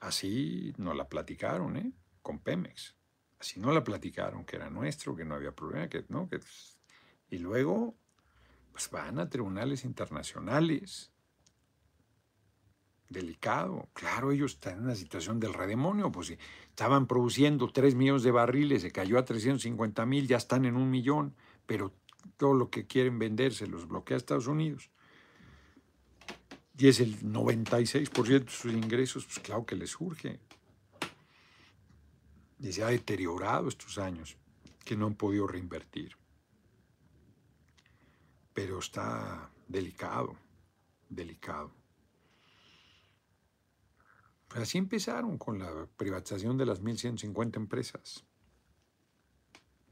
así 0.00 0.72
nos 0.78 0.96
la 0.96 1.06
platicaron, 1.06 1.76
¿eh? 1.76 1.92
Con 2.22 2.38
Pemex. 2.38 2.96
Si 3.38 3.60
no 3.60 3.72
la 3.72 3.84
platicaron, 3.84 4.46
que 4.46 4.56
era 4.56 4.70
nuestro, 4.70 5.14
que 5.14 5.26
no 5.26 5.34
había 5.34 5.54
problema, 5.54 5.88
que 5.90 6.06
no, 6.08 6.30
que... 6.30 6.40
Y 7.28 7.36
luego, 7.36 7.94
pues 8.72 8.88
van 8.90 9.18
a 9.18 9.28
tribunales 9.28 9.84
internacionales. 9.84 11.12
Delicado. 13.08 13.88
Claro, 13.92 14.32
ellos 14.32 14.54
están 14.54 14.78
en 14.78 14.84
una 14.84 14.96
situación 14.96 15.38
del 15.38 15.54
redemonio, 15.54 16.10
pues 16.10 16.28
si 16.28 16.38
estaban 16.68 17.06
produciendo 17.06 17.68
3 17.68 17.94
millones 17.94 18.22
de 18.24 18.32
barriles, 18.32 18.82
se 18.82 18.90
cayó 18.90 19.18
a 19.18 19.24
350 19.24 20.04
mil, 20.06 20.26
ya 20.26 20.36
están 20.36 20.64
en 20.64 20.76
un 20.76 20.90
millón, 20.90 21.34
pero 21.66 21.92
todo 22.36 22.54
lo 22.54 22.70
que 22.70 22.86
quieren 22.86 23.18
vender 23.18 23.54
se 23.54 23.66
los 23.66 23.86
bloquea 23.86 24.16
Estados 24.16 24.48
Unidos. 24.48 24.90
Y 26.78 26.88
es 26.88 27.00
el 27.00 27.20
96% 27.22 28.44
de 28.44 28.50
sus 28.50 28.72
ingresos, 28.72 29.24
pues 29.24 29.38
claro 29.38 29.64
que 29.64 29.76
les 29.76 29.90
surge. 29.90 30.40
Y 32.58 32.72
se 32.72 32.82
ha 32.82 32.88
deteriorado 32.88 33.68
estos 33.68 33.98
años, 33.98 34.36
que 34.84 34.96
no 34.96 35.06
han 35.06 35.14
podido 35.14 35.46
reinvertir. 35.46 36.16
Pero 38.52 38.78
está 38.78 39.50
delicado, 39.68 40.36
delicado. 41.08 41.75
Pues 44.48 44.62
así 44.62 44.78
empezaron 44.78 45.38
con 45.38 45.58
la 45.58 45.86
privatización 45.96 46.56
de 46.56 46.66
las 46.66 46.82
1.150 46.82 47.56
empresas. 47.56 48.24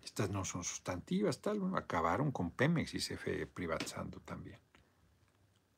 Estas 0.03 0.31
no 0.31 0.45
son 0.45 0.65
sustantivas, 0.65 1.41
tal, 1.41 1.61
acabaron 1.77 2.31
con 2.31 2.51
Pemex 2.51 2.95
y 2.95 3.01
se 3.01 3.17
fue 3.17 3.47
privatizando 3.47 4.21
también. 4.21 4.61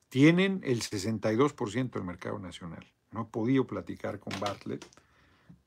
Tienen 0.08 0.60
el 0.64 0.82
62% 0.82 1.90
del 1.90 2.04
mercado 2.04 2.38
nacional. 2.38 2.84
No 3.12 3.22
he 3.22 3.24
podido 3.26 3.66
platicar 3.66 4.18
con 4.18 4.38
Bartlett 4.40 4.84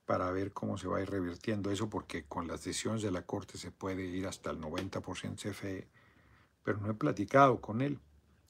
para 0.05 0.31
ver 0.31 0.53
cómo 0.53 0.77
se 0.77 0.87
va 0.87 0.97
a 0.97 1.01
ir 1.01 1.09
revirtiendo 1.09 1.71
eso, 1.71 1.89
porque 1.89 2.25
con 2.25 2.47
las 2.47 2.63
decisiones 2.63 3.01
de 3.01 3.11
la 3.11 3.27
Corte 3.27 3.57
se 3.57 3.71
puede 3.71 4.05
ir 4.05 4.27
hasta 4.27 4.49
el 4.49 4.59
90% 4.59 5.35
CFE, 5.35 5.87
pero 6.63 6.79
no 6.79 6.89
he 6.89 6.95
platicado 6.95 7.61
con 7.61 7.81
él. 7.81 7.99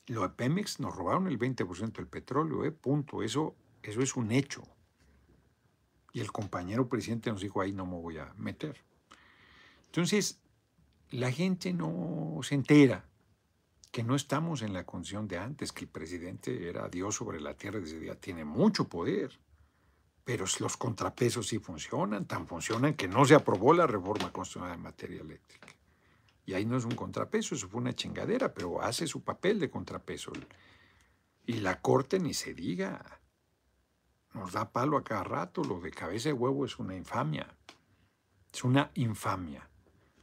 Lo 0.07 0.21
de 0.21 0.29
Pemex 0.29 0.79
nos 0.79 0.95
robaron 0.95 1.27
el 1.27 1.37
20% 1.37 1.91
del 1.97 2.07
petróleo, 2.07 2.63
¿eh? 2.65 2.71
punto. 2.71 3.21
Eso, 3.21 3.55
eso 3.83 4.01
es 4.01 4.15
un 4.15 4.31
hecho. 4.31 4.63
Y 6.11 6.21
el 6.21 6.31
compañero 6.31 6.89
presidente 6.89 7.31
nos 7.31 7.41
dijo, 7.41 7.61
ahí 7.61 7.71
no 7.71 7.85
me 7.85 7.97
voy 7.97 8.17
a 8.17 8.33
meter. 8.37 8.77
Entonces, 9.85 10.39
la 11.11 11.31
gente 11.31 11.73
no 11.73 12.39
se 12.43 12.55
entera 12.55 13.05
que 13.91 14.03
no 14.03 14.15
estamos 14.15 14.61
en 14.61 14.73
la 14.73 14.85
condición 14.85 15.27
de 15.27 15.37
antes, 15.37 15.71
que 15.71 15.85
el 15.85 15.89
presidente 15.89 16.69
era 16.69 16.89
Dios 16.89 17.15
sobre 17.15 17.41
la 17.41 17.55
tierra 17.55 17.79
desde 17.79 17.99
día, 17.99 18.15
tiene 18.15 18.45
mucho 18.45 18.87
poder, 18.87 19.39
pero 20.23 20.45
los 20.59 20.77
contrapesos 20.77 21.47
sí 21.47 21.57
funcionan, 21.57 22.25
tan 22.27 22.45
funcionan 22.45 22.93
que 22.93 23.07
no 23.07 23.25
se 23.25 23.33
aprobó 23.33 23.73
la 23.73 23.87
reforma 23.87 24.31
constitucional 24.31 24.75
en 24.75 24.83
materia 24.83 25.21
eléctrica. 25.21 25.69
Y 26.45 26.53
ahí 26.53 26.65
no 26.65 26.77
es 26.77 26.85
un 26.85 26.95
contrapeso, 26.95 27.55
eso 27.55 27.67
fue 27.67 27.81
una 27.81 27.93
chingadera, 27.93 28.53
pero 28.53 28.81
hace 28.81 29.07
su 29.07 29.23
papel 29.23 29.59
de 29.59 29.69
contrapeso. 29.69 30.31
Y 31.45 31.53
la 31.53 31.81
Corte 31.81 32.19
ni 32.19 32.33
se 32.33 32.53
diga. 32.53 33.18
Nos 34.33 34.53
da 34.53 34.71
palo 34.71 34.97
a 34.97 35.03
cada 35.03 35.23
rato, 35.23 35.63
lo 35.63 35.79
de 35.79 35.91
cabeza 35.91 36.29
de 36.29 36.33
huevo 36.33 36.65
es 36.65 36.77
una 36.79 36.95
infamia. 36.95 37.55
Es 38.53 38.63
una 38.63 38.91
infamia. 38.95 39.69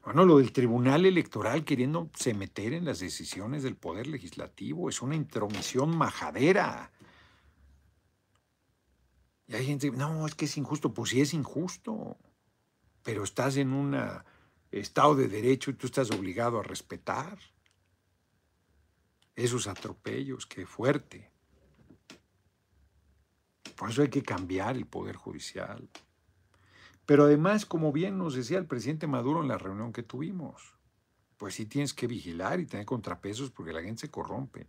Bueno, 0.05 0.25
lo 0.25 0.39
del 0.39 0.53
Tribunal 0.53 1.05
Electoral 1.05 1.65
queriéndose 1.65 2.33
meter 2.33 2.73
en 2.73 2.85
las 2.85 3.01
decisiones 3.01 3.65
del 3.65 3.77
Poder 3.77 4.07
Legislativo 4.07 4.89
es 4.89 5.03
una 5.03 5.17
intromisión 5.17 5.97
majadera. 5.97 6.93
Y 9.49 9.55
hay 9.55 9.67
gente, 9.67 9.91
no, 9.91 10.27
es 10.27 10.35
que 10.35 10.45
es 10.45 10.57
injusto. 10.57 10.95
Pues 10.95 11.11
sí 11.11 11.21
es 11.21 11.35
injusto, 11.35 12.17
pero 13.03 13.25
estás 13.25 13.57
en 13.57 13.73
un 13.73 13.97
Estado 14.71 15.17
de 15.17 15.29
Derecho 15.29 15.71
y 15.73 15.75
tú 15.75 15.87
estás 15.87 16.11
obligado 16.13 16.61
a 16.61 16.63
respetar 16.63 17.39
esos 19.35 19.67
atropellos, 19.67 20.47
qué 20.47 20.67
fuerte. 20.67 21.31
Por 23.77 23.91
eso 23.91 24.03
hay 24.03 24.09
que 24.09 24.23
cambiar 24.23 24.77
el 24.77 24.87
Poder 24.87 25.17
Judicial. 25.17 25.89
Pero 27.05 27.25
además, 27.25 27.67
como 27.67 27.93
bien 27.93 28.19
nos 28.19 28.35
decía 28.35 28.59
el 28.59 28.67
presidente 28.67 29.07
Maduro 29.07 29.43
en 29.43 29.49
la 29.49 29.59
reunión 29.59 29.93
que 29.93 30.03
tuvimos, 30.03 30.75
pues 31.37 31.55
sí 31.55 31.67
tienes 31.67 31.95
que 31.95 32.07
vigilar 32.07 32.59
y 32.59 32.67
tener 32.67 32.87
contrapesos 32.87 33.51
porque 33.51 33.73
la 33.73 33.83
gente 33.83 34.01
se 34.01 34.11
corrompe. 34.11 34.67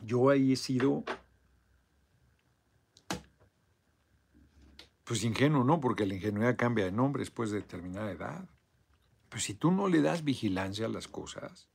Yo 0.00 0.30
ahí 0.30 0.52
he 0.52 0.56
sido, 0.56 1.02
pues 5.02 5.24
ingenuo, 5.24 5.64
¿no? 5.64 5.80
Porque 5.80 6.06
la 6.06 6.14
ingenuidad 6.14 6.56
cambia 6.56 6.84
de 6.84 6.92
nombre 6.92 7.20
después 7.20 7.50
de 7.50 7.56
determinada 7.58 8.12
edad. 8.12 8.48
Pues 9.28 9.42
si 9.42 9.54
tú 9.54 9.72
no 9.72 9.88
le 9.88 10.00
das 10.00 10.22
vigilancia 10.22 10.86
a 10.86 10.88
las 10.88 11.08
cosas, 11.08 11.68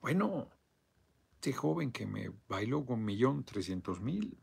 bueno, 0.00 0.48
este 1.42 1.54
joven 1.54 1.90
que 1.90 2.06
me 2.06 2.30
bailó 2.46 2.86
con 2.86 3.04
millón 3.04 3.42
trescientos 3.42 4.00
mil, 4.00 4.38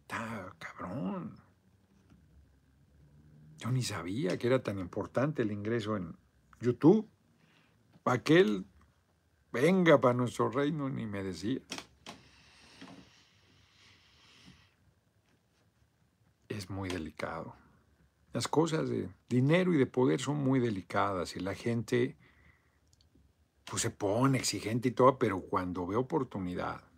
Está 0.00 0.52
cabrón. 0.58 1.38
Yo 3.58 3.70
ni 3.70 3.82
sabía 3.82 4.36
que 4.36 4.48
era 4.48 4.60
tan 4.60 4.80
importante 4.80 5.42
el 5.42 5.52
ingreso 5.52 5.96
en 5.96 6.16
YouTube. 6.60 7.08
Para 8.02 8.20
que 8.24 8.40
él 8.40 8.66
venga 9.52 10.00
para 10.00 10.14
nuestro 10.14 10.50
reino, 10.50 10.90
ni 10.90 11.06
me 11.06 11.22
decía. 11.22 11.60
Es 16.48 16.68
muy 16.68 16.88
delicado. 16.88 17.67
Las 18.32 18.48
cosas 18.48 18.88
de 18.88 19.08
dinero 19.28 19.72
y 19.72 19.78
de 19.78 19.86
poder 19.86 20.20
son 20.20 20.36
muy 20.36 20.60
delicadas 20.60 21.34
y 21.36 21.40
la 21.40 21.54
gente 21.54 22.16
pues 23.64 23.82
se 23.82 23.90
pone 23.90 24.38
exigente 24.38 24.88
y 24.88 24.92
todo, 24.92 25.18
pero 25.18 25.40
cuando 25.40 25.86
ve 25.86 25.96
oportunidad 25.96 26.88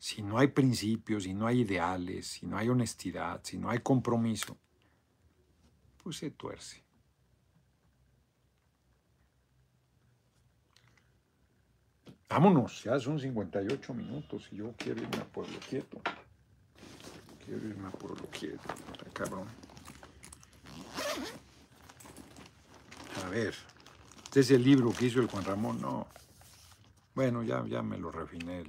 si 0.00 0.22
no 0.22 0.38
hay 0.38 0.48
principios, 0.48 1.24
si 1.24 1.34
no 1.34 1.46
hay 1.46 1.60
ideales, 1.60 2.26
si 2.26 2.46
no 2.46 2.56
hay 2.56 2.70
honestidad, 2.70 3.40
si 3.44 3.58
no 3.58 3.68
hay 3.68 3.80
compromiso, 3.80 4.56
pues 6.02 6.16
se 6.16 6.30
tuerce. 6.30 6.82
Vámonos, 12.30 12.82
ya 12.82 12.98
son 12.98 13.20
58 13.20 13.92
minutos 13.92 14.48
y 14.52 14.56
yo 14.56 14.72
quiero 14.78 15.02
irme 15.02 15.18
a 15.18 15.24
Pueblo 15.26 15.58
Quieto. 15.68 16.00
Quiero 17.44 17.68
irme 17.68 17.88
a 17.88 17.90
Pueblo 17.90 18.26
Quieto, 18.30 18.62
cabrón. 19.12 19.48
A 23.24 23.28
ver, 23.28 23.54
este 24.24 24.40
es 24.40 24.50
el 24.50 24.64
libro 24.64 24.92
que 24.92 25.06
hizo 25.06 25.20
el 25.20 25.28
Juan 25.28 25.44
Ramón, 25.44 25.80
no. 25.80 26.06
Bueno, 27.14 27.42
ya, 27.42 27.64
ya 27.66 27.82
me 27.82 27.98
lo 27.98 28.10
refiné 28.10 28.64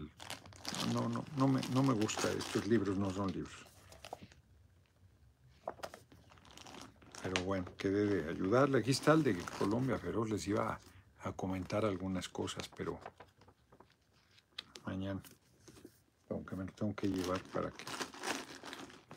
no, 0.94 1.08
no, 1.08 1.24
no 1.38 1.48
me, 1.48 1.62
no 1.74 1.84
me 1.84 1.94
gusta. 1.94 2.32
Estos 2.32 2.68
libros 2.68 2.98
no 2.98 3.10
son 3.12 3.32
libros. 3.32 3.66
Pero 7.22 7.44
bueno, 7.44 7.66
que 7.78 7.90
debe 7.90 8.30
ayudarle. 8.30 8.80
Aquí 8.80 8.92
está 8.92 9.14
el 9.14 9.24
de 9.24 9.38
Colombia 9.60 9.98
Feroz. 9.98 10.30
Les 10.30 10.48
iba 10.48 10.80
a, 11.24 11.32
comentar 11.34 11.86
algunas 11.86 12.28
cosas, 12.30 12.68
pero 12.76 13.00
mañana, 14.86 15.22
aunque 16.30 16.56
me 16.56 16.66
lo 16.66 16.72
tengo 16.72 16.96
que 16.96 17.08
llevar 17.08 17.40
para 17.54 17.70
que 17.70 17.86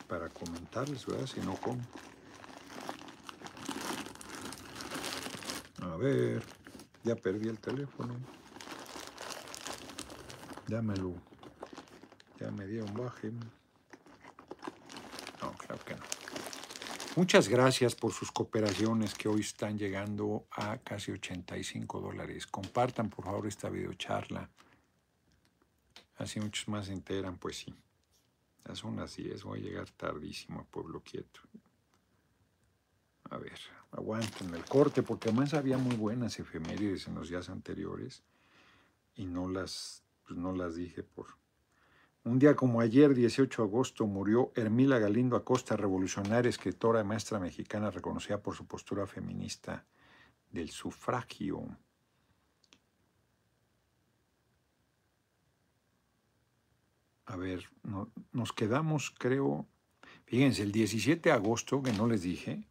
para 0.06 0.28
comentarles, 0.28 1.06
¿verdad? 1.06 1.26
Si 1.26 1.40
no, 1.40 1.56
¿cómo? 1.56 1.80
A 5.94 5.96
ver, 5.96 6.42
ya 7.04 7.14
perdí 7.14 7.48
el 7.48 7.60
teléfono. 7.60 8.16
Ya 10.66 10.82
me 10.82 12.66
dio 12.66 12.84
un 12.84 12.94
baje. 12.94 13.30
No, 15.40 15.52
claro 15.56 15.84
que 15.84 15.94
no. 15.94 16.02
Muchas 17.14 17.48
gracias 17.48 17.94
por 17.94 18.12
sus 18.12 18.32
cooperaciones 18.32 19.14
que 19.14 19.28
hoy 19.28 19.42
están 19.42 19.78
llegando 19.78 20.48
a 20.50 20.78
casi 20.78 21.12
85 21.12 22.00
dólares. 22.00 22.48
Compartan 22.48 23.08
por 23.08 23.26
favor 23.26 23.46
esta 23.46 23.70
videocharla. 23.70 24.50
Así 26.16 26.40
muchos 26.40 26.66
más 26.66 26.86
se 26.86 26.92
enteran, 26.92 27.38
pues 27.38 27.58
sí. 27.58 27.72
Ya 28.66 28.74
son 28.74 28.96
las 28.96 29.14
10, 29.14 29.44
voy 29.44 29.60
a 29.60 29.62
llegar 29.62 29.88
tardísimo 29.90 30.58
a 30.58 30.64
Pueblo 30.64 31.04
Quieto. 31.04 31.40
A 33.30 33.38
ver, 33.38 33.60
aguanten 33.96 34.54
el 34.54 34.64
corte, 34.64 35.02
porque 35.02 35.28
además 35.28 35.54
había 35.54 35.78
muy 35.78 35.96
buenas 35.96 36.38
efemérides 36.38 37.06
en 37.06 37.14
los 37.14 37.28
días 37.28 37.48
anteriores 37.48 38.22
y 39.14 39.26
no 39.26 39.48
las, 39.48 40.02
pues, 40.26 40.38
no 40.38 40.52
las 40.52 40.74
dije 40.74 41.02
por... 41.02 41.26
Un 42.24 42.38
día 42.38 42.56
como 42.56 42.80
ayer, 42.80 43.14
18 43.14 43.62
de 43.62 43.68
agosto, 43.68 44.06
murió 44.06 44.50
Hermila 44.54 44.98
Galindo 44.98 45.36
Acosta, 45.36 45.76
revolucionaria, 45.76 46.48
escritora 46.48 47.02
y 47.02 47.04
maestra 47.04 47.38
mexicana 47.38 47.90
reconocida 47.90 48.40
por 48.40 48.54
su 48.54 48.66
postura 48.66 49.06
feminista 49.06 49.84
del 50.50 50.70
sufragio. 50.70 51.76
A 57.26 57.36
ver, 57.36 57.68
nos 58.32 58.52
quedamos, 58.52 59.14
creo, 59.18 59.66
fíjense, 60.24 60.62
el 60.62 60.72
17 60.72 61.28
de 61.28 61.34
agosto, 61.34 61.82
que 61.82 61.92
no 61.92 62.06
les 62.06 62.22
dije, 62.22 62.66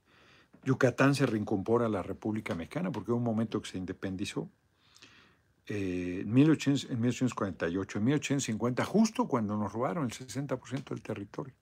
Yucatán 0.65 1.13
se 1.15 1.25
reincorpora 1.25 1.87
a 1.87 1.89
la 1.89 2.03
República 2.03 2.55
Mexicana 2.55 2.91
porque 2.91 3.11
hubo 3.11 3.17
un 3.17 3.23
momento 3.23 3.61
que 3.61 3.69
se 3.69 3.77
independizó. 3.77 4.49
Eh, 5.65 6.21
en, 6.21 6.33
1848, 6.33 7.97
en 7.97 8.03
1850, 8.03 8.85
justo 8.85 9.27
cuando 9.27 9.55
nos 9.55 9.71
robaron 9.71 10.05
el 10.05 10.11
60% 10.11 10.89
del 10.89 11.01
territorio. 11.01 11.53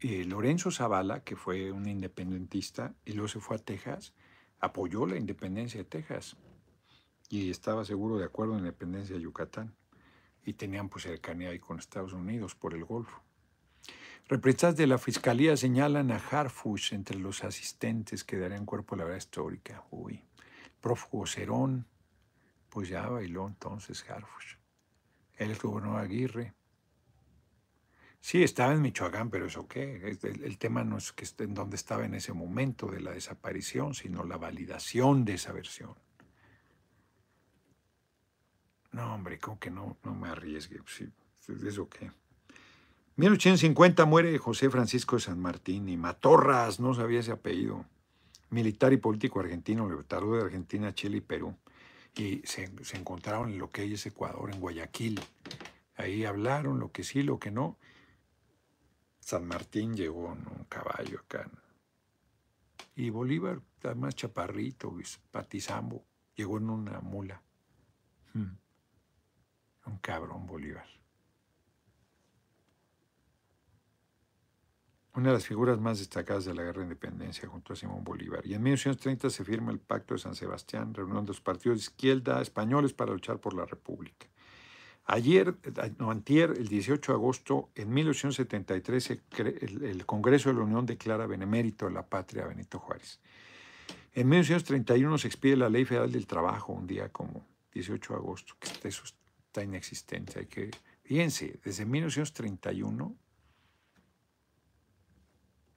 Eh, 0.00 0.24
Lorenzo 0.24 0.70
Zavala, 0.70 1.22
que 1.22 1.36
fue 1.36 1.70
un 1.70 1.88
independentista 1.88 2.94
y 3.04 3.12
luego 3.12 3.28
se 3.28 3.40
fue 3.40 3.56
a 3.56 3.58
Texas, 3.58 4.14
apoyó 4.60 5.06
la 5.06 5.16
independencia 5.16 5.78
de 5.78 5.84
Texas 5.84 6.36
y 7.28 7.50
estaba 7.50 7.84
seguro 7.84 8.18
de 8.18 8.24
acuerdo 8.24 8.54
en 8.54 8.62
la 8.62 8.68
independencia 8.68 9.16
de 9.16 9.22
Yucatán 9.22 9.74
y 10.44 10.54
tenían 10.54 10.88
pues 10.88 11.04
cercanía 11.04 11.50
ahí 11.50 11.58
con 11.58 11.78
Estados 11.78 12.12
Unidos 12.12 12.54
por 12.54 12.74
el 12.74 12.84
Golfo. 12.84 13.25
Representantes 14.28 14.78
de 14.78 14.88
la 14.88 14.98
Fiscalía 14.98 15.56
señalan 15.56 16.10
a 16.10 16.16
Harfush 16.16 16.94
entre 16.94 17.16
los 17.16 17.44
asistentes 17.44 18.24
que 18.24 18.36
darían 18.36 18.66
cuerpo 18.66 18.96
a 18.96 18.98
la 18.98 19.04
verdad 19.04 19.18
histórica. 19.18 19.84
Uy, 19.92 20.20
prófugo 20.80 21.26
Cerón, 21.28 21.86
pues 22.68 22.88
ya 22.88 23.08
bailó 23.08 23.46
entonces 23.46 24.04
Harfush. 24.10 24.56
Él 25.36 25.52
es 25.52 25.62
gobernador 25.62 26.00
Aguirre. 26.00 26.54
Sí, 28.20 28.42
estaba 28.42 28.72
en 28.72 28.82
Michoacán, 28.82 29.30
pero 29.30 29.46
eso 29.46 29.68
qué. 29.68 30.18
El, 30.20 30.58
tema 30.58 30.82
no 30.82 30.98
es 30.98 31.12
que 31.12 31.24
en 31.44 31.54
donde 31.54 31.76
estaba 31.76 32.04
en 32.04 32.14
ese 32.14 32.32
momento 32.32 32.88
de 32.88 33.00
la 33.00 33.12
desaparición, 33.12 33.94
sino 33.94 34.24
la 34.24 34.38
validación 34.38 35.24
de 35.24 35.34
esa 35.34 35.52
versión. 35.52 35.94
No, 38.90 39.14
hombre, 39.14 39.38
como 39.38 39.60
que 39.60 39.70
no, 39.70 39.98
no 40.02 40.16
me 40.16 40.30
arriesgue. 40.30 40.80
¿Eso 41.46 41.88
qué? 41.88 42.10
1850 43.16 44.04
muere 44.04 44.36
José 44.36 44.68
Francisco 44.68 45.16
de 45.16 45.22
San 45.22 45.40
Martín 45.40 45.88
y 45.88 45.96
Matorras, 45.96 46.80
no 46.80 46.92
sabía 46.92 47.20
ese 47.20 47.32
apellido. 47.32 47.86
Militar 48.50 48.92
y 48.92 48.98
político 48.98 49.40
argentino, 49.40 49.88
libertador 49.88 50.36
de 50.36 50.44
Argentina, 50.44 50.94
Chile 50.94 51.16
y 51.18 51.20
Perú. 51.22 51.56
Y 52.14 52.42
se, 52.44 52.70
encontraron 52.92 53.50
en 53.50 53.58
lo 53.58 53.70
que 53.70 53.90
es 53.90 54.04
Ecuador, 54.04 54.50
en 54.52 54.60
Guayaquil. 54.60 55.18
Ahí 55.96 56.26
hablaron 56.26 56.78
lo 56.78 56.92
que 56.92 57.04
sí, 57.04 57.22
lo 57.22 57.38
que 57.38 57.50
no. 57.50 57.78
San 59.20 59.46
Martín 59.46 59.96
llegó 59.96 60.32
en 60.32 60.46
un 60.46 60.64
caballo 60.68 61.20
acá. 61.20 61.50
Y 62.94 63.08
Bolívar, 63.08 63.60
además 63.82 64.14
chaparrito, 64.14 64.94
patizambo, 65.30 66.04
llegó 66.34 66.58
en 66.58 66.68
una 66.68 67.00
mula. 67.00 67.40
Hmm. 68.34 68.58
Un 69.86 69.98
cabrón 69.98 70.46
Bolívar. 70.46 70.86
Una 75.16 75.28
de 75.28 75.32
las 75.32 75.46
figuras 75.46 75.80
más 75.80 75.98
destacadas 75.98 76.44
de 76.44 76.52
la 76.52 76.62
guerra 76.62 76.80
de 76.80 76.88
independencia 76.88 77.48
junto 77.48 77.72
a 77.72 77.76
Simón 77.76 78.04
Bolívar. 78.04 78.46
Y 78.46 78.52
en 78.52 78.62
1930 78.62 79.30
se 79.30 79.44
firma 79.44 79.72
el 79.72 79.78
Pacto 79.78 80.12
de 80.12 80.20
San 80.20 80.34
Sebastián, 80.34 80.92
reunión 80.92 81.24
de 81.24 81.28
los 81.28 81.40
partidos 81.40 81.78
de 81.78 81.84
izquierda 81.84 82.42
españoles 82.42 82.92
para 82.92 83.12
luchar 83.12 83.38
por 83.38 83.54
la 83.54 83.64
República. 83.64 84.26
Ayer, 85.06 85.56
no, 85.98 86.10
antier, 86.10 86.52
el 86.58 86.68
18 86.68 87.12
de 87.12 87.16
agosto, 87.16 87.70
en 87.74 87.94
1873, 87.94 89.10
el, 89.40 90.04
Congreso 90.04 90.50
de 90.50 90.56
la 90.56 90.64
Unión 90.64 90.84
declara 90.84 91.26
benemérito 91.26 91.86
a 91.86 91.90
la 91.90 92.04
patria 92.04 92.44
a 92.44 92.48
Benito 92.48 92.78
Juárez. 92.78 93.18
En 94.12 94.28
1931 94.28 95.16
se 95.16 95.28
expide 95.28 95.56
la 95.56 95.70
Ley 95.70 95.86
Federal 95.86 96.12
del 96.12 96.26
Trabajo, 96.26 96.74
un 96.74 96.86
día 96.86 97.08
como 97.08 97.46
18 97.72 98.12
de 98.12 98.18
agosto, 98.18 98.54
que 98.60 98.88
eso 98.88 99.04
está 99.04 99.64
inexistente. 99.64 100.40
Hay 100.40 100.46
que, 100.46 100.70
fíjense, 101.04 101.58
desde 101.64 101.86
1931 101.86 103.16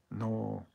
no, 0.09 0.67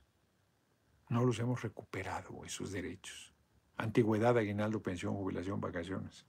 no 1.09 1.25
los 1.25 1.39
hemos 1.39 1.63
recuperado, 1.63 2.45
esos 2.45 2.73
derechos. 2.73 3.33
Antigüedad, 3.77 4.37
aguinaldo, 4.39 4.83
pensión, 4.83 5.15
jubilación, 5.15 5.61
vacaciones. 5.61 6.25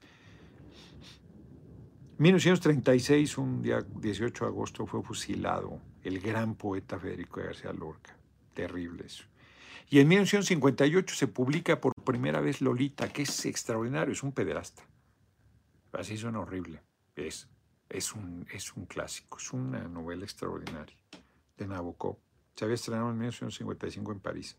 1936, 2.18 3.38
un 3.38 3.62
día 3.62 3.82
18 3.82 4.46
de 4.46 4.50
agosto, 4.50 4.86
fue 4.86 5.04
fusilado 5.04 5.82
el 6.02 6.20
gran 6.20 6.56
poeta 6.56 6.98
Federico 6.98 7.42
García 7.42 7.74
Lorca. 7.74 8.18
Terrible 8.54 9.06
eso. 9.06 9.26
Y 9.90 10.00
en 10.00 10.08
1958 10.08 11.16
se 11.16 11.28
publica 11.28 11.80
por 11.80 11.94
primera 12.04 12.40
vez 12.40 12.62
Lolita, 12.62 13.10
que 13.10 13.24
es 13.24 13.46
extraordinario, 13.46 14.14
es 14.14 14.24
un 14.24 14.32
pederasta. 14.32 14.84
Así 15.92 16.18
suena 16.18 16.40
horrible. 16.40 16.82
Es, 17.16 17.48
es, 17.90 18.14
un, 18.14 18.48
es 18.52 18.76
un 18.76 18.86
clásico, 18.86 19.38
es 19.38 19.54
una 19.54 19.88
novela 19.88 20.24
extraordinaria 20.24 20.98
de 21.58 21.68
Nabokov. 21.68 22.18
Se 22.56 22.66
había 22.66 22.76
estrenado 22.76 23.10
en 23.10 23.18
1955 23.18 24.12
en 24.12 24.20
París. 24.20 24.58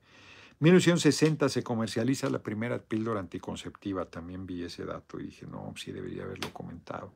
En 0.52 0.64
1960 0.64 1.48
se 1.48 1.62
comercializa 1.62 2.30
la 2.30 2.42
primera 2.42 2.78
píldora 2.78 3.20
anticonceptiva. 3.20 4.06
También 4.06 4.46
vi 4.46 4.62
ese 4.64 4.84
dato 4.84 5.18
y 5.20 5.24
dije, 5.24 5.46
no, 5.46 5.74
sí 5.76 5.92
debería 5.92 6.24
haberlo 6.24 6.52
comentado. 6.52 7.12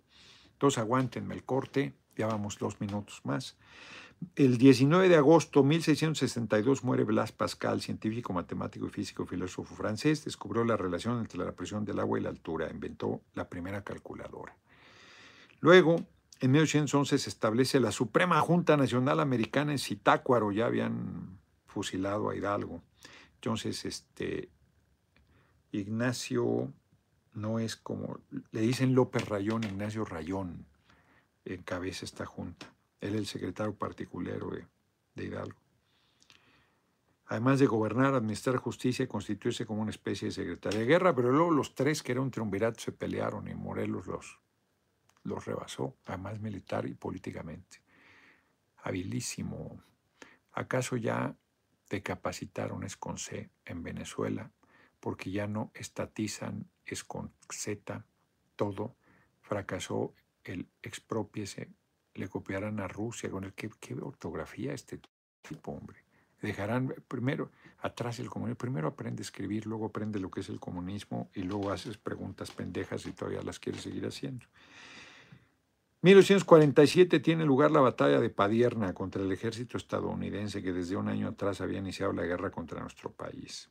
Entonces 0.53 0.79
aguántenme 0.79 1.35
el 1.35 1.45
corte, 1.45 1.95
ya 2.17 2.27
vamos 2.27 2.59
dos 2.59 2.81
minutos 2.81 3.23
más. 3.25 3.57
El 4.37 4.59
19 4.59 5.09
de 5.09 5.17
agosto 5.17 5.63
de 5.63 5.69
1662 5.69 6.85
muere 6.85 7.05
Blas 7.05 7.33
Pascal, 7.33 7.81
científico, 7.81 8.35
matemático 8.35 8.87
y 8.87 8.91
físico 8.91 9.25
filósofo 9.25 9.75
francés. 9.75 10.25
Descubrió 10.27 10.63
la 10.65 10.77
relación 10.77 11.19
entre 11.19 11.39
la 11.39 11.53
presión 11.53 11.87
del 11.87 11.99
agua 11.99 12.19
y 12.19 12.23
la 12.23 12.29
altura. 12.29 12.71
Inventó 12.71 13.23
la 13.33 13.49
primera 13.49 13.83
calculadora. 13.83 14.55
Luego, 15.61 16.07
en 16.41 16.51
1811 16.53 17.19
se 17.19 17.29
establece 17.29 17.81
la 17.81 17.93
Suprema 17.93 18.41
Junta 18.41 18.77
Nacional 18.77 19.21
Americana 19.21 19.73
en 19.73 19.79
Zitácuaro. 19.79 20.53
Ya 20.53 20.67
habían 20.67 21.39
fusilado 21.67 22.31
a 22.31 22.37
Hidalgo. 22.37 22.83
Entonces, 23.35 23.85
este, 23.85 24.49
Ignacio 25.71 26.73
no 27.35 27.59
es 27.59 27.77
como, 27.77 28.19
le 28.53 28.61
dicen 28.61 28.95
López 28.95 29.29
Rayón, 29.29 29.65
Ignacio 29.65 30.05
Rayón 30.05 30.65
encabeza 31.45 32.05
esta 32.07 32.25
junta. 32.25 32.73
Él 33.01 33.15
es 33.15 33.21
el 33.21 33.27
secretario 33.27 33.75
particular 33.75 34.41
de, 35.15 35.25
Hidalgo. 35.25 35.59
Además 37.27 37.61
de 37.61 37.67
gobernar, 37.67 38.15
administrar 38.15 38.57
justicia 38.57 39.05
y 39.05 39.09
constituirse 39.09 39.67
como 39.67 39.83
una 39.83 39.91
especie 39.91 40.29
de 40.29 40.33
secretaria 40.33 40.81
de 40.81 40.87
guerra, 40.87 41.15
pero 41.15 41.31
luego 41.31 41.51
los 41.51 41.75
tres 41.75 42.03
que 42.03 42.13
eran 42.13 42.25
un 42.25 42.31
triunvirato 42.31 42.81
se 42.81 42.93
pelearon 42.93 43.47
y 43.47 43.55
Morelos 43.55 44.07
los, 44.07 44.39
los 45.23 45.45
rebasó, 45.45 45.97
además 46.07 46.41
militar 46.41 46.87
y 46.87 46.95
políticamente. 46.95 47.83
Habilísimo. 48.83 49.83
¿Acaso 50.53 50.97
ya 50.97 51.37
te 51.89 52.03
capacitaron 52.03 52.85
es 52.85 52.97
con 52.97 53.19
C 53.19 53.51
en 53.65 53.83
Venezuela? 53.83 54.51
Porque 54.99 55.31
ya 55.31 55.47
no 55.47 55.71
estatizan 55.75 56.69
es 56.85 57.05
con 57.05 57.33
Z 57.49 58.05
todo. 58.57 58.97
Fracasó 59.41 60.15
el 60.45 60.69
expropiese 60.83 61.71
le 62.15 62.29
copiarán 62.29 62.81
a 62.81 62.89
Rusia 62.89 63.31
con 63.31 63.45
el 63.45 63.53
que 63.53 63.71
qué 63.81 63.95
ortografía 63.95 64.73
este 64.73 65.01
tipo, 65.43 65.73
hombre. 65.73 66.05
Dejarán 66.43 66.95
primero 67.07 67.51
atrás 67.81 68.19
el 68.19 68.31
comunismo, 68.31 68.57
primero 68.57 68.89
aprende 68.89 69.21
a 69.21 69.25
escribir, 69.25 69.67
luego 69.67 69.87
aprende 69.87 70.19
lo 70.19 70.31
que 70.31 70.41
es 70.41 70.49
el 70.49 70.59
comunismo 70.59 71.31
y 71.35 71.43
luego 71.43 71.71
haces 71.71 71.99
preguntas 71.99 72.51
pendejas 72.51 73.07
y 73.07 73.13
todavía 73.13 73.43
las 73.43 73.59
quieres 73.59 73.83
seguir 73.83 74.07
haciendo. 74.07 74.47
1847 76.03 77.21
tiene 77.21 77.45
lugar 77.45 77.71
la 77.71 77.81
batalla 77.81 78.21
de 78.21 78.31
Padierna 78.31 78.95
contra 78.95 79.23
el 79.23 79.31
ejército 79.33 79.77
estadounidense 79.77 80.63
que 80.63 80.73
desde 80.73 80.97
un 80.97 81.09
año 81.09 81.29
atrás 81.29 81.61
había 81.61 81.79
iniciado 81.79 82.15
la 82.15 82.25
guerra 82.25 82.51
contra 82.51 82.81
nuestro 82.81 83.13
país, 83.13 83.69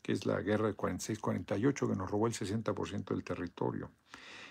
que 0.00 0.12
es 0.12 0.24
la 0.24 0.40
guerra 0.40 0.68
de 0.68 0.76
46-48 0.76 1.90
que 1.90 1.96
nos 1.96 2.10
robó 2.10 2.28
el 2.28 2.32
60% 2.32 3.04
del 3.04 3.22
territorio. 3.22 3.90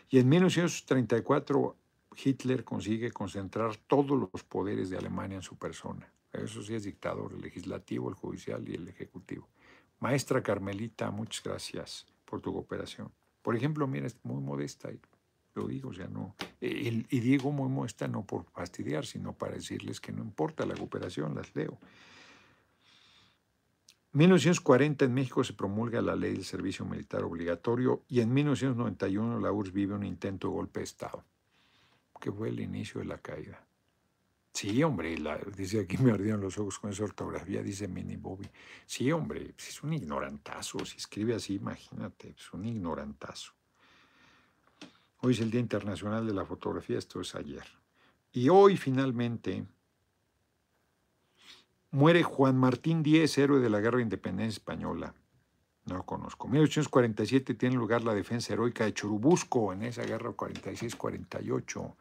Y 0.08 0.20
en 0.20 0.30
1934 0.30 1.76
Hitler 2.24 2.64
consigue 2.64 3.12
concentrar 3.12 3.76
todos 3.76 4.30
los 4.32 4.44
poderes 4.44 4.92
de 4.92 4.98
Alemania 4.98 5.38
en 5.38 5.42
su 5.42 5.58
persona. 5.58 6.08
Eso 6.32 6.62
sí 6.62 6.76
es 6.76 6.84
dictador, 6.84 7.34
el 7.34 7.42
legislativo, 7.42 8.08
el 8.08 8.16
judicial 8.16 8.70
y 8.70 8.76
el 8.76 8.88
ejecutivo. 8.88 9.50
Maestra 10.00 10.44
Carmelita, 10.44 11.10
muchas 11.10 11.44
gracias 11.44 12.06
por 12.26 12.40
tu 12.40 12.54
cooperación. 12.54 13.12
Por 13.42 13.56
ejemplo, 13.56 13.88
mira, 13.88 14.06
es 14.06 14.18
muy 14.24 14.42
modesta, 14.44 14.92
lo 15.56 15.68
digo, 15.68 15.94
sea, 15.94 16.08
no. 16.08 16.36
y 16.62 17.20
digo 17.20 17.52
muy 17.52 17.70
modesta 17.70 18.08
no 18.08 18.26
por 18.26 18.46
fastidiar, 18.46 19.06
sino 19.06 19.34
para 19.34 19.56
decirles 19.56 20.00
que 20.00 20.12
no 20.12 20.22
importa 20.22 20.66
la 20.66 20.76
cooperación, 20.76 21.34
las 21.36 21.56
leo. 21.56 21.80
1940 24.14 25.04
en 25.04 25.14
México 25.14 25.44
se 25.44 25.54
promulga 25.54 26.02
la 26.02 26.16
ley 26.16 26.34
del 26.34 26.46
servicio 26.46 26.86
militar 26.86 27.24
obligatorio 27.24 28.04
y 28.08 28.22
en 28.22 28.34
1991 28.34 29.40
la 29.40 29.52
URSS 29.52 29.74
vive 29.74 29.96
un 29.96 30.06
intento 30.06 30.48
de 30.48 30.54
golpe 30.54 30.80
de 30.80 30.86
Estado 30.86 31.24
que 32.20 32.32
fue 32.32 32.50
el 32.50 32.60
inicio 32.60 33.02
de 33.02 33.08
la 33.08 33.18
caída. 33.18 33.62
Sí, 34.54 34.82
hombre, 34.84 35.18
dice 35.58 35.82
aquí 35.82 35.98
me 35.98 36.12
ardieron 36.12 36.40
los 36.40 36.58
ojos 36.58 36.80
con 36.80 36.92
esa 36.92 37.04
ortografía, 37.04 37.62
dice 37.62 37.90
Mini 37.90 38.16
Bobby. 38.16 38.50
Sí, 38.86 39.12
hombre, 39.12 39.54
es 39.58 39.84
un 39.84 39.92
ignorantazo, 39.92 40.86
si 40.86 40.96
escribe 40.96 41.36
así, 41.36 41.56
imagínate, 41.56 42.30
es 42.30 42.54
un 42.54 42.64
ignorantazo. 42.64 43.55
Hoy 45.26 45.34
es 45.34 45.40
el 45.40 45.50
Día 45.50 45.60
Internacional 45.60 46.28
de 46.28 46.36
la 46.36 46.46
Fotografía, 46.46 47.00
esto 47.00 47.20
es 47.20 47.34
ayer. 47.34 47.64
Y 48.32 48.50
hoy 48.50 48.78
finalmente 48.78 49.66
muere 51.90 52.22
Juan 52.22 52.56
Martín 52.56 53.02
Díez, 53.02 53.36
héroe 53.40 53.60
de 53.60 53.72
la 53.72 53.80
Guerra 53.80 53.98
de 53.98 54.04
Independencia 54.04 54.60
Española. 54.60 55.16
No 55.86 55.96
lo 55.96 56.04
conozco. 56.04 56.46
En 56.46 56.52
1847 56.52 57.56
tiene 57.56 57.76
lugar 57.76 58.04
la 58.04 58.14
defensa 58.14 58.54
heroica 58.54 58.86
de 58.86 58.94
Churubusco 58.94 59.74
en 59.74 59.82
esa 59.82 60.04
guerra 60.04 60.30
46-48. 60.30 61.96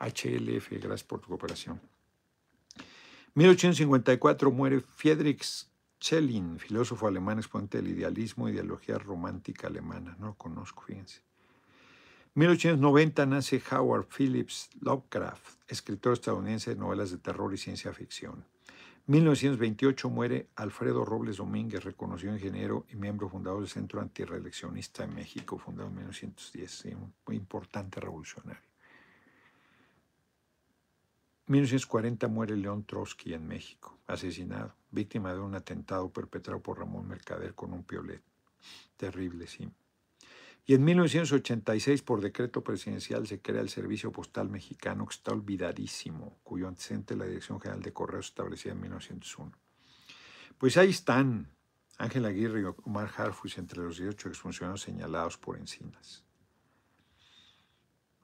HLF, 0.00 0.70
gracias 0.70 1.04
por 1.04 1.20
tu 1.20 1.28
cooperación. 1.28 1.80
1854 3.34 4.50
muere 4.50 4.80
Friedrich 4.80 5.68
Schelling, 6.02 6.58
filósofo 6.58 7.06
alemán 7.06 7.38
exponente 7.38 7.80
del 7.80 7.96
idealismo 7.96 8.48
e 8.48 8.50
ideología 8.54 8.98
romántica 8.98 9.68
alemana. 9.68 10.16
No 10.18 10.26
lo 10.26 10.34
conozco, 10.34 10.82
fíjense. 10.82 11.20
1890 12.36 13.24
nace 13.24 13.62
Howard 13.72 14.08
Phillips 14.14 14.68
Lovecraft, 14.82 15.58
escritor 15.68 16.12
estadounidense 16.12 16.74
de 16.74 16.78
novelas 16.78 17.10
de 17.10 17.16
terror 17.16 17.54
y 17.54 17.56
ciencia 17.56 17.94
ficción. 17.94 18.44
1928 19.06 20.10
muere 20.10 20.50
Alfredo 20.54 21.06
Robles 21.06 21.38
Domínguez, 21.38 21.82
reconocido 21.82 22.34
ingeniero 22.34 22.84
y 22.92 22.96
miembro 22.96 23.30
fundador 23.30 23.60
del 23.60 23.70
Centro 23.70 24.02
Antireeleccionista 24.02 25.06
de 25.06 25.14
México, 25.14 25.56
fundado 25.56 25.88
en 25.88 25.94
1910, 25.94 26.84
un 26.96 27.14
muy 27.26 27.36
importante 27.36 28.00
revolucionario. 28.00 28.68
1940 31.46 32.28
muere 32.28 32.54
León 32.54 32.84
Trotsky 32.84 33.32
en 33.32 33.48
México, 33.48 33.96
asesinado, 34.06 34.74
víctima 34.90 35.32
de 35.32 35.40
un 35.40 35.54
atentado 35.54 36.10
perpetrado 36.10 36.60
por 36.60 36.80
Ramón 36.80 37.08
Mercader 37.08 37.54
con 37.54 37.72
un 37.72 37.82
piolet. 37.82 38.20
Terrible, 38.98 39.46
sí. 39.46 39.70
Y 40.68 40.74
en 40.74 40.84
1986, 40.84 42.02
por 42.02 42.20
decreto 42.20 42.64
presidencial, 42.64 43.24
se 43.28 43.40
crea 43.40 43.60
el 43.60 43.68
Servicio 43.68 44.10
Postal 44.10 44.48
Mexicano, 44.48 45.06
que 45.06 45.14
está 45.14 45.30
olvidadísimo, 45.30 46.40
cuyo 46.42 46.66
antecedente 46.66 47.14
la 47.14 47.24
Dirección 47.24 47.60
General 47.60 47.80
de 47.80 47.92
Correos 47.92 48.26
establecida 48.26 48.72
en 48.72 48.80
1901. 48.80 49.52
Pues 50.58 50.76
ahí 50.76 50.90
están 50.90 51.54
Ángel 51.98 52.24
Aguirre 52.24 52.62
y 52.62 52.64
Omar 52.82 53.12
Harfus 53.16 53.58
entre 53.58 53.80
los 53.80 53.98
18 53.98 54.28
exfuncionarios 54.28 54.80
señalados 54.80 55.38
por 55.38 55.56
Encinas. 55.56 56.24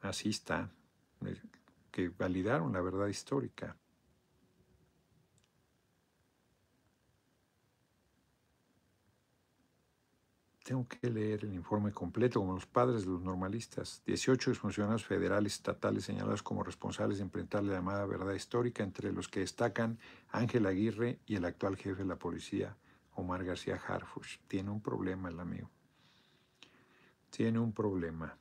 Así 0.01 0.31
está, 0.31 0.69
que 1.93 2.09
validaron 2.09 2.73
la 2.73 2.81
verdad 2.81 3.07
histórica. 3.07 3.77
Tengo 10.73 10.89
que 10.89 11.11
leer 11.11 11.45
el 11.45 11.53
informe 11.53 11.93
completo, 11.93 12.41
como 12.41 12.55
los 12.55 12.65
padres 12.65 13.03
de 13.03 13.11
los 13.11 13.21
normalistas. 13.21 14.03
18 14.07 14.55
funcionarios 14.55 15.05
federales 15.05 15.53
estatales 15.53 16.07
señalados 16.07 16.43
como 16.43 16.65
responsables 16.65 17.19
de 17.19 17.25
enfrentar 17.25 17.63
la 17.63 17.75
llamada 17.75 18.07
verdad 18.07 18.33
histórica, 18.33 18.83
entre 18.83 19.13
los 19.13 19.29
que 19.29 19.41
destacan 19.41 19.99
Ángel 20.31 20.65
Aguirre 20.65 21.19
y 21.27 21.37
el 21.37 21.45
actual 21.45 21.77
jefe 21.77 22.05
de 22.05 22.09
la 22.09 22.17
policía, 22.17 22.75
Omar 23.17 23.45
García 23.45 23.79
Harfush. 23.87 24.39
Tiene 24.49 24.71
un 24.71 24.81
problema 24.81 25.29
el 25.29 25.41
amigo. 25.41 25.69
Tiene 27.29 27.59
un 27.59 27.75
problema. 27.75 28.39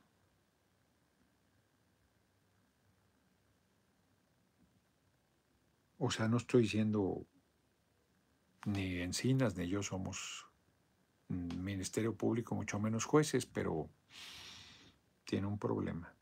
O 5.98 6.10
sea, 6.10 6.28
no 6.28 6.38
estoy 6.38 6.62
diciendo 6.62 7.26
ni 8.64 9.02
Encinas 9.02 9.54
ni 9.54 9.68
yo 9.68 9.82
somos 9.82 10.46
Ministerio 11.32 12.14
Público, 12.14 12.54
mucho 12.54 12.78
menos 12.78 13.04
jueces, 13.04 13.46
pero 13.46 13.88
tiene 15.24 15.46
un 15.46 15.58
problema. 15.58 16.12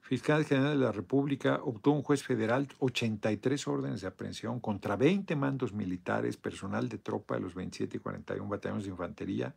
Fiscal 0.00 0.44
General 0.44 0.78
de 0.78 0.84
la 0.84 0.92
República 0.92 1.60
obtuvo 1.62 1.96
un 1.96 2.02
juez 2.02 2.22
federal 2.22 2.68
83 2.80 3.66
órdenes 3.66 4.00
de 4.02 4.08
aprehensión 4.08 4.60
contra 4.60 4.96
20 4.96 5.36
mandos 5.36 5.72
militares, 5.72 6.36
personal 6.36 6.88
de 6.88 6.98
tropa 6.98 7.36
de 7.36 7.40
los 7.40 7.54
27 7.54 7.96
y 7.96 8.00
41 8.00 8.46
batallones 8.48 8.84
de 8.84 8.90
infantería 8.90 9.54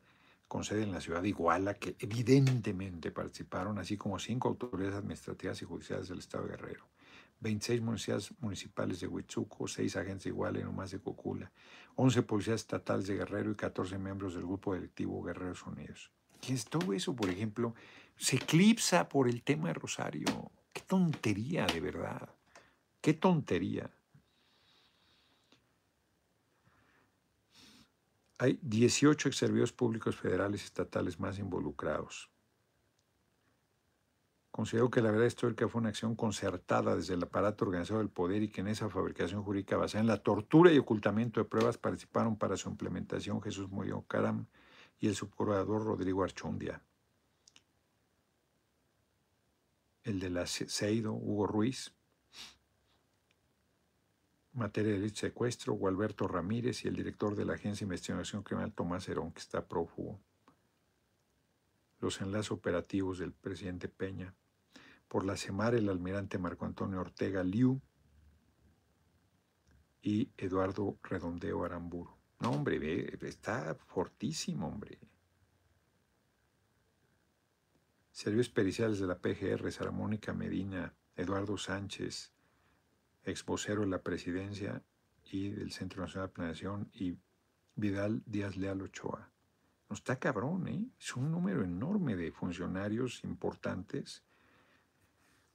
con 0.47 0.63
sede 0.63 0.83
en 0.83 0.91
la 0.91 1.01
ciudad 1.01 1.21
de 1.21 1.29
Iguala, 1.29 1.73
que 1.73 1.95
evidentemente 1.99 3.11
participaron, 3.11 3.79
así 3.79 3.97
como 3.97 4.19
cinco 4.19 4.47
autoridades 4.47 4.95
administrativas 4.95 5.61
y 5.61 5.65
judiciales 5.65 6.07
del 6.07 6.19
Estado 6.19 6.47
Guerrero. 6.47 6.85
26 7.39 7.81
policías 7.81 8.33
municipales 8.39 8.99
de 8.99 9.07
Huitzuco, 9.07 9.67
6 9.67 9.95
agentes 9.95 10.25
y 10.27 10.63
no 10.63 10.71
más 10.71 10.91
de 10.91 10.99
Cocula, 10.99 11.51
11 11.95 12.23
policías 12.23 12.61
estatales 12.61 13.07
de 13.07 13.15
Guerrero 13.15 13.51
y 13.51 13.55
14 13.55 13.97
miembros 13.97 14.33
del 14.33 14.43
grupo 14.43 14.73
directivo 14.73 15.23
Guerreros 15.23 15.63
Unidos. 15.63 16.11
es 16.47 16.65
todo 16.65 16.93
eso, 16.93 17.15
por 17.15 17.29
ejemplo, 17.29 17.75
se 18.17 18.37
eclipsa 18.37 19.09
por 19.09 19.27
el 19.27 19.43
tema 19.43 19.69
de 19.69 19.73
Rosario. 19.75 20.51
Qué 20.71 20.81
tontería, 20.81 21.65
de 21.65 21.79
verdad. 21.79 22.29
Qué 23.01 23.13
tontería. 23.13 23.89
Hay 28.37 28.59
18 28.61 29.29
ex 29.29 29.71
públicos 29.71 30.15
federales 30.17 30.61
y 30.61 30.65
estatales 30.65 31.19
más 31.19 31.39
involucrados. 31.39 32.29
Considero 34.55 34.89
que 34.89 35.01
la 35.01 35.11
verdad 35.11 35.25
histórica 35.25 35.67
fue 35.67 35.81
una 35.81 35.89
acción 35.89 36.15
concertada 36.15 36.95
desde 36.95 37.15
el 37.15 37.23
aparato 37.23 37.65
organizado 37.65 37.99
del 37.99 38.07
poder 38.07 38.41
y 38.41 38.47
que 38.47 38.61
en 38.61 38.69
esa 38.69 38.89
fabricación 38.89 39.43
jurídica 39.43 39.75
basada 39.75 39.99
en 39.99 40.07
la 40.07 40.23
tortura 40.23 40.71
y 40.71 40.77
ocultamiento 40.77 41.41
de 41.41 41.45
pruebas 41.45 41.77
participaron 41.77 42.37
para 42.37 42.55
su 42.55 42.69
implementación 42.69 43.41
Jesús 43.41 43.69
Murillo 43.69 44.03
Caram 44.03 44.45
y 44.97 45.09
el 45.09 45.15
subprocurador 45.15 45.83
Rodrigo 45.83 46.23
Archundia. 46.23 46.81
El 50.05 50.21
de 50.21 50.29
la 50.29 50.47
Seido, 50.47 51.11
Hugo 51.11 51.47
Ruiz, 51.47 51.93
materia 54.53 54.97
de 54.97 55.09
secuestro, 55.09 55.73
Gualberto 55.73 56.29
Ramírez 56.29 56.85
y 56.85 56.87
el 56.87 56.95
director 56.95 57.35
de 57.35 57.43
la 57.43 57.55
Agencia 57.55 57.85
de 57.85 57.89
Investigación 57.89 58.41
Criminal 58.41 58.71
Tomás 58.71 59.09
Herón, 59.09 59.33
que 59.33 59.41
está 59.41 59.67
prófugo. 59.67 60.17
Los 61.99 62.21
enlaces 62.21 62.53
operativos 62.53 63.19
del 63.19 63.33
presidente 63.33 63.89
Peña 63.89 64.33
por 65.07 65.25
la 65.25 65.37
CEMAR 65.37 65.75
el 65.75 65.89
almirante 65.89 66.37
Marco 66.37 66.65
Antonio 66.65 66.99
Ortega 66.99 67.43
Liu 67.43 67.81
y 70.01 70.31
Eduardo 70.37 70.99
Redondeo 71.03 71.63
Aramburu. 71.63 72.15
No, 72.39 72.51
hombre, 72.51 73.17
está 73.21 73.75
fortísimo, 73.75 74.67
hombre. 74.67 74.99
Servicios 78.11 78.49
periciales 78.49 78.99
de 78.99 79.07
la 79.07 79.19
PGR, 79.19 79.71
Sara 79.71 79.91
Mónica 79.91 80.33
Medina, 80.33 80.93
Eduardo 81.15 81.57
Sánchez, 81.57 82.33
ex 83.23 83.43
vocero 83.45 83.81
de 83.81 83.87
la 83.87 84.01
presidencia 84.01 84.83
y 85.23 85.49
del 85.49 85.71
Centro 85.71 86.01
Nacional 86.01 86.29
de 86.29 86.33
Planeación, 86.33 86.89
y 86.93 87.17
Vidal 87.75 88.23
Díaz 88.25 88.55
Leal 88.57 88.81
Ochoa. 88.81 89.31
No 89.89 89.93
está 89.95 90.17
cabrón, 90.17 90.67
¿eh? 90.67 90.87
Es 90.99 91.15
un 91.15 91.31
número 91.31 91.63
enorme 91.63 92.15
de 92.15 92.31
funcionarios 92.31 93.23
importantes 93.23 94.23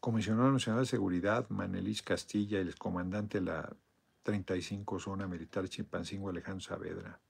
Comisionado 0.00 0.50
Nacional 0.50 0.80
de 0.80 0.86
Seguridad, 0.86 1.46
Manelis 1.50 2.02
Castilla, 2.02 2.58
el 2.58 2.74
comandante 2.76 3.38
de 3.38 3.44
la 3.44 3.76
35 4.22 4.98
Zona 4.98 5.26
Militar 5.26 5.68
Chimpancingo, 5.68 6.30
Alejandro 6.30 6.62
Saavedra. 6.62 7.20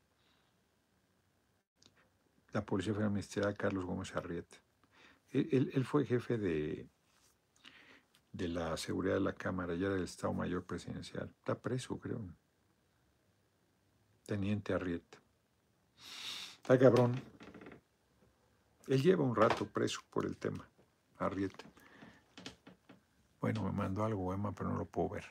La 2.52 2.64
Policía 2.64 2.92
Federal 2.92 3.10
Ministerial, 3.10 3.56
Carlos 3.56 3.84
Gómez 3.84 4.14
Arrieta. 4.14 4.56
Él, 5.32 5.84
fue 5.84 6.04
jefe 6.04 6.38
de, 6.38 6.88
de 8.32 8.48
la 8.48 8.76
seguridad 8.76 9.14
de 9.14 9.20
la 9.20 9.32
Cámara, 9.32 9.74
ya 9.74 9.88
del 9.88 10.04
Estado 10.04 10.32
Mayor 10.32 10.64
Presidencial. 10.64 11.28
Está 11.28 11.56
preso, 11.56 11.98
creo. 11.98 12.20
Teniente 14.26 14.72
Arrieta. 14.72 15.18
Está 16.56 16.78
cabrón. 16.78 17.20
Él 18.86 19.02
lleva 19.02 19.24
un 19.24 19.34
rato 19.34 19.66
preso 19.66 20.00
por 20.10 20.24
el 20.24 20.36
tema, 20.36 20.68
Arrieta. 21.18 21.64
Bueno, 23.40 23.62
me 23.62 23.72
mandó 23.72 24.04
algo, 24.04 24.34
Emma, 24.34 24.52
pero 24.52 24.70
no 24.70 24.76
lo 24.76 24.84
puedo 24.84 25.10
ver. 25.10 25.24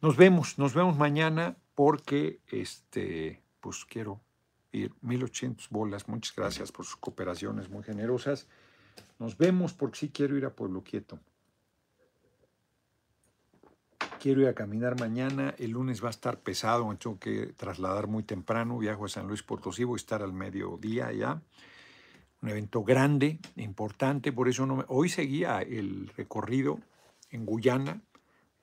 Nos 0.00 0.16
vemos, 0.16 0.58
nos 0.58 0.74
vemos 0.74 0.96
mañana 0.96 1.56
porque 1.74 2.40
este, 2.48 3.40
pues 3.60 3.84
quiero 3.84 4.20
ir 4.72 4.92
1800 5.02 5.68
bolas. 5.70 6.08
Muchas 6.08 6.34
gracias 6.34 6.72
por 6.72 6.84
sus 6.84 6.96
cooperaciones 6.96 7.70
muy 7.70 7.82
generosas. 7.82 8.48
Nos 9.18 9.38
vemos 9.38 9.72
porque 9.72 9.98
sí 9.98 10.08
quiero 10.10 10.36
ir 10.36 10.44
a 10.44 10.50
Pueblo 10.50 10.82
Quieto. 10.82 11.18
Quiero 14.20 14.42
ir 14.42 14.48
a 14.48 14.54
caminar 14.54 14.98
mañana. 14.98 15.54
El 15.58 15.72
lunes 15.72 16.02
va 16.02 16.08
a 16.08 16.10
estar 16.10 16.40
pesado, 16.40 16.86
me 16.86 16.96
tengo 16.96 17.18
que 17.18 17.52
trasladar 17.56 18.06
muy 18.06 18.22
temprano. 18.22 18.78
Viajo 18.78 19.04
a 19.04 19.08
San 19.08 19.26
Luis 19.26 19.42
Potosí, 19.42 19.84
voy 19.84 19.96
a 19.96 19.96
estar 19.96 20.22
al 20.22 20.32
mediodía 20.32 21.08
allá. 21.08 21.40
Un 22.40 22.48
evento 22.48 22.82
grande, 22.82 23.38
importante, 23.56 24.32
por 24.32 24.48
eso 24.48 24.66
no 24.66 24.76
me... 24.76 24.84
Hoy 24.88 25.08
seguía 25.08 25.62
el 25.62 26.08
recorrido 26.16 26.80
en 27.32 27.46
Guyana, 27.46 28.02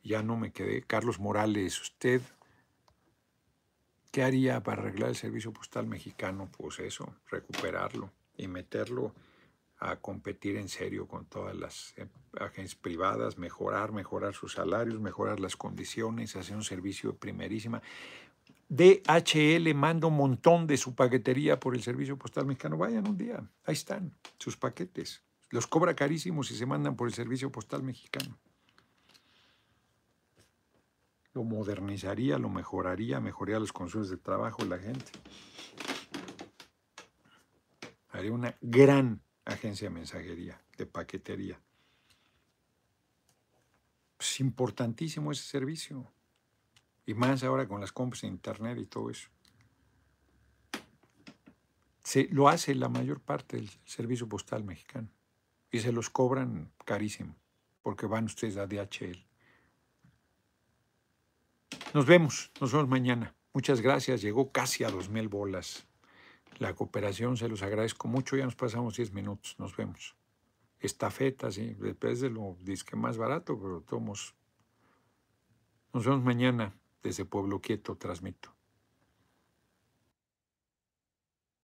ya 0.03 0.23
no 0.23 0.37
me 0.37 0.51
quedé. 0.51 0.81
Carlos 0.81 1.19
Morales, 1.19 1.79
usted, 1.81 2.21
¿qué 4.11 4.23
haría 4.23 4.63
para 4.63 4.81
arreglar 4.81 5.09
el 5.09 5.15
servicio 5.15 5.51
postal 5.51 5.87
mexicano? 5.87 6.49
Pues 6.57 6.79
eso, 6.79 7.15
recuperarlo 7.29 8.11
y 8.37 8.47
meterlo 8.47 9.13
a 9.79 9.95
competir 9.97 10.57
en 10.57 10.67
serio 10.67 11.07
con 11.07 11.25
todas 11.25 11.55
las 11.55 11.93
eh, 11.97 12.05
agencias 12.39 12.75
privadas, 12.75 13.37
mejorar, 13.37 13.91
mejorar 13.91 14.33
sus 14.33 14.53
salarios, 14.53 14.99
mejorar 14.99 15.39
las 15.39 15.55
condiciones, 15.55 16.35
hacer 16.35 16.55
un 16.55 16.63
servicio 16.63 17.15
primerísima. 17.15 17.81
DHL 18.67 19.73
manda 19.73 20.07
un 20.07 20.17
montón 20.17 20.67
de 20.67 20.77
su 20.77 20.95
paquetería 20.95 21.59
por 21.59 21.75
el 21.75 21.81
servicio 21.81 22.17
postal 22.17 22.45
mexicano. 22.45 22.77
Vayan 22.77 23.07
un 23.07 23.17
día, 23.17 23.43
ahí 23.65 23.73
están 23.73 24.13
sus 24.37 24.57
paquetes. 24.57 25.23
Los 25.49 25.65
cobra 25.65 25.95
carísimos 25.95 26.51
y 26.51 26.55
se 26.55 26.65
mandan 26.65 26.95
por 26.95 27.07
el 27.07 27.13
servicio 27.13 27.51
postal 27.51 27.81
mexicano. 27.81 28.37
Lo 31.33 31.43
modernizaría, 31.43 32.37
lo 32.37 32.49
mejoraría, 32.49 33.19
mejoraría 33.19 33.59
los 33.59 33.71
consumos 33.71 34.09
de 34.09 34.17
trabajo 34.17 34.63
de 34.63 34.69
la 34.69 34.79
gente. 34.79 35.11
Haría 38.09 38.31
una 38.31 38.55
gran 38.61 39.21
agencia 39.45 39.89
de 39.89 39.93
mensajería, 39.93 40.61
de 40.77 40.85
paquetería. 40.85 41.61
Es 44.19 44.39
importantísimo 44.39 45.31
ese 45.31 45.43
servicio. 45.43 46.11
Y 47.05 47.13
más 47.13 47.43
ahora 47.43 47.67
con 47.67 47.81
las 47.81 47.91
compras 47.91 48.23
en 48.23 48.31
internet 48.31 48.77
y 48.77 48.85
todo 48.85 49.09
eso. 49.09 49.29
Se, 52.03 52.27
lo 52.31 52.49
hace 52.49 52.75
la 52.75 52.89
mayor 52.89 53.19
parte 53.21 53.57
del 53.57 53.69
servicio 53.85 54.27
postal 54.27 54.63
mexicano. 54.63 55.09
Y 55.71 55.79
se 55.79 55.91
los 55.91 56.09
cobran 56.09 56.71
carísimo, 56.85 57.35
porque 57.81 58.07
van 58.07 58.25
ustedes 58.25 58.57
a 58.57 58.65
DHL. 58.65 59.28
Nos 61.93 62.05
vemos, 62.05 62.51
nos 62.61 62.71
vemos 62.71 62.87
mañana. 62.87 63.35
Muchas 63.53 63.81
gracias. 63.81 64.21
Llegó 64.21 64.51
casi 64.51 64.83
a 64.83 64.89
dos 64.89 65.09
mil 65.09 65.27
bolas. 65.27 65.87
La 66.59 66.75
cooperación 66.75 67.37
se 67.37 67.47
los 67.47 67.63
agradezco 67.63 68.07
mucho. 68.07 68.35
Ya 68.35 68.45
nos 68.45 68.55
pasamos 68.55 68.97
10 68.97 69.13
minutos. 69.13 69.55
Nos 69.59 69.75
vemos. 69.75 70.15
Estafeta, 70.79 71.51
sí. 71.51 71.75
Después 71.79 72.19
de 72.19 72.29
lo 72.29 72.57
disque 72.61 72.95
más 72.95 73.17
barato, 73.17 73.57
pero 73.59 73.81
tomos. 73.81 74.35
Nos 75.93 76.05
vemos 76.05 76.23
mañana 76.23 76.73
desde 77.01 77.25
Pueblo 77.25 77.61
Quieto, 77.61 77.95
transmito. 77.95 78.58